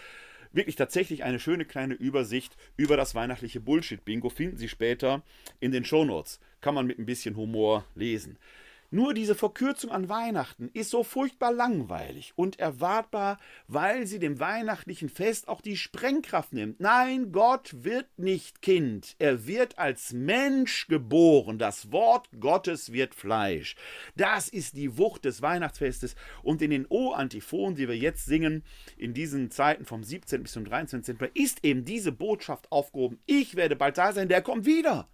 wirklich 0.55 0.75
tatsächlich 0.75 1.23
eine 1.23 1.39
schöne 1.39 1.65
kleine 1.65 1.93
Übersicht 1.93 2.55
über 2.77 2.97
das 2.97 3.15
weihnachtliche 3.15 3.59
Bullshit-Bingo. 3.59 4.29
Finden 4.29 4.57
Sie 4.57 4.69
später 4.69 5.23
in 5.59 5.71
den 5.71 5.85
Shownotes. 5.85 6.39
Kann 6.61 6.75
man 6.75 6.87
mit 6.87 6.97
ein 6.97 7.05
bisschen 7.05 7.35
Humor 7.35 7.85
lesen. 7.95 8.37
Nur 8.91 9.13
diese 9.13 9.35
Verkürzung 9.35 9.91
an 9.91 10.09
Weihnachten 10.09 10.69
ist 10.73 10.89
so 10.89 11.03
furchtbar 11.03 11.51
langweilig 11.51 12.33
und 12.35 12.59
erwartbar, 12.59 13.39
weil 13.67 14.05
sie 14.05 14.19
dem 14.19 14.39
weihnachtlichen 14.39 15.09
Fest 15.09 15.47
auch 15.47 15.61
die 15.61 15.77
Sprengkraft 15.77 16.53
nimmt. 16.53 16.79
Nein, 16.79 17.31
Gott 17.31 17.83
wird 17.83 18.07
nicht 18.17 18.61
Kind, 18.61 19.15
er 19.19 19.47
wird 19.47 19.79
als 19.79 20.13
Mensch 20.13 20.87
geboren. 20.87 21.57
Das 21.57 21.91
Wort 21.91 22.29
Gottes 22.39 22.91
wird 22.91 23.15
Fleisch. 23.15 23.75
Das 24.15 24.49
ist 24.49 24.75
die 24.77 24.97
Wucht 24.97 25.25
des 25.25 25.41
Weihnachtsfestes 25.41 26.15
und 26.43 26.61
in 26.61 26.71
den 26.71 26.85
O-Antiphonen, 26.89 27.75
die 27.75 27.87
wir 27.87 27.97
jetzt 27.97 28.25
singen, 28.25 28.63
in 28.97 29.13
diesen 29.13 29.49
Zeiten 29.49 29.85
vom 29.85 30.03
17. 30.03 30.43
bis 30.43 30.51
zum 30.51 30.65
23. 30.65 31.05
Dezember, 31.05 31.35
ist 31.35 31.63
eben 31.63 31.85
diese 31.85 32.11
Botschaft 32.11 32.71
aufgehoben. 32.71 33.19
Ich 33.25 33.55
werde 33.55 33.75
bald 33.75 33.97
da 33.97 34.11
sein, 34.13 34.27
der 34.27 34.41
kommt 34.41 34.65
wieder. 34.65 35.07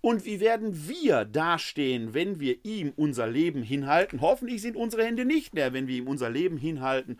Und 0.00 0.24
wie 0.24 0.40
werden 0.40 0.88
wir 0.88 1.24
dastehen, 1.24 2.14
wenn 2.14 2.40
wir 2.40 2.64
ihm 2.64 2.92
unser 2.96 3.26
Leben 3.26 3.62
hinhalten? 3.62 4.20
Hoffentlich 4.20 4.62
sind 4.62 4.76
unsere 4.76 5.04
Hände 5.04 5.24
nicht 5.24 5.54
leer, 5.54 5.72
wenn 5.72 5.86
wir 5.86 5.96
ihm 5.96 6.08
unser 6.08 6.30
Leben 6.30 6.56
hinhalten 6.56 7.18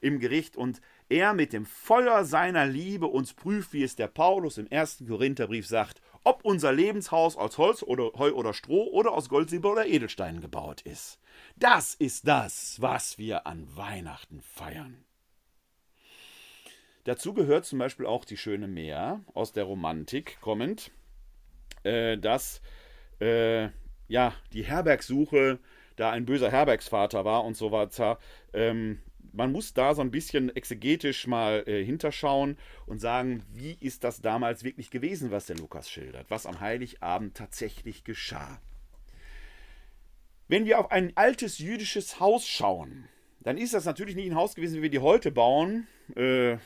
im 0.00 0.20
Gericht 0.20 0.56
und 0.56 0.80
er 1.08 1.32
mit 1.32 1.52
dem 1.52 1.64
Feuer 1.64 2.24
seiner 2.24 2.66
Liebe 2.66 3.06
uns 3.06 3.32
prüft, 3.32 3.72
wie 3.72 3.82
es 3.82 3.96
der 3.96 4.08
Paulus 4.08 4.58
im 4.58 4.66
ersten 4.68 5.08
Korintherbrief 5.08 5.66
sagt, 5.66 6.00
ob 6.22 6.44
unser 6.44 6.72
Lebenshaus 6.72 7.36
aus 7.36 7.56
Holz 7.56 7.82
oder 7.82 8.12
Heu 8.18 8.32
oder 8.32 8.52
Stroh 8.52 8.88
oder 8.88 9.12
aus 9.12 9.28
Gold, 9.28 9.48
Silber 9.48 9.72
oder 9.72 9.86
Edelsteinen 9.86 10.40
gebaut 10.40 10.82
ist. 10.82 11.18
Das 11.56 11.94
ist 11.94 12.28
das, 12.28 12.76
was 12.80 13.18
wir 13.18 13.46
an 13.46 13.66
Weihnachten 13.76 14.42
feiern. 14.42 15.04
Dazu 17.04 17.32
gehört 17.32 17.64
zum 17.64 17.78
Beispiel 17.78 18.04
auch 18.04 18.26
die 18.26 18.36
schöne 18.36 18.68
Meer 18.68 19.24
aus 19.32 19.52
der 19.52 19.64
Romantik 19.64 20.38
kommend 20.42 20.90
äh, 21.84 22.18
dass 22.18 22.60
äh, 23.20 23.68
ja, 24.08 24.34
die 24.52 24.64
Herbergsuche 24.64 25.58
da 25.96 26.10
ein 26.10 26.26
böser 26.26 26.50
Herbergsvater 26.50 27.24
war 27.24 27.44
und 27.44 27.56
so 27.56 27.72
weiter. 27.72 28.18
Ähm, 28.52 29.00
man 29.32 29.52
muss 29.52 29.74
da 29.74 29.94
so 29.94 30.02
ein 30.02 30.10
bisschen 30.10 30.54
exegetisch 30.54 31.26
mal 31.26 31.64
äh, 31.66 31.84
hinterschauen 31.84 32.56
und 32.86 32.98
sagen, 32.98 33.42
wie 33.52 33.76
ist 33.80 34.04
das 34.04 34.20
damals 34.20 34.64
wirklich 34.64 34.90
gewesen, 34.90 35.30
was 35.30 35.46
der 35.46 35.56
Lukas 35.56 35.90
schildert, 35.90 36.30
was 36.30 36.46
am 36.46 36.60
Heiligabend 36.60 37.36
tatsächlich 37.36 38.04
geschah. 38.04 38.60
Wenn 40.48 40.64
wir 40.64 40.78
auf 40.78 40.90
ein 40.90 41.12
altes 41.14 41.58
jüdisches 41.58 42.20
Haus 42.20 42.48
schauen, 42.48 43.08
dann 43.40 43.58
ist 43.58 43.74
das 43.74 43.84
natürlich 43.84 44.16
nicht 44.16 44.30
ein 44.30 44.36
Haus 44.36 44.54
gewesen, 44.54 44.78
wie 44.78 44.82
wir 44.82 44.90
die 44.90 44.98
heute 44.98 45.30
bauen, 45.30 45.86
äh, 46.16 46.56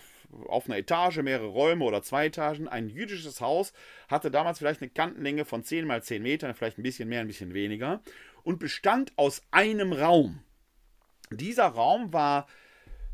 auf 0.47 0.66
einer 0.66 0.78
Etage, 0.78 1.18
mehrere 1.18 1.47
Räume 1.47 1.85
oder 1.85 2.03
zwei 2.03 2.26
Etagen. 2.26 2.68
Ein 2.68 2.89
jüdisches 2.89 3.41
Haus 3.41 3.72
hatte 4.09 4.30
damals 4.30 4.59
vielleicht 4.59 4.83
eine 4.83 4.91
Kantenlänge 4.91 5.45
von 5.45 5.62
10 5.62 5.87
mal 5.87 6.03
10 6.03 6.22
Metern, 6.22 6.55
vielleicht 6.55 6.78
ein 6.78 6.83
bisschen 6.83 7.09
mehr, 7.09 7.20
ein 7.20 7.26
bisschen 7.26 7.55
weniger, 7.55 8.01
und 8.43 8.59
bestand 8.59 9.12
aus 9.16 9.43
einem 9.51 9.93
Raum. 9.93 10.41
Dieser 11.30 11.66
Raum 11.66 12.12
war 12.12 12.47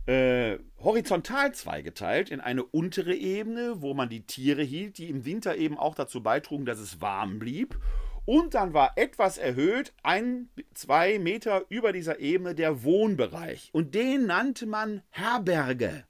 äh, 0.06 0.58
horizontal 0.78 1.52
zweigeteilt 1.52 2.30
in 2.30 2.40
eine 2.40 2.64
untere 2.64 3.14
Ebene, 3.14 3.82
wo 3.82 3.94
man 3.94 4.08
die 4.08 4.24
Tiere 4.24 4.62
hielt, 4.62 4.98
die 4.98 5.10
im 5.10 5.24
Winter 5.24 5.56
eben 5.56 5.76
auch 5.76 5.94
dazu 5.94 6.22
beitrugen, 6.22 6.64
dass 6.64 6.78
es 6.78 7.00
warm 7.00 7.38
blieb. 7.38 7.78
Und 8.24 8.54
dann 8.54 8.74
war 8.74 8.92
etwas 8.96 9.38
erhöht, 9.38 9.92
ein, 10.02 10.50
zwei 10.74 11.18
Meter 11.18 11.64
über 11.70 11.92
dieser 11.92 12.20
Ebene, 12.20 12.54
der 12.54 12.82
Wohnbereich. 12.82 13.70
Und 13.72 13.94
den 13.94 14.26
nannte 14.26 14.66
man 14.66 15.02
Herberge. 15.10 16.04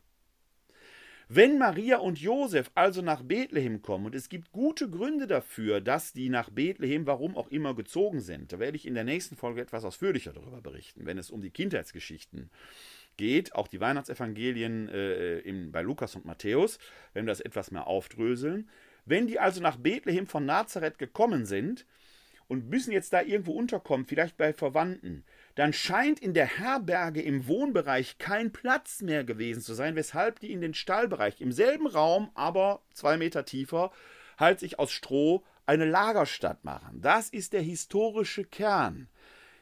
Wenn 1.31 1.59
Maria 1.59 1.99
und 1.99 2.19
Josef 2.19 2.71
also 2.75 3.03
nach 3.03 3.23
Bethlehem 3.23 3.83
kommen, 3.83 4.07
und 4.07 4.15
es 4.15 4.31
gibt 4.31 4.51
gute 4.51 4.89
Gründe 4.89 5.27
dafür, 5.27 5.83
dass 5.83 6.15
die 6.15 6.31
nach 6.31 6.49
Bethlehem, 6.49 7.07
warum 7.07 7.37
auch 7.37 7.49
immer, 7.49 7.75
gezogen 7.75 8.21
sind, 8.21 8.51
da 8.51 8.59
werde 8.59 8.77
ich 8.77 8.87
in 8.87 8.95
der 8.95 9.05
nächsten 9.05 9.37
Folge 9.37 9.61
etwas 9.61 9.85
ausführlicher 9.85 10.33
darüber 10.33 10.63
berichten, 10.63 11.05
wenn 11.05 11.19
es 11.19 11.31
um 11.31 11.43
die 11.43 11.51
Kindheitsgeschichten 11.51 12.49
geht, 13.19 13.55
auch 13.55 13.69
die 13.69 13.79
Weihnachtsevangelien 13.79 14.89
äh, 14.89 15.41
im, 15.41 15.71
bei 15.71 15.83
Lukas 15.83 16.17
und 16.17 16.25
Matthäus, 16.25 16.79
wenn 17.13 17.27
wir 17.27 17.33
das 17.33 17.41
etwas 17.41 17.71
mehr 17.71 17.87
aufdröseln. 17.87 18.71
Wenn 19.05 19.27
die 19.27 19.39
also 19.39 19.61
nach 19.61 19.77
Bethlehem 19.77 20.27
von 20.27 20.47
Nazareth 20.47 20.99
gekommen 20.99 21.45
sind 21.45 21.85
und 22.47 22.71
müssen 22.71 22.91
jetzt 22.91 23.13
da 23.13 23.21
irgendwo 23.21 23.53
unterkommen, 23.53 24.07
vielleicht 24.07 24.39
bei 24.39 24.55
Verwandten, 24.55 25.25
dann 25.59 25.73
scheint 25.73 26.21
in 26.21 26.35
der 26.35 26.47
Herberge 26.47 27.21
im 27.21 27.49
Wohnbereich 27.49 28.19
kein 28.19 28.53
Platz 28.53 29.03
mehr 29.03 29.25
gewesen 29.25 29.61
zu 29.61 29.75
sein, 29.75 29.97
weshalb 29.97 30.39
die 30.39 30.53
in 30.53 30.61
den 30.61 30.73
Stallbereich 30.73 31.41
im 31.41 31.51
selben 31.51 31.89
Raum, 31.89 32.31
aber 32.35 32.81
zwei 32.93 33.17
Meter 33.17 33.45
tiefer, 33.45 33.91
halt 34.39 34.61
sich 34.61 34.79
aus 34.79 34.93
Stroh 34.93 35.43
eine 35.67 35.85
Lagerstadt 35.85 36.65
machen. 36.65 37.01
Das 37.01 37.29
ist 37.29 37.55
der 37.55 37.63
historische 37.63 38.45
Kern. 38.45 39.09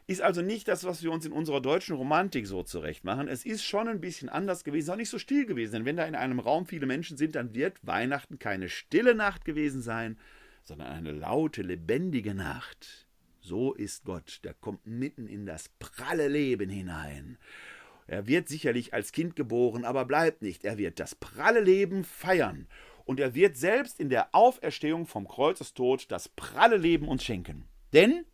Ist 0.07 0.21
also 0.21 0.43
nicht 0.43 0.69
das, 0.69 0.85
was 0.85 1.03
wir 1.03 1.11
uns 1.11 1.25
in 1.25 1.33
unserer 1.33 1.63
deutschen 1.63 1.97
Romantik 1.97 2.47
so 2.47 2.63
zurecht 2.63 3.05
machen. 3.05 3.27
Es 3.27 3.47
ist 3.47 3.65
schon 3.65 3.89
ein 3.89 4.03
bisschen 4.03 4.29
anders 4.29 4.65
gewesen, 4.65 4.91
auch 4.91 4.97
nicht 4.97 5.09
so 5.09 5.19
still 5.19 5.47
gewesen. 5.47 5.73
Denn 5.73 5.85
wenn 5.87 5.97
da 5.97 6.05
in 6.05 6.15
einem 6.15 6.41
Raum 6.41 6.67
viele 6.67 6.85
Menschen 6.85 7.17
sind, 7.17 7.37
dann 7.37 7.55
wird 7.55 7.87
Weihnachten 7.87 8.39
keine 8.39 8.69
stille 8.69 9.15
Nacht 9.15 9.47
gewesen 9.47 9.81
sein, 9.81 10.19
sondern 10.63 10.89
eine 10.89 11.13
laute, 11.13 11.63
lebendige 11.63 12.35
Nacht. 12.35 13.06
So 13.47 13.75
ist 13.75 14.05
Gott, 14.05 14.41
der 14.43 14.55
kommt 14.55 14.85
mitten 14.89 15.29
in 15.29 15.47
das 15.47 15.69
pralle 15.79 16.27
Leben 16.27 16.69
hinein. 16.69 17.39
Er 18.09 18.27
wird 18.27 18.49
sicherlich 18.49 18.93
als 18.93 19.13
Kind 19.13 19.37
geboren, 19.37 19.85
aber 19.85 20.05
bleibt 20.05 20.43
nicht. 20.43 20.65
Er 20.65 20.79
wird 20.79 20.99
das 20.99 21.15
pralle 21.15 21.61
Leben 21.61 22.03
feiern. 22.03 22.67
Und 23.05 23.21
er 23.21 23.37
wird 23.37 23.57
selbst 23.57 24.01
in 24.01 24.11
der 24.11 24.35
Auferstehung 24.35 25.07
vom 25.07 25.29
Kreuzestod 25.29 26.11
das 26.11 26.29
pralle 26.29 26.77
Leben 26.77 27.07
uns 27.07 27.23
schenken. 27.23 27.69
Denn, 27.93 28.25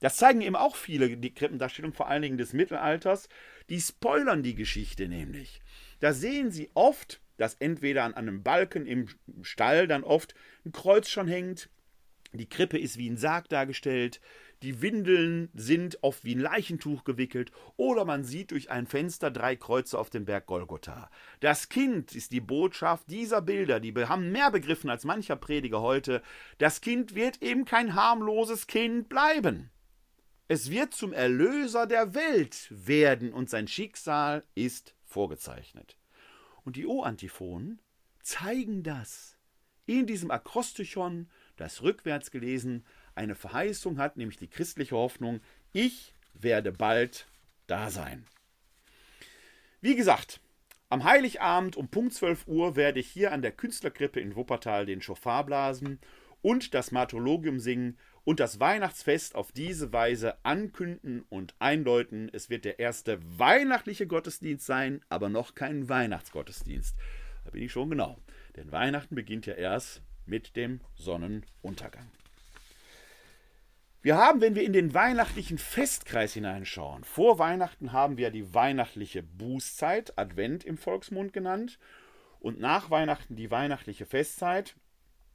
das 0.00 0.18
zeigen 0.18 0.42
eben 0.42 0.56
auch 0.56 0.76
viele, 0.76 1.16
die 1.16 1.32
Krippendarstellung 1.32 1.94
vor 1.94 2.08
allen 2.08 2.20
Dingen 2.20 2.36
des 2.36 2.52
Mittelalters, 2.52 3.30
die 3.70 3.80
spoilern 3.80 4.42
die 4.42 4.54
Geschichte 4.54 5.08
nämlich. 5.08 5.62
Da 6.00 6.12
sehen 6.12 6.50
sie 6.50 6.68
oft, 6.74 7.22
dass 7.38 7.54
entweder 7.54 8.04
an 8.04 8.12
einem 8.12 8.42
Balken 8.42 8.84
im 8.84 9.08
Stall 9.40 9.88
dann 9.88 10.04
oft 10.04 10.34
ein 10.66 10.72
Kreuz 10.72 11.08
schon 11.08 11.26
hängt, 11.26 11.70
die 12.32 12.48
Krippe 12.48 12.78
ist 12.78 12.98
wie 12.98 13.08
ein 13.08 13.16
Sarg 13.16 13.48
dargestellt, 13.48 14.20
die 14.62 14.80
Windeln 14.80 15.50
sind 15.54 15.98
oft 16.02 16.24
wie 16.24 16.34
ein 16.34 16.40
Leichentuch 16.40 17.04
gewickelt 17.04 17.52
oder 17.76 18.04
man 18.04 18.24
sieht 18.24 18.50
durch 18.50 18.70
ein 18.70 18.86
Fenster 18.86 19.30
drei 19.30 19.54
Kreuze 19.54 19.98
auf 19.98 20.10
dem 20.10 20.24
Berg 20.24 20.46
Golgotha. 20.46 21.10
Das 21.40 21.68
Kind 21.68 22.14
ist 22.14 22.32
die 22.32 22.40
Botschaft 22.40 23.10
dieser 23.10 23.42
Bilder, 23.42 23.80
die 23.80 23.94
haben 23.94 24.32
mehr 24.32 24.50
begriffen 24.50 24.88
als 24.88 25.04
mancher 25.04 25.36
Prediger 25.36 25.82
heute. 25.82 26.22
Das 26.58 26.80
Kind 26.80 27.14
wird 27.14 27.42
eben 27.42 27.64
kein 27.64 27.94
harmloses 27.94 28.66
Kind 28.66 29.08
bleiben. 29.08 29.70
Es 30.48 30.70
wird 30.70 30.94
zum 30.94 31.12
Erlöser 31.12 31.86
der 31.86 32.14
Welt 32.14 32.68
werden 32.70 33.32
und 33.32 33.50
sein 33.50 33.68
Schicksal 33.68 34.44
ist 34.54 34.94
vorgezeichnet. 35.04 35.98
Und 36.64 36.76
die 36.76 36.86
O-Antiphonen 36.86 37.80
zeigen 38.22 38.82
das 38.82 39.36
in 39.86 40.06
diesem 40.06 40.30
Akrostichon 40.30 41.28
das 41.56 41.82
rückwärts 41.82 42.30
gelesen 42.30 42.84
eine 43.14 43.34
Verheißung 43.34 43.98
hat, 43.98 44.16
nämlich 44.16 44.36
die 44.36 44.48
christliche 44.48 44.96
Hoffnung, 44.96 45.40
ich 45.72 46.14
werde 46.34 46.72
bald 46.72 47.26
da 47.66 47.90
sein. 47.90 48.26
Wie 49.80 49.96
gesagt, 49.96 50.40
am 50.88 51.04
Heiligabend 51.04 51.76
um 51.76 51.88
Punkt 51.88 52.14
12 52.14 52.46
Uhr 52.46 52.76
werde 52.76 53.00
ich 53.00 53.08
hier 53.08 53.32
an 53.32 53.42
der 53.42 53.52
Künstlerkrippe 53.52 54.20
in 54.20 54.36
Wuppertal 54.36 54.86
den 54.86 55.02
Schofar 55.02 55.44
blasen 55.44 55.98
und 56.42 56.74
das 56.74 56.92
Martologium 56.92 57.58
singen 57.58 57.98
und 58.22 58.40
das 58.40 58.60
Weihnachtsfest 58.60 59.34
auf 59.34 59.52
diese 59.52 59.92
Weise 59.92 60.36
ankünden 60.44 61.24
und 61.28 61.54
einläuten. 61.58 62.30
Es 62.32 62.50
wird 62.50 62.64
der 62.64 62.78
erste 62.78 63.18
weihnachtliche 63.38 64.06
Gottesdienst 64.06 64.66
sein, 64.66 65.00
aber 65.08 65.28
noch 65.28 65.54
kein 65.54 65.88
Weihnachtsgottesdienst. 65.88 66.96
Da 67.44 67.50
bin 67.50 67.62
ich 67.62 67.72
schon 67.72 67.90
genau. 67.90 68.18
Denn 68.56 68.72
Weihnachten 68.72 69.14
beginnt 69.14 69.46
ja 69.46 69.54
erst 69.54 70.02
mit 70.26 70.56
dem 70.56 70.80
Sonnenuntergang. 70.94 72.10
Wir 74.02 74.16
haben, 74.16 74.40
wenn 74.40 74.54
wir 74.54 74.62
in 74.62 74.72
den 74.72 74.94
weihnachtlichen 74.94 75.58
Festkreis 75.58 76.34
hineinschauen, 76.34 77.02
vor 77.02 77.40
Weihnachten 77.40 77.92
haben 77.92 78.16
wir 78.16 78.30
die 78.30 78.54
weihnachtliche 78.54 79.24
Bußzeit, 79.24 80.16
Advent 80.16 80.64
im 80.64 80.78
Volksmund 80.78 81.32
genannt, 81.32 81.78
und 82.38 82.60
nach 82.60 82.90
Weihnachten 82.90 83.34
die 83.34 83.50
weihnachtliche 83.50 84.06
Festzeit. 84.06 84.76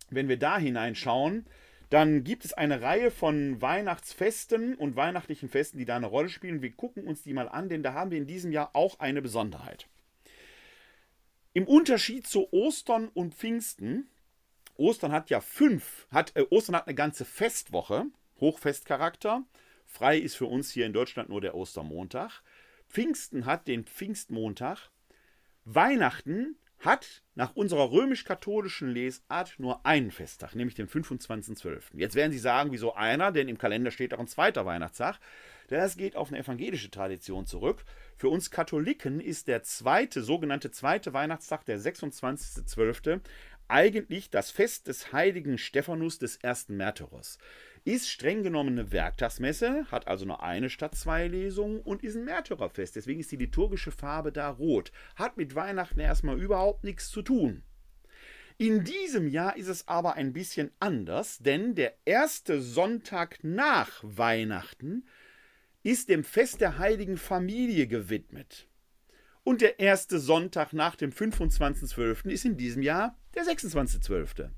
Wenn 0.09 0.29
wir 0.29 0.39
da 0.39 0.57
hineinschauen, 0.57 1.45
dann 1.89 2.23
gibt 2.23 2.45
es 2.45 2.53
eine 2.53 2.81
Reihe 2.81 3.11
von 3.11 3.61
Weihnachtsfesten 3.61 4.75
und 4.75 4.95
weihnachtlichen 4.95 5.49
Festen, 5.49 5.77
die 5.77 5.83
da 5.83 5.97
eine 5.97 6.07
Rolle 6.07 6.29
spielen. 6.29 6.61
Wir 6.61 6.71
gucken 6.71 7.05
uns 7.05 7.23
die 7.23 7.33
mal 7.33 7.49
an, 7.49 7.67
denn 7.67 7.83
da 7.83 7.93
haben 7.93 8.11
wir 8.11 8.17
in 8.17 8.27
diesem 8.27 8.53
Jahr 8.53 8.73
auch 8.73 8.99
eine 8.99 9.21
Besonderheit. 9.21 9.87
Im 11.51 11.67
Unterschied 11.67 12.25
zu 12.25 12.47
Ostern 12.53 13.09
und 13.09 13.35
Pfingsten 13.35 14.07
Ostern 14.81 15.11
hat 15.11 15.29
ja 15.29 15.41
fünf, 15.41 16.07
hat, 16.11 16.35
äh, 16.35 16.45
Ostern 16.49 16.75
hat 16.75 16.87
eine 16.87 16.95
ganze 16.95 17.23
Festwoche, 17.23 18.05
Hochfestcharakter. 18.39 19.43
Frei 19.85 20.17
ist 20.17 20.35
für 20.35 20.47
uns 20.47 20.71
hier 20.71 20.87
in 20.87 20.93
Deutschland 20.93 21.29
nur 21.29 21.39
der 21.39 21.55
Ostermontag. 21.55 22.41
Pfingsten 22.89 23.45
hat 23.45 23.67
den 23.67 23.85
Pfingstmontag. 23.85 24.89
Weihnachten 25.65 26.55
hat 26.79 27.21
nach 27.35 27.55
unserer 27.55 27.91
römisch-katholischen 27.91 28.89
Lesart 28.89 29.55
nur 29.59 29.85
einen 29.85 30.09
Festtag, 30.09 30.55
nämlich 30.55 30.75
den 30.75 30.87
25.12. 30.87 31.81
Jetzt 31.93 32.15
werden 32.15 32.31
Sie 32.31 32.39
sagen, 32.39 32.71
wieso 32.71 32.95
einer, 32.95 33.31
denn 33.31 33.49
im 33.49 33.59
Kalender 33.59 33.91
steht 33.91 34.15
auch 34.15 34.19
ein 34.19 34.27
zweiter 34.27 34.65
Weihnachtstag. 34.65 35.19
Das 35.67 35.95
geht 35.95 36.17
auf 36.17 36.29
eine 36.29 36.39
evangelische 36.39 36.91
Tradition 36.91 37.45
zurück. 37.45 37.85
Für 38.17 38.29
uns 38.29 38.51
Katholiken 38.51 39.21
ist 39.21 39.47
der 39.47 39.63
zweite, 39.63 40.21
sogenannte 40.21 40.71
zweite 40.71 41.13
Weihnachtstag, 41.13 41.63
der 41.65 41.79
26.12., 41.79 43.21
eigentlich 43.71 44.29
das 44.29 44.51
Fest 44.51 44.87
des 44.87 45.13
heiligen 45.13 45.57
Stephanus 45.57 46.19
des 46.19 46.35
ersten 46.37 46.77
Märtyrers. 46.77 47.37
Ist 47.83 48.09
streng 48.09 48.43
genommen 48.43 48.77
eine 48.77 48.91
Werktagsmesse, 48.91 49.85
hat 49.89 50.07
also 50.07 50.25
nur 50.25 50.43
eine 50.43 50.69
statt 50.69 50.93
zwei 50.95 51.27
Lesungen 51.27 51.79
und 51.79 52.03
ist 52.03 52.15
ein 52.15 52.25
Märtyrerfest. 52.25 52.95
Deswegen 52.95 53.21
ist 53.21 53.31
die 53.31 53.37
liturgische 53.37 53.91
Farbe 53.91 54.31
da 54.31 54.49
rot. 54.49 54.91
Hat 55.15 55.37
mit 55.37 55.55
Weihnachten 55.55 55.99
erstmal 55.99 56.39
überhaupt 56.39 56.83
nichts 56.83 57.09
zu 57.09 57.21
tun. 57.21 57.63
In 58.57 58.83
diesem 58.83 59.27
Jahr 59.27 59.57
ist 59.57 59.69
es 59.69 59.87
aber 59.87 60.13
ein 60.13 60.33
bisschen 60.33 60.69
anders, 60.79 61.39
denn 61.39 61.73
der 61.73 61.95
erste 62.05 62.61
Sonntag 62.61 63.39
nach 63.41 64.03
Weihnachten 64.03 65.07
ist 65.81 66.09
dem 66.09 66.23
Fest 66.23 66.61
der 66.61 66.77
heiligen 66.77 67.17
Familie 67.17 67.87
gewidmet. 67.87 68.67
Und 69.43 69.61
der 69.61 69.79
erste 69.79 70.19
Sonntag 70.19 70.71
nach 70.73 70.95
dem 70.95 71.11
25.12. 71.11 72.29
ist 72.29 72.45
in 72.45 72.57
diesem 72.57 72.83
Jahr 72.83 73.17
der 73.33 73.43
26.12. 73.43 74.49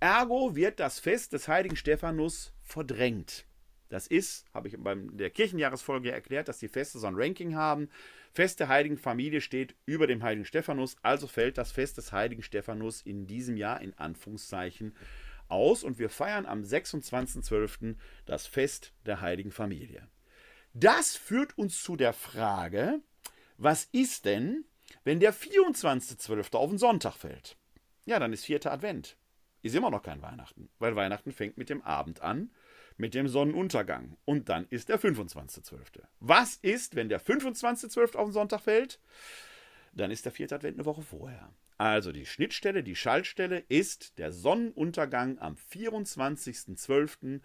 Ergo 0.00 0.56
wird 0.56 0.80
das 0.80 0.98
Fest 0.98 1.32
des 1.32 1.46
heiligen 1.46 1.76
Stephanus 1.76 2.52
verdrängt. 2.62 3.46
Das 3.88 4.08
ist, 4.08 4.44
habe 4.52 4.66
ich 4.66 4.76
bei 4.76 4.96
der 4.96 5.30
Kirchenjahresfolge 5.30 6.10
erklärt, 6.10 6.48
dass 6.48 6.58
die 6.58 6.68
Feste 6.68 6.98
so 6.98 7.06
ein 7.06 7.14
Ranking 7.14 7.54
haben. 7.54 7.88
Fest 8.32 8.58
der 8.58 8.68
heiligen 8.68 8.98
Familie 8.98 9.40
steht 9.40 9.76
über 9.86 10.08
dem 10.08 10.22
heiligen 10.22 10.44
Stephanus, 10.44 10.96
also 11.02 11.28
fällt 11.28 11.58
das 11.58 11.70
Fest 11.70 11.96
des 11.96 12.10
heiligen 12.10 12.42
Stephanus 12.42 13.02
in 13.02 13.28
diesem 13.28 13.56
Jahr 13.56 13.80
in 13.80 13.96
Anführungszeichen 13.96 14.96
aus 15.46 15.84
und 15.84 16.00
wir 16.00 16.10
feiern 16.10 16.46
am 16.46 16.62
26.12. 16.62 17.94
das 18.26 18.46
Fest 18.46 18.92
der 19.06 19.20
heiligen 19.20 19.52
Familie. 19.52 20.08
Das 20.72 21.14
führt 21.14 21.56
uns 21.56 21.80
zu 21.80 21.94
der 21.94 22.12
Frage, 22.12 23.00
was 23.56 23.84
ist 23.92 24.24
denn, 24.24 24.64
wenn 25.04 25.20
der 25.20 25.34
24.12. 25.34 26.56
auf 26.56 26.68
den 26.68 26.78
Sonntag 26.78 27.14
fällt? 27.14 27.56
Ja, 28.04 28.18
dann 28.18 28.32
ist 28.32 28.44
vierter 28.44 28.72
Advent. 28.72 29.16
Ist 29.62 29.74
immer 29.74 29.90
noch 29.90 30.02
kein 30.02 30.20
Weihnachten, 30.20 30.68
weil 30.78 30.94
Weihnachten 30.94 31.32
fängt 31.32 31.56
mit 31.56 31.70
dem 31.70 31.80
Abend 31.82 32.20
an, 32.20 32.50
mit 32.96 33.14
dem 33.14 33.28
Sonnenuntergang. 33.28 34.16
Und 34.24 34.48
dann 34.48 34.66
ist 34.68 34.88
der 34.88 35.00
25.12. 35.00 36.02
Was 36.20 36.56
ist, 36.56 36.96
wenn 36.96 37.08
der 37.08 37.20
25.12. 37.20 38.16
auf 38.16 38.28
den 38.28 38.32
Sonntag 38.32 38.60
fällt? 38.60 39.00
Dann 39.94 40.10
ist 40.10 40.24
der 40.24 40.32
vierte 40.32 40.56
Advent 40.56 40.76
eine 40.76 40.84
Woche 40.84 41.02
vorher. 41.02 41.50
Also 41.78 42.12
die 42.12 42.26
Schnittstelle, 42.26 42.82
die 42.82 42.94
Schaltstelle 42.94 43.64
ist 43.68 44.18
der 44.18 44.32
Sonnenuntergang 44.32 45.38
am 45.38 45.54
24.12. 45.54 47.40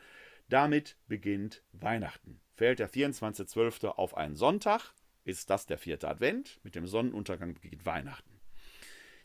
Damit 0.49 0.97
beginnt 1.07 1.63
Weihnachten. 1.71 2.41
Fällt 2.55 2.79
der 2.79 2.89
24.12. 2.89 3.87
auf 3.87 4.17
einen 4.17 4.35
Sonntag, 4.35 4.93
ist 5.23 5.49
das 5.49 5.65
der 5.65 5.77
vierte 5.77 6.07
Advent. 6.07 6.59
Mit 6.63 6.75
dem 6.75 6.87
Sonnenuntergang 6.87 7.53
beginnt 7.53 7.85
Weihnachten. 7.85 8.39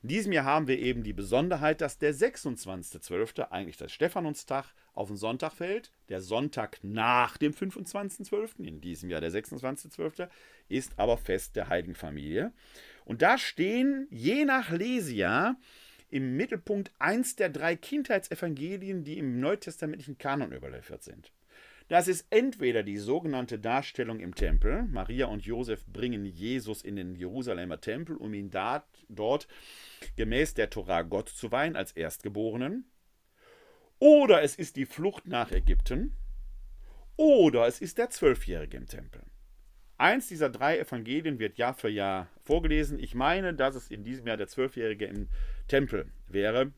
In 0.03 0.09
diesem 0.09 0.33
Jahr 0.33 0.45
haben 0.45 0.69
wir 0.69 0.79
eben 0.79 1.03
die 1.03 1.15
Besonderheit, 1.15 1.81
dass 1.81 1.99
der 1.99 2.15
26.12., 2.15 3.51
eigentlich 3.51 3.79
der 3.79 3.89
Stephanustag, 3.89 4.67
auf 4.93 5.09
den 5.09 5.17
Sonntag 5.17 5.53
fällt. 5.53 5.93
Der 6.11 6.21
Sonntag 6.21 6.79
nach 6.83 7.39
dem 7.39 7.53
25.12., 7.53 8.63
in 8.63 8.83
diesem 8.83 9.09
Jahr 9.09 9.23
der 9.23 9.33
26.12., 9.33 10.29
ist 10.69 10.99
aber 10.99 11.17
Fest 11.17 11.57
der 11.57 11.69
Heiligen 11.69 11.95
Familie. 11.95 12.53
Und 13.07 13.23
da 13.23 13.39
stehen 13.39 14.07
je 14.11 14.45
nach 14.45 14.71
Lesia 14.71 15.57
im 16.11 16.37
Mittelpunkt 16.37 16.93
eins 16.99 17.35
der 17.35 17.49
drei 17.49 17.75
Kindheitsevangelien, 17.75 19.05
die 19.05 19.19
im 19.19 19.41
neutestamentlichen 19.41 20.19
Kanon 20.19 20.53
überliefert 20.53 21.03
sind. 21.03 21.33
Das 21.89 22.09
ist 22.09 22.27
entweder 22.31 22.83
die 22.83 22.97
sogenannte 22.97 23.59
Darstellung 23.59 24.21
im 24.21 24.35
Tempel. 24.35 24.85
Maria 24.85 25.27
und 25.27 25.45
Josef 25.45 25.85
bringen 25.87 26.25
Jesus 26.25 26.83
in 26.83 26.97
den 26.97 27.15
Jerusalemer 27.15 27.81
Tempel, 27.81 28.17
um 28.17 28.33
ihn 28.33 28.51
da, 28.51 28.87
dort 29.09 29.47
gemäß 30.17 30.55
der 30.55 30.71
Torah 30.71 31.03
Gott 31.03 31.29
zu 31.29 31.53
weihen 31.53 31.77
als 31.77 31.93
Erstgeborenen. 31.93 32.91
Oder 33.99 34.43
es 34.43 34.57
ist 34.57 34.77
die 34.77 34.87
Flucht 34.87 35.27
nach 35.27 35.53
Ägypten. 35.53 36.17
Oder 37.17 37.67
es 37.67 37.81
ist 37.81 37.99
der 37.99 38.11
Zwölfjährige 38.11 38.77
im 38.77 38.87
Tempel. 38.87 39.23
Eins 39.97 40.27
dieser 40.27 40.51
drei 40.51 40.79
Evangelien 40.79 41.39
wird 41.39 41.59
Jahr 41.59 41.75
für 41.75 41.89
Jahr 41.89 42.29
vorgelesen. 42.43 42.99
Ich 42.99 43.15
meine, 43.15 43.55
dass 43.55 43.77
es 43.77 43.91
in 43.91 44.03
diesem 44.03 44.27
Jahr 44.27 44.37
der 44.37 44.49
Zwölfjährige 44.49 45.05
im 45.05 45.29
Tempel 45.69 46.11
wäre, 46.27 46.73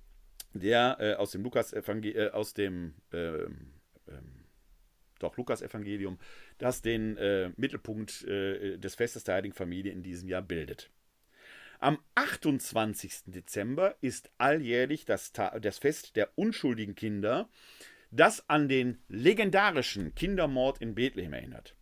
der 0.52 0.96
äh, 1.00 1.14
aus 1.14 1.30
dem 1.30 1.42
Lukas 1.42 1.72
äh, 1.72 2.30
aus 2.32 2.52
dem 2.52 2.94
äh, 3.12 3.46
doch 5.18 5.36
Lukas 5.36 5.62
Evangelium, 5.62 6.18
das 6.58 6.82
den 6.82 7.16
äh, 7.16 7.50
Mittelpunkt 7.56 8.24
äh, 8.24 8.78
des 8.78 8.94
Festes 8.94 9.24
der 9.24 9.36
Heiligen 9.36 9.54
Familie 9.54 9.92
in 9.92 10.02
diesem 10.02 10.28
Jahr 10.28 10.42
bildet. 10.42 10.90
Am 11.78 11.98
28. 12.14 13.24
Dezember 13.26 13.96
ist 14.00 14.30
alljährlich 14.38 15.04
das, 15.04 15.32
das 15.60 15.78
Fest 15.78 16.16
der 16.16 16.30
unschuldigen 16.36 16.94
Kinder, 16.94 17.48
das 18.10 18.48
an 18.48 18.68
den 18.68 18.98
legendarischen 19.08 20.14
Kindermord 20.14 20.80
in 20.80 20.94
Bethlehem 20.94 21.34
erinnert. 21.34 21.76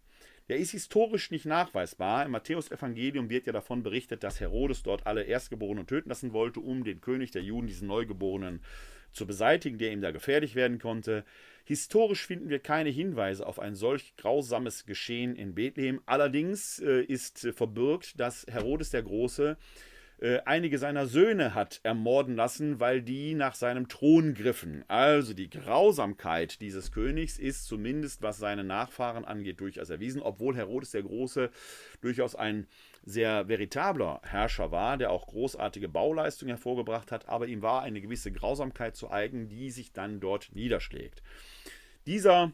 Der 0.48 0.58
ist 0.58 0.72
historisch 0.72 1.30
nicht 1.30 1.46
nachweisbar. 1.46 2.26
Im 2.26 2.32
Matthäusevangelium 2.32 3.30
wird 3.30 3.46
ja 3.46 3.52
davon 3.52 3.82
berichtet, 3.82 4.24
dass 4.24 4.40
Herodes 4.40 4.82
dort 4.82 5.06
alle 5.06 5.22
Erstgeborenen 5.22 5.86
töten 5.86 6.10
lassen 6.10 6.32
wollte, 6.32 6.60
um 6.60 6.84
den 6.84 7.00
König 7.00 7.30
der 7.30 7.42
Juden, 7.42 7.66
diesen 7.66 7.88
Neugeborenen, 7.88 8.60
zu 9.14 9.26
beseitigen, 9.26 9.78
der 9.78 9.92
ihm 9.92 10.00
da 10.00 10.10
gefährlich 10.10 10.54
werden 10.54 10.78
konnte. 10.78 11.24
Historisch 11.64 12.26
finden 12.26 12.50
wir 12.50 12.58
keine 12.58 12.90
Hinweise 12.90 13.46
auf 13.46 13.58
ein 13.58 13.74
solch 13.74 14.16
grausames 14.16 14.84
Geschehen 14.84 15.34
in 15.34 15.54
Bethlehem. 15.54 16.02
Allerdings 16.04 16.78
äh, 16.80 17.02
ist 17.02 17.44
äh, 17.44 17.52
verbürgt, 17.52 18.20
dass 18.20 18.46
Herodes 18.50 18.90
der 18.90 19.02
Große 19.02 19.56
äh, 20.20 20.40
einige 20.44 20.78
seiner 20.78 21.06
Söhne 21.06 21.54
hat 21.54 21.80
ermorden 21.82 22.36
lassen, 22.36 22.80
weil 22.80 23.02
die 23.02 23.34
nach 23.34 23.54
seinem 23.54 23.88
Thron 23.88 24.34
griffen. 24.34 24.84
Also 24.88 25.34
die 25.34 25.50
Grausamkeit 25.50 26.60
dieses 26.60 26.92
Königs 26.92 27.38
ist 27.38 27.66
zumindest, 27.66 28.22
was 28.22 28.38
seine 28.38 28.62
Nachfahren 28.62 29.24
angeht, 29.24 29.60
durchaus 29.60 29.90
erwiesen, 29.90 30.22
obwohl 30.22 30.56
Herodes 30.56 30.92
der 30.92 31.02
Große 31.02 31.50
durchaus 32.00 32.34
ein 32.36 32.66
sehr 33.04 33.48
veritabler 33.48 34.20
Herrscher 34.24 34.70
war, 34.70 34.96
der 34.96 35.10
auch 35.10 35.26
großartige 35.26 35.88
Bauleistungen 35.88 36.50
hervorgebracht 36.50 37.12
hat, 37.12 37.28
aber 37.28 37.46
ihm 37.46 37.62
war 37.62 37.82
eine 37.82 38.00
gewisse 38.00 38.32
Grausamkeit 38.32 38.96
zu 38.96 39.10
eigen, 39.10 39.48
die 39.48 39.70
sich 39.70 39.92
dann 39.92 40.20
dort 40.20 40.54
niederschlägt. 40.54 41.22
Dieser 42.06 42.52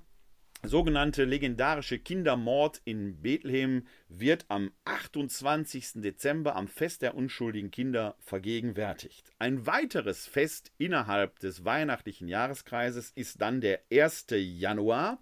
sogenannte 0.63 1.25
legendarische 1.25 1.99
Kindermord 1.99 2.83
in 2.85 3.23
Bethlehem 3.23 3.87
wird 4.09 4.45
am 4.49 4.73
28. 4.85 6.03
Dezember 6.03 6.57
am 6.57 6.69
Fest 6.69 7.03
der 7.03 7.15
unschuldigen 7.15 7.71
Kinder 7.71 8.17
vergegenwärtigt. 8.19 9.31
Ein 9.39 9.67
weiteres 9.67 10.27
Fest 10.27 10.73
innerhalb 10.77 11.39
des 11.39 11.65
weihnachtlichen 11.65 12.29
Jahreskreises 12.29 13.11
ist 13.15 13.41
dann 13.41 13.61
der 13.61 13.81
1. 13.91 14.27
Januar, 14.31 15.19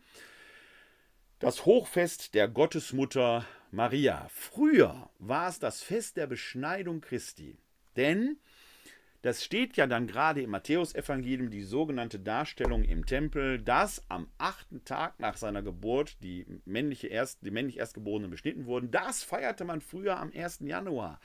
das 1.39 1.67
Hochfest 1.67 2.35
der 2.35 2.49
Gottesmutter 2.49 3.47
Maria. 3.71 4.27
Früher 4.31 5.11
war 5.19 5.49
es 5.49 5.59
das 5.59 5.83
Fest 5.83 6.17
der 6.17 6.27
Beschneidung 6.27 7.01
Christi, 7.01 7.59
denn 7.97 8.39
das 9.23 9.45
steht 9.45 9.77
ja 9.77 9.87
dann 9.87 10.07
gerade 10.07 10.43
im 10.43 10.51
Matthäusevangelium, 10.51 11.51
die 11.51 11.65
sogenannte 11.65 12.21
Darstellung 12.21 12.85
im 12.85 13.05
Tempel, 13.05 13.59
dass 13.59 14.03
am 14.09 14.29
achten 14.39 14.85
Tag 14.85 15.19
nach 15.19 15.37
seiner 15.37 15.63
Geburt 15.63 16.23
die, 16.23 16.47
männliche 16.65 17.09
Erst, 17.09 17.45
die 17.45 17.51
männlich 17.51 17.79
Erstgeborenen 17.79 18.31
beschnitten 18.31 18.67
wurden. 18.67 18.93
Das 18.93 19.25
feierte 19.25 19.65
man 19.65 19.81
früher 19.81 20.19
am 20.19 20.31
1. 20.33 20.61
Januar 20.61 21.19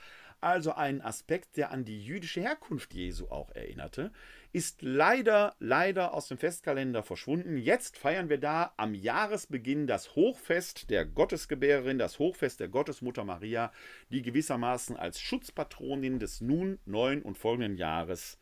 also 0.44 0.74
ein 0.74 1.00
Aspekt, 1.00 1.56
der 1.56 1.70
an 1.70 1.84
die 1.84 2.04
jüdische 2.04 2.42
Herkunft 2.42 2.92
Jesu 2.92 3.28
auch 3.28 3.50
erinnerte, 3.52 4.12
ist 4.54 4.82
leider, 4.82 5.56
leider 5.58 6.14
aus 6.14 6.28
dem 6.28 6.38
Festkalender 6.38 7.02
verschwunden. 7.02 7.56
Jetzt 7.56 7.98
feiern 7.98 8.28
wir 8.28 8.38
da 8.38 8.72
am 8.76 8.94
Jahresbeginn 8.94 9.88
das 9.88 10.14
Hochfest 10.14 10.90
der 10.90 11.04
Gottesgebärerin, 11.04 11.98
das 11.98 12.20
Hochfest 12.20 12.60
der 12.60 12.68
Gottesmutter 12.68 13.24
Maria, 13.24 13.72
die 14.10 14.22
gewissermaßen 14.22 14.96
als 14.96 15.20
Schutzpatronin 15.20 16.20
des 16.20 16.40
nun 16.40 16.78
neuen 16.86 17.22
und 17.22 17.36
folgenden 17.36 17.76
Jahres 17.76 18.38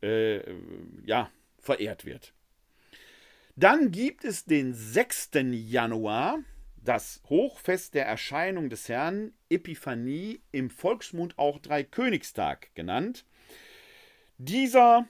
äh, 0.00 0.40
ja, 1.04 1.30
verehrt 1.58 2.06
wird. 2.06 2.32
Dann 3.54 3.90
gibt 3.90 4.24
es 4.24 4.46
den 4.46 4.72
6. 4.72 5.32
Januar, 5.50 6.38
das 6.76 7.20
Hochfest 7.28 7.92
der 7.92 8.06
Erscheinung 8.06 8.70
des 8.70 8.88
Herrn, 8.88 9.34
Epiphanie, 9.50 10.40
im 10.50 10.70
Volksmund 10.70 11.38
auch 11.38 11.58
Dreikönigstag 11.58 12.74
genannt. 12.74 13.26
Dieser, 14.38 15.06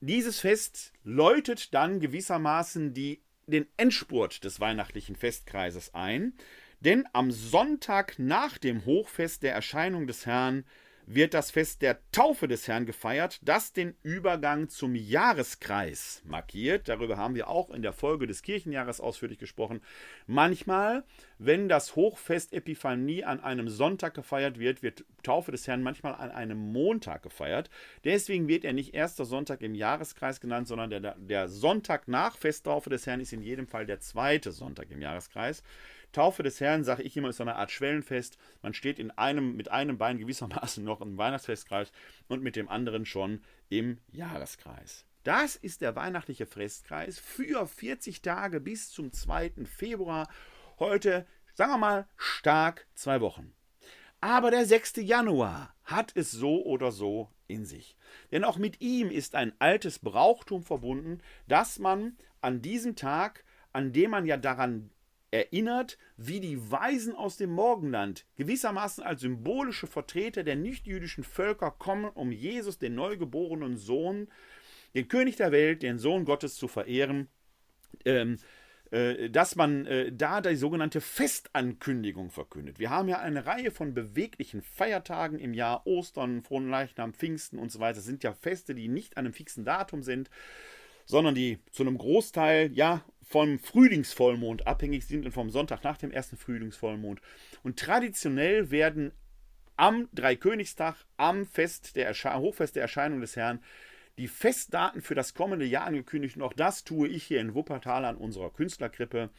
dieses 0.00 0.40
Fest 0.40 0.92
läutet 1.04 1.74
dann 1.74 2.00
gewissermaßen 2.00 2.94
die, 2.94 3.22
den 3.46 3.66
Endspurt 3.76 4.44
des 4.44 4.60
weihnachtlichen 4.60 5.16
Festkreises 5.16 5.94
ein, 5.94 6.34
denn 6.80 7.06
am 7.12 7.30
Sonntag 7.30 8.18
nach 8.18 8.56
dem 8.56 8.86
Hochfest 8.86 9.42
der 9.42 9.52
Erscheinung 9.52 10.06
des 10.06 10.24
Herrn 10.24 10.64
wird 11.14 11.34
das 11.34 11.50
Fest 11.50 11.82
der 11.82 11.98
Taufe 12.12 12.46
des 12.46 12.68
Herrn 12.68 12.86
gefeiert, 12.86 13.40
das 13.42 13.72
den 13.72 13.96
Übergang 14.04 14.68
zum 14.68 14.94
Jahreskreis 14.94 16.22
markiert. 16.24 16.88
Darüber 16.88 17.16
haben 17.16 17.34
wir 17.34 17.48
auch 17.48 17.70
in 17.70 17.82
der 17.82 17.92
Folge 17.92 18.28
des 18.28 18.42
Kirchenjahres 18.42 19.00
ausführlich 19.00 19.38
gesprochen. 19.38 19.80
Manchmal, 20.28 21.02
wenn 21.38 21.68
das 21.68 21.96
Hochfest 21.96 22.52
Epiphanie 22.52 23.24
an 23.24 23.40
einem 23.40 23.68
Sonntag 23.68 24.14
gefeiert 24.14 24.60
wird, 24.60 24.84
wird 24.84 25.04
Taufe 25.24 25.50
des 25.50 25.66
Herrn 25.66 25.82
manchmal 25.82 26.14
an 26.14 26.30
einem 26.30 26.72
Montag 26.72 27.24
gefeiert. 27.24 27.70
Deswegen 28.04 28.46
wird 28.46 28.64
er 28.64 28.72
nicht 28.72 28.94
erster 28.94 29.24
Sonntag 29.24 29.62
im 29.62 29.74
Jahreskreis 29.74 30.40
genannt, 30.40 30.68
sondern 30.68 30.90
der, 30.90 31.16
der 31.16 31.48
Sonntag 31.48 32.06
nach 32.06 32.36
Festtaufe 32.36 32.88
des 32.88 33.06
Herrn 33.06 33.20
ist 33.20 33.32
in 33.32 33.42
jedem 33.42 33.66
Fall 33.66 33.84
der 33.84 33.98
zweite 33.98 34.52
Sonntag 34.52 34.90
im 34.92 35.02
Jahreskreis. 35.02 35.64
Taufe 36.12 36.42
des 36.42 36.60
Herrn, 36.60 36.84
sage 36.84 37.02
ich 37.02 37.16
immer, 37.16 37.28
ist 37.28 37.36
so 37.36 37.44
eine 37.44 37.56
Art 37.56 37.70
Schwellenfest. 37.70 38.38
Man 38.62 38.74
steht 38.74 38.98
in 38.98 39.10
einem, 39.12 39.56
mit 39.56 39.70
einem 39.70 39.98
Bein 39.98 40.18
gewissermaßen 40.18 40.82
noch 40.84 41.00
im 41.00 41.18
Weihnachtsfestkreis 41.18 41.92
und 42.28 42.42
mit 42.42 42.56
dem 42.56 42.68
anderen 42.68 43.06
schon 43.06 43.42
im 43.68 43.98
Jahreskreis. 44.12 45.04
Das 45.22 45.54
ist 45.56 45.82
der 45.82 45.96
weihnachtliche 45.96 46.46
Festkreis 46.46 47.18
für 47.18 47.66
40 47.66 48.22
Tage 48.22 48.60
bis 48.60 48.90
zum 48.90 49.12
2. 49.12 49.52
Februar. 49.64 50.28
Heute, 50.78 51.26
sagen 51.54 51.72
wir 51.72 51.78
mal, 51.78 52.08
stark 52.16 52.86
zwei 52.94 53.20
Wochen. 53.20 53.52
Aber 54.22 54.50
der 54.50 54.64
6. 54.66 54.96
Januar 54.96 55.74
hat 55.84 56.12
es 56.14 56.30
so 56.30 56.64
oder 56.64 56.90
so 56.90 57.30
in 57.48 57.64
sich. 57.64 57.96
Denn 58.32 58.44
auch 58.44 58.56
mit 58.56 58.80
ihm 58.80 59.10
ist 59.10 59.34
ein 59.34 59.52
altes 59.58 59.98
Brauchtum 59.98 60.62
verbunden, 60.62 61.20
dass 61.48 61.78
man 61.78 62.16
an 62.40 62.62
diesem 62.62 62.96
Tag, 62.96 63.44
an 63.72 63.92
dem 63.92 64.10
man 64.10 64.26
ja 64.26 64.36
daran 64.36 64.90
erinnert, 65.30 65.98
wie 66.16 66.40
die 66.40 66.70
Weisen 66.70 67.14
aus 67.14 67.36
dem 67.36 67.50
Morgenland 67.50 68.26
gewissermaßen 68.36 69.04
als 69.04 69.20
symbolische 69.20 69.86
Vertreter 69.86 70.42
der 70.42 70.56
nichtjüdischen 70.56 71.24
Völker 71.24 71.70
kommen, 71.70 72.10
um 72.10 72.32
Jesus, 72.32 72.78
den 72.78 72.94
neugeborenen 72.94 73.76
Sohn, 73.76 74.28
den 74.94 75.08
König 75.08 75.36
der 75.36 75.52
Welt, 75.52 75.82
den 75.82 75.98
Sohn 75.98 76.24
Gottes 76.24 76.56
zu 76.56 76.66
verehren, 76.66 77.28
ähm, 78.04 78.38
äh, 78.90 79.30
dass 79.30 79.54
man 79.54 79.86
äh, 79.86 80.12
da 80.12 80.40
die 80.40 80.56
sogenannte 80.56 81.00
Festankündigung 81.00 82.30
verkündet. 82.30 82.80
Wir 82.80 82.90
haben 82.90 83.08
ja 83.08 83.20
eine 83.20 83.46
Reihe 83.46 83.70
von 83.70 83.94
beweglichen 83.94 84.62
Feiertagen 84.62 85.38
im 85.38 85.54
Jahr, 85.54 85.86
Ostern, 85.86 86.42
Fronleichnam, 86.42 87.14
Pfingsten 87.14 87.58
und 87.58 87.70
so 87.70 87.78
weiter. 87.78 87.96
Das 87.96 88.04
sind 88.04 88.24
ja 88.24 88.32
Feste, 88.32 88.74
die 88.74 88.88
nicht 88.88 89.16
an 89.16 89.26
einem 89.26 89.34
fixen 89.34 89.64
Datum 89.64 90.02
sind, 90.02 90.28
sondern 91.06 91.36
die 91.36 91.60
zu 91.70 91.84
einem 91.84 91.98
Großteil 91.98 92.72
ja 92.72 93.04
vom 93.30 93.60
Frühlingsvollmond 93.60 94.66
abhängig 94.66 95.06
sind 95.06 95.24
und 95.24 95.30
vom 95.30 95.50
Sonntag 95.50 95.84
nach 95.84 95.96
dem 95.96 96.10
ersten 96.10 96.36
Frühlingsvollmond. 96.36 97.20
Und 97.62 97.78
traditionell 97.78 98.72
werden 98.72 99.12
am 99.76 100.08
Dreikönigstag, 100.12 100.96
am 101.16 101.46
Fest 101.46 101.94
der 101.94 102.12
Hochfest 102.12 102.74
der 102.74 102.82
Erscheinung 102.82 103.20
des 103.20 103.36
Herrn, 103.36 103.62
die 104.18 104.26
Festdaten 104.26 105.00
für 105.00 105.14
das 105.14 105.32
kommende 105.32 105.64
Jahr 105.64 105.86
angekündigt. 105.86 106.36
Und 106.36 106.42
auch 106.42 106.52
das 106.52 106.82
tue 106.82 107.06
ich 107.06 107.22
hier 107.22 107.40
in 107.40 107.54
Wuppertal 107.54 108.04
an 108.04 108.16
unserer 108.16 108.50
Künstlerkrippe. 108.50 109.30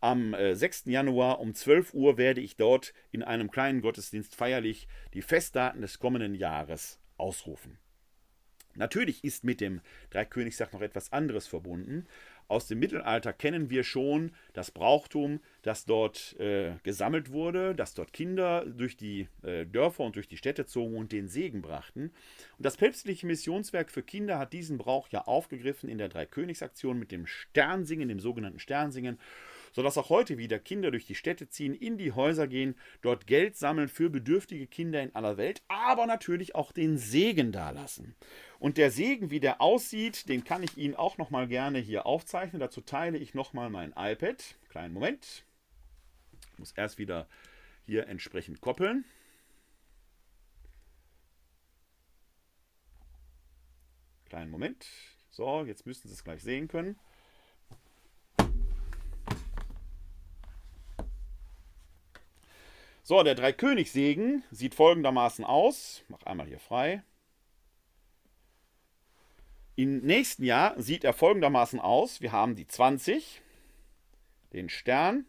Am 0.00 0.36
6. 0.38 0.86
Äh, 0.86 0.90
Januar 0.90 1.40
um 1.40 1.54
12 1.54 1.94
Uhr 1.94 2.18
werde 2.18 2.42
ich 2.42 2.56
dort 2.56 2.92
in 3.12 3.22
einem 3.22 3.50
kleinen 3.50 3.80
Gottesdienst 3.80 4.36
feierlich 4.36 4.88
die 5.14 5.22
Festdaten 5.22 5.80
des 5.80 5.98
kommenden 5.98 6.34
Jahres 6.34 7.00
ausrufen. 7.16 7.78
Natürlich 8.78 9.24
ist 9.24 9.42
mit 9.42 9.60
dem 9.60 9.80
Dreikönigstag 10.10 10.72
noch 10.72 10.82
etwas 10.82 11.12
anderes 11.12 11.48
verbunden. 11.48 12.06
Aus 12.48 12.66
dem 12.66 12.78
Mittelalter 12.78 13.34
kennen 13.34 13.68
wir 13.68 13.84
schon 13.84 14.32
das 14.54 14.70
Brauchtum, 14.70 15.40
das 15.60 15.84
dort 15.84 16.34
äh, 16.40 16.72
gesammelt 16.82 17.30
wurde, 17.30 17.74
dass 17.74 17.92
dort 17.92 18.14
Kinder 18.14 18.64
durch 18.64 18.96
die 18.96 19.28
äh, 19.42 19.66
Dörfer 19.66 20.04
und 20.04 20.16
durch 20.16 20.28
die 20.28 20.38
Städte 20.38 20.64
zogen 20.64 20.96
und 20.96 21.12
den 21.12 21.28
Segen 21.28 21.60
brachten. 21.60 22.10
Und 22.56 22.64
das 22.64 22.78
päpstliche 22.78 23.26
Missionswerk 23.26 23.90
für 23.90 24.02
Kinder 24.02 24.38
hat 24.38 24.54
diesen 24.54 24.78
Brauch 24.78 25.08
ja 25.10 25.26
aufgegriffen 25.26 25.90
in 25.90 25.98
der 25.98 26.08
Dreikönigsaktion 26.08 26.98
mit 26.98 27.12
dem 27.12 27.26
Sternsingen, 27.26 28.08
dem 28.08 28.18
sogenannten 28.18 28.60
Sternsingen 28.60 29.18
sodass 29.72 29.98
auch 29.98 30.10
heute 30.10 30.38
wieder 30.38 30.58
Kinder 30.58 30.90
durch 30.90 31.06
die 31.06 31.14
Städte 31.14 31.48
ziehen, 31.48 31.74
in 31.74 31.98
die 31.98 32.12
Häuser 32.12 32.46
gehen, 32.46 32.74
dort 33.02 33.26
Geld 33.26 33.56
sammeln 33.56 33.88
für 33.88 34.10
bedürftige 34.10 34.66
Kinder 34.66 35.02
in 35.02 35.14
aller 35.14 35.36
Welt, 35.36 35.62
aber 35.68 36.06
natürlich 36.06 36.54
auch 36.54 36.72
den 36.72 36.98
Segen 36.98 37.52
dalassen. 37.52 38.14
Und 38.58 38.76
der 38.76 38.90
Segen, 38.90 39.30
wie 39.30 39.40
der 39.40 39.60
aussieht, 39.60 40.28
den 40.28 40.44
kann 40.44 40.62
ich 40.62 40.76
Ihnen 40.76 40.94
auch 40.94 41.18
noch 41.18 41.30
mal 41.30 41.46
gerne 41.46 41.78
hier 41.78 42.06
aufzeichnen. 42.06 42.60
Dazu 42.60 42.80
teile 42.80 43.18
ich 43.18 43.34
noch 43.34 43.52
mal 43.52 43.70
mein 43.70 43.92
iPad. 43.96 44.56
Kleinen 44.68 44.94
Moment. 44.94 45.44
Ich 46.52 46.58
muss 46.58 46.72
erst 46.72 46.98
wieder 46.98 47.28
hier 47.86 48.08
entsprechend 48.08 48.60
koppeln. 48.60 49.04
Kleinen 54.28 54.50
Moment. 54.50 54.86
So, 55.30 55.64
jetzt 55.64 55.86
müssten 55.86 56.08
Sie 56.08 56.14
es 56.14 56.24
gleich 56.24 56.42
sehen 56.42 56.68
können. 56.68 56.98
So, 63.08 63.22
der 63.22 63.34
Dreikönigssegen 63.34 64.44
sieht 64.50 64.74
folgendermaßen 64.74 65.42
aus. 65.42 66.02
Ich 66.02 66.10
mach 66.10 66.22
einmal 66.24 66.46
hier 66.46 66.58
frei. 66.58 67.02
Im 69.76 70.00
nächsten 70.00 70.44
Jahr 70.44 70.78
sieht 70.78 71.04
er 71.04 71.14
folgendermaßen 71.14 71.80
aus. 71.80 72.20
Wir 72.20 72.32
haben 72.32 72.54
die 72.54 72.66
20, 72.66 73.40
den 74.52 74.68
Stern. 74.68 75.24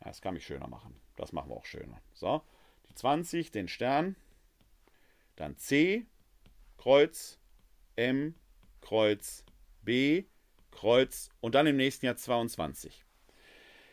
Das 0.00 0.20
kann 0.20 0.34
ich 0.34 0.44
schöner 0.44 0.66
machen. 0.66 1.00
Das 1.14 1.30
machen 1.30 1.48
wir 1.48 1.54
auch 1.54 1.64
schöner. 1.64 2.02
So, 2.12 2.42
die 2.88 2.94
20, 2.96 3.52
den 3.52 3.68
Stern. 3.68 4.16
Dann 5.36 5.56
C, 5.58 6.06
Kreuz, 6.76 7.38
M, 7.94 8.34
Kreuz, 8.80 9.44
B, 9.82 10.24
Kreuz 10.72 11.30
und 11.40 11.54
dann 11.54 11.68
im 11.68 11.76
nächsten 11.76 12.04
Jahr 12.04 12.16
22. 12.16 13.04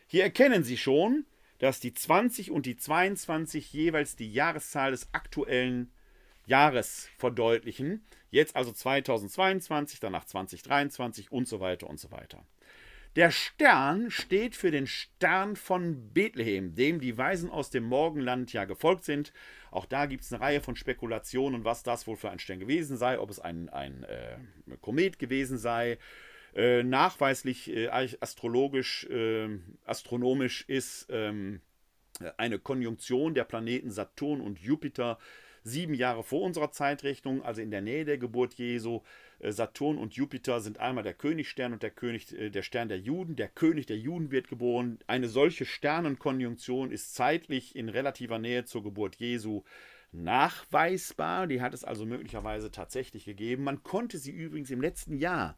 Hier 0.08 0.24
erkennen 0.24 0.64
Sie 0.64 0.76
schon, 0.76 1.26
dass 1.58 1.80
die 1.80 1.94
20 1.94 2.50
und 2.50 2.66
die 2.66 2.76
22 2.76 3.72
jeweils 3.72 4.16
die 4.16 4.32
Jahreszahl 4.32 4.90
des 4.90 5.08
aktuellen 5.12 5.92
Jahres 6.46 7.08
verdeutlichen. 7.16 8.04
Jetzt 8.30 8.56
also 8.56 8.72
2022, 8.72 10.00
danach 10.00 10.24
2023 10.24 11.32
und 11.32 11.48
so 11.48 11.60
weiter 11.60 11.88
und 11.88 12.00
so 12.00 12.10
weiter. 12.10 12.44
Der 13.16 13.30
Stern 13.30 14.10
steht 14.10 14.56
für 14.56 14.72
den 14.72 14.88
Stern 14.88 15.54
von 15.54 16.12
Bethlehem, 16.12 16.74
dem 16.74 17.00
die 17.00 17.16
Weisen 17.16 17.48
aus 17.48 17.70
dem 17.70 17.84
Morgenland 17.84 18.52
ja 18.52 18.64
gefolgt 18.64 19.04
sind. 19.04 19.32
Auch 19.70 19.86
da 19.86 20.06
gibt 20.06 20.24
es 20.24 20.32
eine 20.32 20.42
Reihe 20.42 20.60
von 20.60 20.74
Spekulationen, 20.74 21.64
was 21.64 21.84
das 21.84 22.08
wohl 22.08 22.16
für 22.16 22.30
ein 22.30 22.40
Stern 22.40 22.58
gewesen 22.58 22.96
sei, 22.96 23.20
ob 23.20 23.30
es 23.30 23.38
ein, 23.38 23.68
ein 23.68 24.02
äh, 24.02 24.38
Komet 24.80 25.20
gewesen 25.20 25.58
sei, 25.58 25.98
äh, 26.54 26.82
nachweislich 26.82 27.70
äh, 27.70 27.88
astrologisch, 27.88 29.04
äh, 29.06 29.48
astronomisch 29.84 30.64
ist 30.68 31.06
ähm, 31.10 31.60
eine 32.36 32.58
Konjunktion 32.58 33.34
der 33.34 33.44
Planeten 33.44 33.90
Saturn 33.90 34.40
und 34.40 34.60
Jupiter 34.60 35.18
sieben 35.64 35.94
Jahre 35.94 36.22
vor 36.22 36.42
unserer 36.42 36.70
Zeitrechnung, 36.70 37.42
also 37.42 37.62
in 37.62 37.70
der 37.70 37.80
Nähe 37.80 38.04
der 38.04 38.18
Geburt 38.18 38.54
Jesu. 38.54 39.00
Äh, 39.40 39.50
Saturn 39.50 39.98
und 39.98 40.14
Jupiter 40.14 40.60
sind 40.60 40.78
einmal 40.78 41.02
der 41.02 41.14
Königstern 41.14 41.72
und 41.72 41.82
der 41.82 41.90
König, 41.90 42.32
äh, 42.32 42.50
der 42.50 42.62
Stern 42.62 42.88
der 42.88 43.00
Juden. 43.00 43.34
Der 43.34 43.48
König 43.48 43.86
der 43.86 43.98
Juden 43.98 44.30
wird 44.30 44.48
geboren. 44.48 44.98
Eine 45.06 45.28
solche 45.28 45.64
Sternenkonjunktion 45.64 46.92
ist 46.92 47.14
zeitlich 47.14 47.74
in 47.74 47.88
relativer 47.88 48.38
Nähe 48.38 48.64
zur 48.64 48.82
Geburt 48.82 49.16
Jesu 49.16 49.64
nachweisbar. 50.12 51.46
Die 51.46 51.60
hat 51.60 51.74
es 51.74 51.82
also 51.82 52.06
möglicherweise 52.06 52.70
tatsächlich 52.70 53.24
gegeben. 53.24 53.64
Man 53.64 53.82
konnte 53.82 54.18
sie 54.18 54.30
übrigens 54.30 54.70
im 54.70 54.80
letzten 54.80 55.16
Jahr 55.16 55.56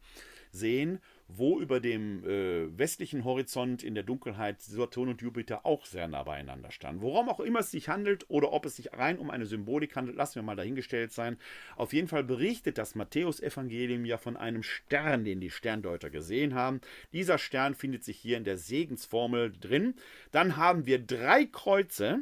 sehen, 0.51 0.99
wo 1.27 1.59
über 1.59 1.79
dem 1.79 2.23
äh, 2.23 2.77
westlichen 2.77 3.25
Horizont 3.25 3.83
in 3.83 3.95
der 3.95 4.03
Dunkelheit 4.03 4.61
Saturn 4.61 5.09
und 5.09 5.21
Jupiter 5.21 5.65
auch 5.65 5.85
sehr 5.85 6.07
nah 6.07 6.23
beieinander 6.23 6.71
standen. 6.71 7.01
Worum 7.01 7.27
auch 7.29 7.39
immer 7.41 7.59
es 7.59 7.71
sich 7.71 7.89
handelt 7.89 8.25
oder 8.29 8.53
ob 8.53 8.65
es 8.65 8.77
sich 8.77 8.93
rein 8.93 9.19
um 9.19 9.29
eine 9.29 9.45
Symbolik 9.45 9.95
handelt, 9.95 10.15
lassen 10.15 10.35
wir 10.35 10.43
mal 10.43 10.55
dahingestellt 10.55 11.11
sein. 11.11 11.37
Auf 11.75 11.91
jeden 11.91 12.07
Fall 12.07 12.23
berichtet 12.23 12.77
das 12.77 12.95
Matthäusevangelium 12.95 14.05
ja 14.05 14.17
von 14.17 14.37
einem 14.37 14.63
Stern, 14.63 15.25
den 15.25 15.41
die 15.41 15.49
Sterndeuter 15.49 16.09
gesehen 16.09 16.55
haben. 16.55 16.79
Dieser 17.11 17.37
Stern 17.37 17.75
findet 17.75 18.03
sich 18.03 18.17
hier 18.17 18.37
in 18.37 18.45
der 18.45 18.57
Segensformel 18.57 19.51
drin. 19.51 19.95
Dann 20.31 20.55
haben 20.55 20.85
wir 20.85 20.99
drei 20.99 21.45
Kreuze, 21.45 22.21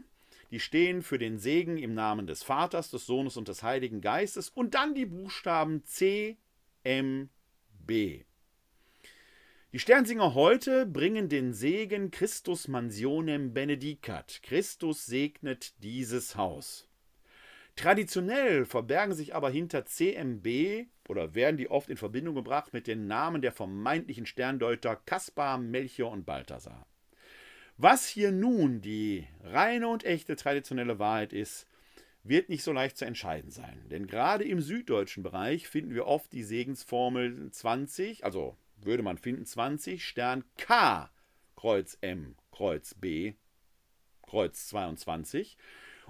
die 0.52 0.60
stehen 0.60 1.04
für 1.04 1.20
den 1.20 1.38
Segen 1.38 1.78
im 1.78 1.94
Namen 1.94 2.28
des 2.28 2.42
Vaters, 2.42 2.90
des 2.90 3.06
Sohnes 3.06 3.38
und 3.38 3.48
des 3.48 3.62
Heiligen 3.62 4.02
Geistes 4.02 4.50
und 4.50 4.74
dann 4.74 4.96
die 4.96 5.06
Buchstaben 5.06 5.84
C, 5.84 6.38
M, 6.84 7.30
B. 7.86 8.24
Die 9.72 9.80
Sternsinger 9.80 10.34
heute 10.34 10.86
bringen 10.86 11.28
den 11.28 11.54
Segen 11.54 12.10
Christus 12.10 12.68
mansionem 12.68 13.54
benedicat. 13.54 14.40
Christus 14.42 15.06
segnet 15.06 15.74
dieses 15.84 16.38
Haus. 16.38 16.88
Traditionell 17.76 18.66
verbergen 18.66 19.14
sich 19.14 19.36
aber 19.36 19.50
hinter 19.50 19.86
CMB 19.86 20.88
oder 21.10 21.36
werden 21.36 21.58
die 21.58 21.70
oft 21.70 21.90
in 21.90 21.98
Verbindung 21.98 22.36
gebracht 22.36 22.72
mit 22.72 22.88
den 22.88 23.08
Namen 23.08 23.42
der 23.42 23.52
vermeintlichen 23.52 24.26
Sterndeuter 24.26 24.96
Kaspar, 24.96 25.58
Melchior 25.58 26.12
und 26.12 26.26
Balthasar. 26.26 26.88
Was 27.78 28.08
hier 28.08 28.32
nun 28.32 28.80
die 28.80 29.28
reine 29.44 29.90
und 29.90 30.06
echte 30.06 30.38
traditionelle 30.38 31.00
Wahrheit 31.00 31.34
ist, 31.34 31.68
wird 32.28 32.50
nicht 32.50 32.64
so 32.64 32.72
leicht 32.72 32.98
zu 32.98 33.06
entscheiden 33.06 33.52
sein. 33.52 33.88
Denn 33.90 34.08
gerade 34.08 34.44
im 34.44 34.60
süddeutschen 34.60 35.24
Bereich 35.24 35.68
finden 35.68 35.94
wir 35.94 36.08
oft 36.08 36.32
die 36.34 36.44
Segensformel 36.44 37.52
20, 37.52 38.26
also 38.26 38.58
würde 38.78 39.04
man 39.04 39.18
finden 39.18 39.46
20, 39.46 40.04
Stern 40.04 40.44
K, 40.58 41.10
Kreuz 41.56 41.98
M, 42.02 42.36
Kreuz 42.52 42.94
B, 42.96 43.36
Kreuz 44.24 44.68
22. 44.68 45.58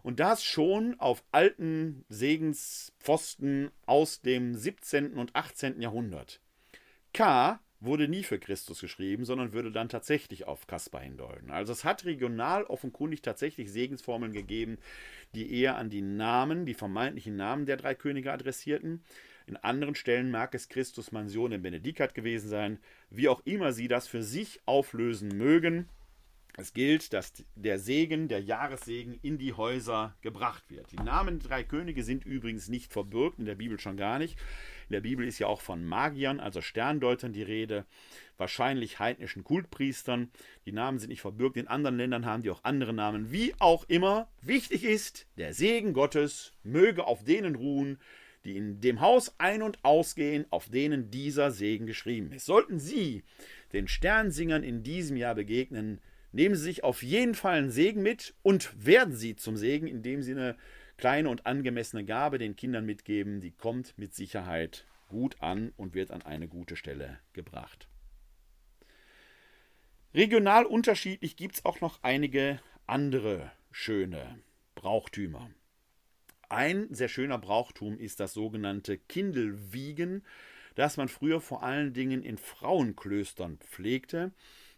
Und 0.01 0.20
das 0.20 0.43
schon 0.43 0.99
auf 0.99 1.24
alten 1.32 2.05
Segenspfosten 2.09 3.72
aus 3.86 4.22
dem 4.22 4.55
17. 4.55 5.13
und 5.13 5.36
18. 5.36 5.82
Jahrhundert. 5.82 6.41
K 7.13 7.59
wurde 7.86 8.07
nie 8.07 8.23
für 8.23 8.39
Christus 8.39 8.81
geschrieben, 8.81 9.25
sondern 9.25 9.53
würde 9.53 9.71
dann 9.71 9.89
tatsächlich 9.89 10.47
auf 10.47 10.67
Kaspar 10.67 11.01
hindeuten. 11.01 11.51
Also 11.51 11.73
es 11.73 11.83
hat 11.83 12.05
regional 12.05 12.63
offenkundig 12.63 13.21
tatsächlich 13.21 13.71
Segensformeln 13.71 14.33
gegeben, 14.33 14.77
die 15.33 15.59
eher 15.59 15.77
an 15.77 15.89
die 15.89 16.01
Namen, 16.01 16.65
die 16.65 16.73
vermeintlichen 16.73 17.36
Namen 17.36 17.65
der 17.65 17.77
drei 17.77 17.95
Könige 17.95 18.31
adressierten. 18.31 19.03
In 19.47 19.57
anderen 19.57 19.95
Stellen 19.95 20.31
mag 20.31 20.55
es 20.55 20.69
Christus 20.69 21.11
Mansion 21.11 21.51
in 21.51 21.61
Benedikat 21.61 22.15
gewesen 22.15 22.49
sein, 22.49 22.79
wie 23.09 23.29
auch 23.29 23.41
immer 23.45 23.73
sie 23.73 23.88
das 23.88 24.07
für 24.07 24.23
sich 24.23 24.59
auflösen 24.65 25.29
mögen. 25.29 25.88
Es 26.57 26.73
gilt, 26.73 27.11
dass 27.13 27.33
der 27.55 27.79
Segen, 27.79 28.27
der 28.27 28.41
Jahressegen 28.41 29.19
in 29.21 29.38
die 29.38 29.53
Häuser 29.53 30.15
gebracht 30.21 30.63
wird. 30.69 30.91
Die 30.91 31.03
Namen 31.03 31.39
der 31.39 31.49
drei 31.49 31.63
Könige 31.63 32.03
sind 32.03 32.25
übrigens 32.25 32.69
nicht 32.69 32.93
verbürgt, 32.93 33.39
in 33.39 33.45
der 33.45 33.55
Bibel 33.55 33.79
schon 33.79 33.97
gar 33.97 34.19
nicht. 34.19 34.38
In 34.89 34.93
der 34.93 35.01
Bibel 35.01 35.27
ist 35.27 35.39
ja 35.39 35.47
auch 35.47 35.61
von 35.61 35.83
Magiern, 35.86 36.39
also 36.39 36.61
Sterndeutern 36.61 37.33
die 37.33 37.43
Rede, 37.43 37.86
wahrscheinlich 38.38 38.99
heidnischen 38.99 39.43
Kultpriestern. 39.43 40.29
Die 40.65 40.71
Namen 40.71 40.99
sind 40.99 41.09
nicht 41.09 41.21
verbürgt. 41.21 41.57
In 41.57 41.67
anderen 41.67 41.97
Ländern 41.97 42.25
haben 42.25 42.43
die 42.43 42.49
auch 42.49 42.63
andere 42.63 42.93
Namen. 42.93 43.31
Wie 43.31 43.53
auch 43.59 43.86
immer, 43.88 44.27
wichtig 44.41 44.83
ist, 44.83 45.27
der 45.38 45.53
Segen 45.53 45.93
Gottes 45.93 46.53
möge 46.63 47.05
auf 47.05 47.23
denen 47.23 47.55
ruhen, 47.55 47.99
die 48.43 48.57
in 48.57 48.79
dem 48.79 49.01
Haus 49.01 49.33
ein- 49.39 49.63
und 49.63 49.83
ausgehen, 49.83 50.45
auf 50.51 50.69
denen 50.69 51.09
dieser 51.09 51.51
Segen 51.51 51.88
geschrieben 51.88 52.31
ist. 52.31 52.45
Sollten 52.45 52.79
Sie 52.79 53.23
den 53.73 53.88
Sternsingern 53.88 54.63
in 54.63 54.83
diesem 54.83 55.17
Jahr 55.17 55.33
begegnen, 55.33 55.99
nehmen 56.31 56.55
Sie 56.55 56.63
sich 56.63 56.83
auf 56.83 57.01
jeden 57.01 57.33
Fall 57.33 57.57
einen 57.57 57.71
Segen 57.71 58.03
mit 58.03 58.36
und 58.43 58.71
werden 58.86 59.15
Sie 59.15 59.36
zum 59.36 59.57
Segen, 59.57 59.88
indem 59.88 60.21
Sie 60.21 60.33
eine 60.33 60.55
kleine 60.97 61.29
und 61.29 61.45
angemessene 61.45 62.05
Gabe 62.05 62.37
den 62.37 62.55
Kindern 62.55 62.85
mitgeben, 62.85 63.41
die 63.41 63.51
kommt 63.51 63.97
mit 63.97 64.13
Sicherheit 64.13 64.85
gut 65.07 65.41
an 65.41 65.73
und 65.77 65.93
wird 65.93 66.11
an 66.11 66.21
eine 66.21 66.47
gute 66.47 66.75
Stelle 66.75 67.19
gebracht. 67.33 67.87
Regional 70.13 70.65
unterschiedlich 70.65 71.35
gibt 71.35 71.55
es 71.55 71.65
auch 71.65 71.81
noch 71.81 71.99
einige 72.01 72.61
andere 72.87 73.51
schöne 73.71 74.39
Brauchtümer. 74.73 75.49
Ein 76.47 76.87
sehr 76.93 77.09
schöner 77.09 77.37
Brauchtum 77.37 77.99
ist 77.99 78.19
das 78.19 78.33
sogenannte 78.33 78.97
Kindelwiegen, 78.97 80.23
das 80.75 80.97
man 80.97 81.09
früher 81.09 81.41
vor 81.41 81.63
allen 81.63 81.93
Dingen 81.93 82.23
in 82.23 82.37
Frauenklöstern 82.37 83.57
pflegte. 83.57 84.31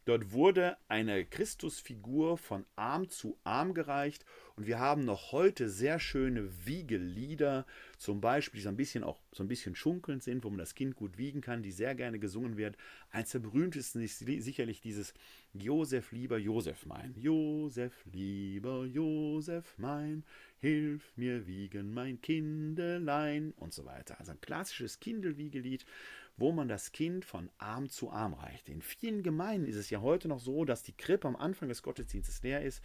Dort 0.06 0.32
wurde 0.32 0.78
eine 0.88 1.26
Christusfigur 1.26 2.38
von 2.38 2.66
Arm 2.76 3.10
zu 3.10 3.38
Arm 3.44 3.74
gereicht 3.74 4.26
und 4.58 4.66
wir 4.66 4.80
haben 4.80 5.06
noch 5.06 5.34
heute 5.34 5.70
sehr 5.70 6.00
schöne 6.00 6.50
Wiegelieder, 6.66 7.68
zum 8.00 8.22
Beispiel, 8.22 8.58
die 8.58 8.64
so 8.64 8.70
ein 8.70 8.76
bisschen 8.76 9.04
auch 9.04 9.20
so 9.32 9.44
ein 9.44 9.48
bisschen 9.48 9.76
schunkelnd 9.76 10.24
sind, 10.24 10.44
wo 10.44 10.50
man 10.50 10.58
das 10.58 10.74
Kind 10.74 10.96
gut 10.96 11.20
wiegen 11.20 11.42
kann, 11.42 11.62
die 11.62 11.72
sehr 11.72 11.94
gerne 11.94 12.18
gesungen 12.18 12.58
werden. 12.58 12.76
Eins 13.12 13.30
der 13.30 13.40
berühmtesten 13.40 14.02
ist 14.02 14.18
sicherlich 14.18 14.82
dieses 14.82 15.14
Josef 15.54 16.12
lieber 16.12 16.40
Josef 16.40 16.88
mein. 16.88 17.14
Josef 17.16 17.94
lieber 18.12 18.86
Josef 18.86 19.76
mein, 19.78 20.24
hilf 20.58 21.16
mir 21.16 21.46
wiegen 21.46 21.94
mein 21.94 22.20
Kindelein 22.20 23.54
und 23.58 23.74
so 23.74 23.86
weiter. 23.86 24.20
Also 24.20 24.32
ein 24.32 24.42
klassisches 24.42 25.00
Kindelwiegelied, 25.00 25.86
wo 26.36 26.52
man 26.52 26.68
das 26.68 26.92
Kind 26.92 27.26
von 27.26 27.52
Arm 27.60 27.90
zu 27.90 28.10
Arm 28.10 28.34
reicht. 28.34 28.70
In 28.70 28.82
vielen 28.82 29.22
Gemeinden 29.22 29.68
ist 29.68 29.76
es 29.76 29.92
ja 29.92 30.02
heute 30.02 30.28
noch 30.28 30.40
so, 30.40 30.66
dass 30.66 30.82
die 30.82 30.98
Krippe 30.98 31.28
am 31.28 31.36
Anfang 31.36 31.70
des 31.70 31.84
Gottesdienstes 31.84 32.42
leer 32.42 32.64
ist 32.64 32.82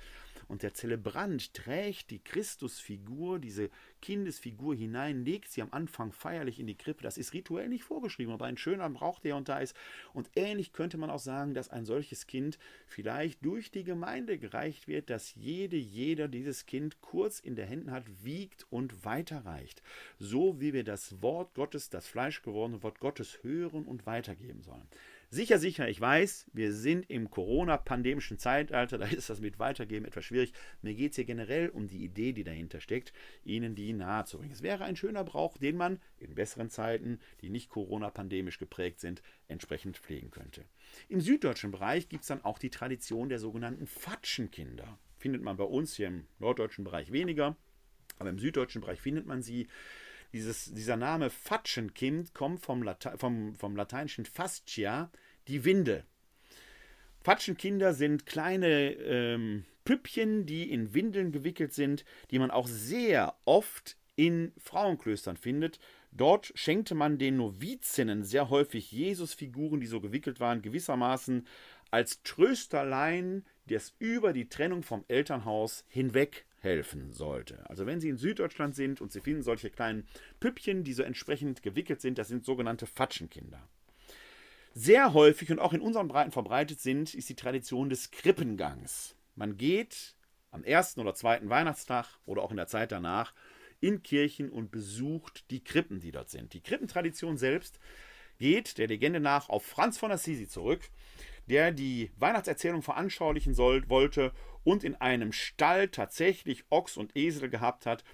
und 0.52 0.62
der 0.62 0.74
Zelebrant 0.74 1.54
trägt 1.54 2.10
die 2.10 2.18
Christusfigur, 2.18 3.38
diese 3.38 3.70
Kindesfigur 4.02 4.74
hinein, 4.74 5.24
legt 5.24 5.50
sie 5.50 5.62
am 5.62 5.70
Anfang 5.70 6.12
feierlich 6.12 6.60
in 6.60 6.66
die 6.66 6.76
Krippe. 6.76 7.02
Das 7.02 7.16
ist 7.16 7.32
rituell 7.32 7.70
nicht 7.70 7.84
vorgeschrieben, 7.84 8.34
aber 8.34 8.44
ein 8.44 8.58
schöner 8.58 8.90
Brauch, 8.90 9.18
der 9.18 9.36
und 9.36 9.48
da 9.48 9.60
ist. 9.60 9.74
Und 10.12 10.28
ähnlich 10.36 10.74
könnte 10.74 10.98
man 10.98 11.08
auch 11.08 11.20
sagen, 11.20 11.54
dass 11.54 11.70
ein 11.70 11.86
solches 11.86 12.26
Kind 12.26 12.58
vielleicht 12.86 13.42
durch 13.42 13.70
die 13.70 13.82
Gemeinde 13.82 14.36
gereicht 14.36 14.88
wird, 14.88 15.08
dass 15.08 15.34
jede, 15.34 15.78
jeder 15.78 16.28
dieses 16.28 16.66
Kind 16.66 17.00
kurz 17.00 17.40
in 17.40 17.56
der 17.56 17.64
Händen 17.64 17.90
hat, 17.90 18.04
wiegt 18.22 18.66
und 18.68 19.06
weiterreicht. 19.06 19.82
So 20.18 20.60
wie 20.60 20.74
wir 20.74 20.84
das 20.84 21.22
Wort 21.22 21.54
Gottes, 21.54 21.88
das 21.88 22.06
Fleisch 22.06 22.42
gewordene 22.42 22.82
Wort 22.82 23.00
Gottes 23.00 23.38
hören 23.42 23.86
und 23.86 24.04
weitergeben 24.04 24.60
sollen. 24.60 24.86
Sicher, 25.34 25.58
sicher, 25.58 25.88
ich 25.88 25.98
weiß, 25.98 26.50
wir 26.52 26.74
sind 26.74 27.08
im 27.08 27.30
Corona-pandemischen 27.30 28.38
Zeitalter, 28.38 28.98
da 28.98 29.06
ist 29.06 29.30
das 29.30 29.40
mit 29.40 29.58
Weitergeben 29.58 30.04
etwas 30.04 30.26
schwierig. 30.26 30.52
Mir 30.82 30.92
geht 30.92 31.12
es 31.12 31.16
hier 31.16 31.24
generell 31.24 31.70
um 31.70 31.88
die 31.88 32.04
Idee, 32.04 32.34
die 32.34 32.44
dahinter 32.44 32.82
steckt, 32.82 33.14
Ihnen 33.42 33.74
die 33.74 33.94
nahezubringen. 33.94 34.52
Es 34.52 34.62
wäre 34.62 34.84
ein 34.84 34.94
schöner 34.94 35.24
Brauch, 35.24 35.56
den 35.56 35.78
man 35.78 36.02
in 36.18 36.34
besseren 36.34 36.68
Zeiten, 36.68 37.18
die 37.40 37.48
nicht 37.48 37.70
Corona-pandemisch 37.70 38.58
geprägt 38.58 39.00
sind, 39.00 39.22
entsprechend 39.48 39.96
pflegen 39.96 40.30
könnte. 40.30 40.66
Im 41.08 41.22
süddeutschen 41.22 41.70
Bereich 41.70 42.10
gibt 42.10 42.24
es 42.24 42.28
dann 42.28 42.44
auch 42.44 42.58
die 42.58 42.68
Tradition 42.68 43.30
der 43.30 43.38
sogenannten 43.38 43.86
Fatschenkinder. 43.86 44.98
Findet 45.16 45.40
man 45.40 45.56
bei 45.56 45.64
uns 45.64 45.96
hier 45.96 46.08
im 46.08 46.26
norddeutschen 46.40 46.84
Bereich 46.84 47.10
weniger, 47.10 47.56
aber 48.18 48.28
im 48.28 48.38
süddeutschen 48.38 48.82
Bereich 48.82 49.00
findet 49.00 49.24
man 49.24 49.40
sie. 49.40 49.66
Dieses, 50.32 50.72
dieser 50.72 50.96
Name 50.96 51.30
Fatschenkind 51.30 52.34
kommt 52.34 52.60
vom, 52.60 52.82
Late 52.82 53.18
vom, 53.18 53.54
vom 53.54 53.76
lateinischen 53.76 54.24
Fascia, 54.24 55.10
die 55.48 55.64
Windel. 55.64 56.04
Fatschenkinder 57.20 57.94
sind 57.94 58.26
kleine 58.26 58.92
ähm, 58.92 59.64
Püppchen, 59.84 60.46
die 60.46 60.70
in 60.70 60.94
Windeln 60.94 61.32
gewickelt 61.32 61.72
sind, 61.72 62.04
die 62.30 62.38
man 62.38 62.50
auch 62.50 62.66
sehr 62.66 63.34
oft 63.44 63.96
in 64.16 64.52
Frauenklöstern 64.58 65.36
findet. 65.36 65.78
Dort 66.10 66.52
schenkte 66.54 66.94
man 66.94 67.18
den 67.18 67.36
Novizinnen 67.36 68.24
sehr 68.24 68.50
häufig 68.50 68.92
Jesusfiguren, 68.92 69.80
die 69.80 69.86
so 69.86 70.00
gewickelt 70.00 70.40
waren, 70.40 70.62
gewissermaßen 70.62 71.46
als 71.90 72.22
Trösterlein, 72.22 73.44
das 73.66 73.94
über 73.98 74.32
die 74.32 74.48
Trennung 74.48 74.82
vom 74.82 75.04
Elternhaus 75.08 75.84
hinweg 75.88 76.46
helfen 76.62 77.12
sollte. 77.12 77.68
Also 77.68 77.86
wenn 77.86 78.00
Sie 78.00 78.08
in 78.08 78.16
Süddeutschland 78.16 78.74
sind 78.74 79.00
und 79.00 79.12
Sie 79.12 79.20
finden 79.20 79.42
solche 79.42 79.70
kleinen 79.70 80.06
Püppchen, 80.40 80.84
die 80.84 80.92
so 80.92 81.02
entsprechend 81.02 81.62
gewickelt 81.62 82.00
sind, 82.00 82.18
das 82.18 82.28
sind 82.28 82.44
sogenannte 82.44 82.86
Fatschenkinder. 82.86 83.68
Sehr 84.74 85.12
häufig 85.12 85.50
und 85.50 85.58
auch 85.58 85.72
in 85.72 85.80
unseren 85.80 86.08
Breiten 86.08 86.30
verbreitet 86.30 86.80
sind, 86.80 87.14
ist 87.14 87.28
die 87.28 87.34
Tradition 87.34 87.90
des 87.90 88.10
Krippengangs. 88.10 89.16
Man 89.34 89.56
geht 89.56 90.14
am 90.50 90.64
ersten 90.64 91.00
oder 91.00 91.14
zweiten 91.14 91.50
Weihnachtstag 91.50 92.06
oder 92.24 92.42
auch 92.42 92.50
in 92.50 92.56
der 92.56 92.68
Zeit 92.68 92.92
danach 92.92 93.34
in 93.80 94.02
Kirchen 94.02 94.50
und 94.50 94.70
besucht 94.70 95.50
die 95.50 95.64
Krippen, 95.64 96.00
die 96.00 96.12
dort 96.12 96.30
sind. 96.30 96.52
Die 96.54 96.62
Krippentradition 96.62 97.36
selbst 97.36 97.80
geht 98.38 98.78
der 98.78 98.86
Legende 98.86 99.20
nach 99.20 99.48
auf 99.48 99.64
Franz 99.64 99.98
von 99.98 100.12
Assisi 100.12 100.48
zurück, 100.48 100.88
der 101.48 101.72
die 101.72 102.12
Weihnachtserzählung 102.16 102.82
veranschaulichen 102.82 103.54
soll, 103.54 103.88
wollte 103.88 104.32
und 104.64 104.84
in 104.84 104.94
einem 104.96 105.32
Stall 105.32 105.88
tatsächlich 105.88 106.64
Ochs 106.70 106.96
und 106.96 107.16
Esel 107.16 107.48
gehabt 107.48 107.86
hat 107.86 108.04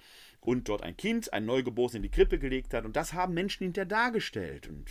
und 0.41 0.69
dort 0.69 0.83
ein 0.83 0.97
Kind, 0.97 1.33
ein 1.33 1.45
Neugeborenes 1.45 1.95
in 1.95 2.03
die 2.03 2.09
Krippe 2.09 2.39
gelegt 2.39 2.73
hat. 2.73 2.85
Und 2.85 2.95
das 2.95 3.13
haben 3.13 3.33
Menschen 3.33 3.63
hinterher 3.63 3.85
dargestellt. 3.85 4.67
Und 4.67 4.89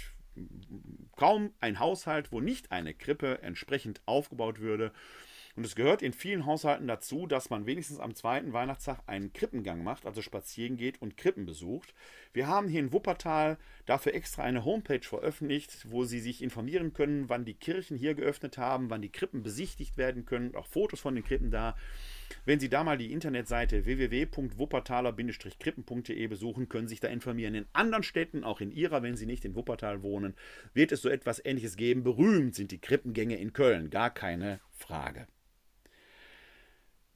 kaum 1.16 1.52
ein 1.60 1.78
Haushalt, 1.78 2.32
wo 2.32 2.40
nicht 2.40 2.70
eine 2.70 2.94
Krippe 2.94 3.42
entsprechend 3.42 4.00
aufgebaut 4.06 4.60
würde. 4.60 4.92
Und 5.58 5.64
es 5.64 5.74
gehört 5.74 6.02
in 6.02 6.12
vielen 6.12 6.46
Haushalten 6.46 6.86
dazu, 6.86 7.26
dass 7.26 7.50
man 7.50 7.66
wenigstens 7.66 7.98
am 7.98 8.14
zweiten 8.14 8.52
Weihnachtstag 8.52 9.00
einen 9.08 9.32
Krippengang 9.32 9.82
macht, 9.82 10.06
also 10.06 10.22
spazieren 10.22 10.76
geht 10.76 11.02
und 11.02 11.16
Krippen 11.16 11.46
besucht. 11.46 11.94
Wir 12.32 12.46
haben 12.46 12.68
hier 12.68 12.78
in 12.78 12.92
Wuppertal 12.92 13.58
dafür 13.84 14.14
extra 14.14 14.44
eine 14.44 14.64
Homepage 14.64 15.02
veröffentlicht, 15.02 15.90
wo 15.90 16.04
Sie 16.04 16.20
sich 16.20 16.44
informieren 16.44 16.92
können, 16.92 17.28
wann 17.28 17.44
die 17.44 17.54
Kirchen 17.54 17.96
hier 17.96 18.14
geöffnet 18.14 18.56
haben, 18.56 18.88
wann 18.88 19.02
die 19.02 19.10
Krippen 19.10 19.42
besichtigt 19.42 19.96
werden 19.96 20.26
können, 20.26 20.54
auch 20.54 20.68
Fotos 20.68 21.00
von 21.00 21.16
den 21.16 21.24
Krippen 21.24 21.50
da. 21.50 21.74
Wenn 22.44 22.60
Sie 22.60 22.68
da 22.68 22.84
mal 22.84 22.96
die 22.96 23.10
Internetseite 23.10 23.84
www.wuppertaler-krippen.de 23.84 26.26
besuchen, 26.28 26.68
können 26.68 26.86
Sie 26.86 26.92
sich 26.92 27.00
da 27.00 27.08
informieren. 27.08 27.56
In 27.56 27.66
anderen 27.72 28.04
Städten, 28.04 28.44
auch 28.44 28.60
in 28.60 28.70
Ihrer, 28.70 29.02
wenn 29.02 29.16
Sie 29.16 29.26
nicht 29.26 29.44
in 29.44 29.56
Wuppertal 29.56 30.04
wohnen, 30.04 30.36
wird 30.72 30.92
es 30.92 31.02
so 31.02 31.08
etwas 31.08 31.44
Ähnliches 31.44 31.74
geben. 31.74 32.04
Berühmt 32.04 32.54
sind 32.54 32.70
die 32.70 32.80
Krippengänge 32.80 33.38
in 33.38 33.52
Köln, 33.52 33.90
gar 33.90 34.10
keine 34.10 34.60
Frage. 34.70 35.26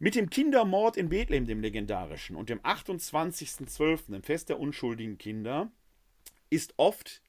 Mit 0.03 0.17
dem 0.17 0.31
Kindermord 0.31 0.97
in 0.97 1.11
Bethlehem, 1.11 1.47
dem 1.47 1.61
legendarischen, 1.61 2.35
und 2.35 2.49
dem 2.49 2.59
28.12., 2.63 4.11
dem 4.11 4.25
Fest 4.25 4.49
der 4.49 4.59
unschuldigen 4.59 5.17
Kinder, 5.17 5.71
ist 6.51 6.75
oft 6.77 7.23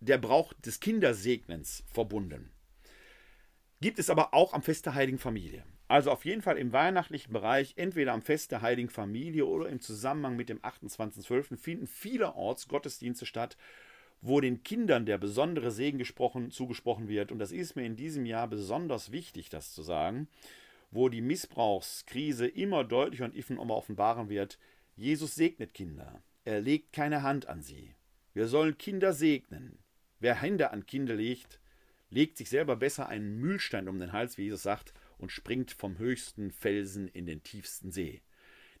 der 0.00 0.16
Brauch 0.16 0.54
des 0.54 0.80
Kindersegnens 0.80 1.84
verbunden. 1.92 2.50
Gibt 3.82 3.98
es 3.98 4.08
aber 4.08 4.32
auch 4.32 4.54
am 4.54 4.62
Fest 4.62 4.86
der 4.86 4.94
Heiligen 4.94 5.18
Familie. 5.18 5.66
Also 5.86 6.10
auf 6.10 6.24
jeden 6.24 6.40
Fall 6.40 6.56
im 6.56 6.72
weihnachtlichen 6.72 7.30
Bereich, 7.30 7.74
entweder 7.76 8.14
am 8.14 8.22
Fest 8.22 8.52
der 8.52 8.62
Heiligen 8.62 8.88
Familie 8.88 9.44
oder 9.44 9.68
im 9.68 9.82
Zusammenhang 9.82 10.34
mit 10.34 10.48
dem 10.48 10.60
28.12. 10.60 11.58
finden 11.58 11.86
vielerorts 11.86 12.68
Gottesdienste 12.68 13.26
statt, 13.26 13.58
wo 14.22 14.40
den 14.40 14.62
Kindern 14.62 15.04
der 15.04 15.18
besondere 15.18 15.70
Segen 15.70 15.98
gesprochen, 15.98 16.52
zugesprochen 16.52 17.08
wird. 17.08 17.30
Und 17.30 17.38
das 17.38 17.52
ist 17.52 17.76
mir 17.76 17.84
in 17.84 17.96
diesem 17.96 18.24
Jahr 18.24 18.48
besonders 18.48 19.12
wichtig, 19.12 19.50
das 19.50 19.74
zu 19.74 19.82
sagen, 19.82 20.26
wo 20.92 21.08
die 21.08 21.22
Missbrauchskrise 21.22 22.46
immer 22.46 22.84
deutlicher 22.84 23.24
und 23.24 23.34
immer 23.34 23.74
offenbaren 23.74 24.28
wird. 24.28 24.58
Jesus 24.94 25.34
segnet 25.34 25.74
Kinder. 25.74 26.22
Er 26.44 26.60
legt 26.60 26.92
keine 26.92 27.22
Hand 27.22 27.48
an 27.48 27.62
sie. 27.62 27.94
Wir 28.34 28.46
sollen 28.46 28.78
Kinder 28.78 29.12
segnen. 29.12 29.78
Wer 30.20 30.40
Hände 30.40 30.70
an 30.70 30.86
Kinder 30.86 31.14
legt, 31.14 31.60
legt 32.10 32.36
sich 32.36 32.50
selber 32.50 32.76
besser 32.76 33.08
einen 33.08 33.40
Mühlstein 33.40 33.88
um 33.88 33.98
den 33.98 34.12
Hals, 34.12 34.38
wie 34.38 34.44
Jesus 34.44 34.62
sagt, 34.62 34.92
und 35.18 35.32
springt 35.32 35.72
vom 35.72 35.98
höchsten 35.98 36.50
Felsen 36.50 37.08
in 37.08 37.26
den 37.26 37.42
tiefsten 37.42 37.90
See. 37.90 38.22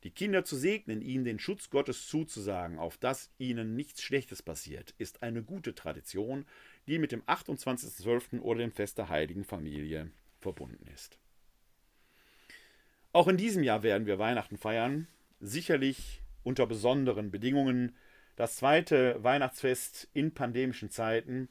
Die 0.04 0.10
Kinder 0.10 0.44
zu 0.44 0.56
segnen, 0.56 1.00
ihnen 1.00 1.24
den 1.24 1.38
Schutz 1.38 1.70
Gottes 1.70 2.08
zuzusagen, 2.08 2.78
auf 2.78 2.98
dass 2.98 3.30
ihnen 3.38 3.74
nichts 3.74 4.02
Schlechtes 4.02 4.42
passiert, 4.42 4.94
ist 4.98 5.22
eine 5.22 5.42
gute 5.42 5.74
Tradition, 5.74 6.44
die 6.88 6.98
mit 6.98 7.12
dem 7.12 7.22
28.12. 7.22 8.40
oder 8.40 8.58
dem 8.58 8.72
Fest 8.72 8.98
der 8.98 9.08
Heiligen 9.08 9.44
Familie 9.44 10.10
verbunden 10.40 10.86
ist. 10.92 11.21
Auch 13.12 13.28
in 13.28 13.36
diesem 13.36 13.62
Jahr 13.62 13.82
werden 13.82 14.06
wir 14.06 14.18
Weihnachten 14.18 14.56
feiern, 14.56 15.06
sicherlich 15.40 16.22
unter 16.42 16.66
besonderen 16.66 17.30
Bedingungen. 17.30 17.96
Das 18.36 18.56
zweite 18.56 19.22
Weihnachtsfest 19.22 20.08
in 20.14 20.32
pandemischen 20.32 20.90
Zeiten. 20.90 21.48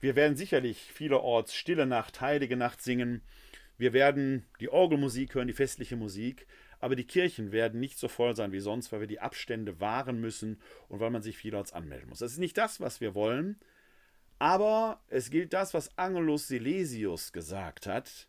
Wir 0.00 0.16
werden 0.16 0.36
sicherlich 0.36 0.92
vielerorts 0.92 1.54
Stille 1.54 1.86
Nacht, 1.86 2.20
Heilige 2.20 2.56
Nacht 2.56 2.82
singen 2.82 3.22
wir 3.82 3.92
werden 3.92 4.46
die 4.60 4.68
Orgelmusik 4.68 5.34
hören, 5.34 5.48
die 5.48 5.52
festliche 5.52 5.96
Musik, 5.96 6.46
aber 6.78 6.94
die 6.94 7.06
Kirchen 7.06 7.50
werden 7.50 7.80
nicht 7.80 7.98
so 7.98 8.06
voll 8.06 8.36
sein 8.36 8.52
wie 8.52 8.60
sonst, 8.60 8.92
weil 8.92 9.00
wir 9.00 9.08
die 9.08 9.18
Abstände 9.18 9.80
wahren 9.80 10.20
müssen 10.20 10.60
und 10.88 11.00
weil 11.00 11.10
man 11.10 11.22
sich 11.22 11.36
vielerorts 11.36 11.72
anmelden 11.72 12.08
muss. 12.08 12.20
Das 12.20 12.30
ist 12.30 12.38
nicht 12.38 12.56
das, 12.56 12.80
was 12.80 13.00
wir 13.00 13.16
wollen, 13.16 13.58
aber 14.38 15.00
es 15.08 15.30
gilt 15.30 15.52
das, 15.52 15.74
was 15.74 15.98
Angelus 15.98 16.46
Silesius 16.46 17.32
gesagt 17.32 17.88
hat. 17.88 18.28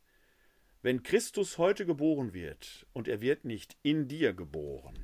Wenn 0.84 1.02
Christus 1.02 1.58
heute 1.58 1.86
geboren 1.86 2.34
wird 2.34 2.86
und 2.92 3.08
er 3.08 3.22
wird 3.22 3.46
nicht 3.46 3.78
in 3.84 4.10
dir 4.10 4.34
geboren, 4.34 5.00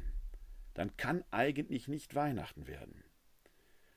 dann 0.74 0.98
kann 0.98 1.24
eigentlich 1.32 1.88
nicht 1.88 2.16
Weihnachten 2.16 2.68
werden. 2.68 3.02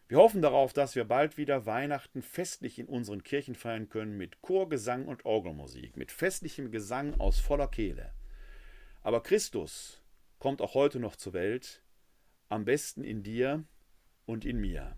Wir 0.06 0.18
hoffen 0.18 0.42
darauf, 0.42 0.72
dass 0.72 0.94
wir 0.94 1.02
bald 1.02 1.38
wieder 1.38 1.66
Weihnachten 1.66 2.22
festlich 2.22 2.78
in 2.78 2.86
unseren 2.86 3.24
Kirchen 3.24 3.56
feiern 3.56 3.88
können 3.88 4.16
mit 4.16 4.42
Chorgesang 4.42 5.06
und 5.06 5.24
Orgelmusik, 5.24 5.96
mit 5.96 6.12
festlichem 6.12 6.70
Gesang 6.70 7.18
aus 7.18 7.40
voller 7.40 7.66
Kehle. 7.66 8.14
Aber 9.02 9.20
Christus 9.20 10.00
kommt 10.38 10.62
auch 10.62 10.74
heute 10.74 11.00
noch 11.00 11.16
zur 11.16 11.32
Welt, 11.32 11.82
am 12.48 12.64
besten 12.64 13.02
in 13.02 13.24
dir 13.24 13.64
und 14.24 14.44
in 14.44 14.60
mir. 14.60 14.96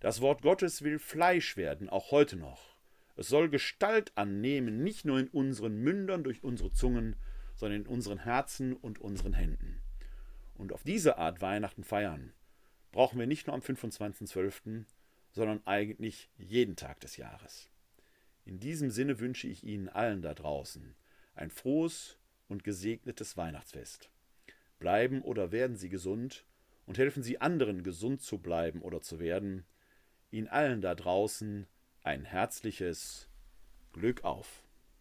Das 0.00 0.20
Wort 0.20 0.42
Gottes 0.42 0.82
will 0.82 0.98
Fleisch 0.98 1.56
werden, 1.56 1.88
auch 1.88 2.10
heute 2.10 2.36
noch. 2.36 2.75
Es 3.16 3.28
soll 3.28 3.48
Gestalt 3.48 4.12
annehmen, 4.16 4.82
nicht 4.82 5.04
nur 5.04 5.18
in 5.18 5.28
unseren 5.28 5.76
Mündern 5.78 6.22
durch 6.22 6.44
unsere 6.44 6.70
Zungen, 6.72 7.16
sondern 7.54 7.82
in 7.82 7.86
unseren 7.86 8.18
Herzen 8.18 8.74
und 8.74 9.00
unseren 9.00 9.32
Händen. 9.32 9.80
Und 10.54 10.72
auf 10.72 10.82
diese 10.82 11.18
Art 11.18 11.40
Weihnachten 11.40 11.84
feiern 11.84 12.32
brauchen 12.92 13.18
wir 13.18 13.26
nicht 13.26 13.46
nur 13.46 13.54
am 13.54 13.62
25.12., 13.62 14.84
sondern 15.32 15.66
eigentlich 15.66 16.30
jeden 16.38 16.76
Tag 16.76 17.00
des 17.00 17.16
Jahres. 17.16 17.70
In 18.44 18.58
diesem 18.58 18.90
Sinne 18.90 19.18
wünsche 19.18 19.48
ich 19.48 19.64
Ihnen 19.64 19.88
allen 19.88 20.22
da 20.22 20.32
draußen 20.32 20.94
ein 21.34 21.50
frohes 21.50 22.18
und 22.48 22.64
gesegnetes 22.64 23.36
Weihnachtsfest. 23.36 24.10
Bleiben 24.78 25.22
oder 25.22 25.52
werden 25.52 25.76
Sie 25.76 25.88
gesund 25.88 26.46
und 26.86 26.98
helfen 26.98 27.22
Sie 27.22 27.40
anderen, 27.40 27.82
gesund 27.82 28.22
zu 28.22 28.38
bleiben 28.38 28.82
oder 28.82 29.02
zu 29.02 29.18
werden. 29.18 29.64
Ihnen 30.30 30.48
allen 30.48 30.80
da 30.80 30.94
draußen 30.94 31.66
ein 32.06 32.24
herzliches 32.24 33.28
Glück 33.92 34.24
auf. 34.24 34.62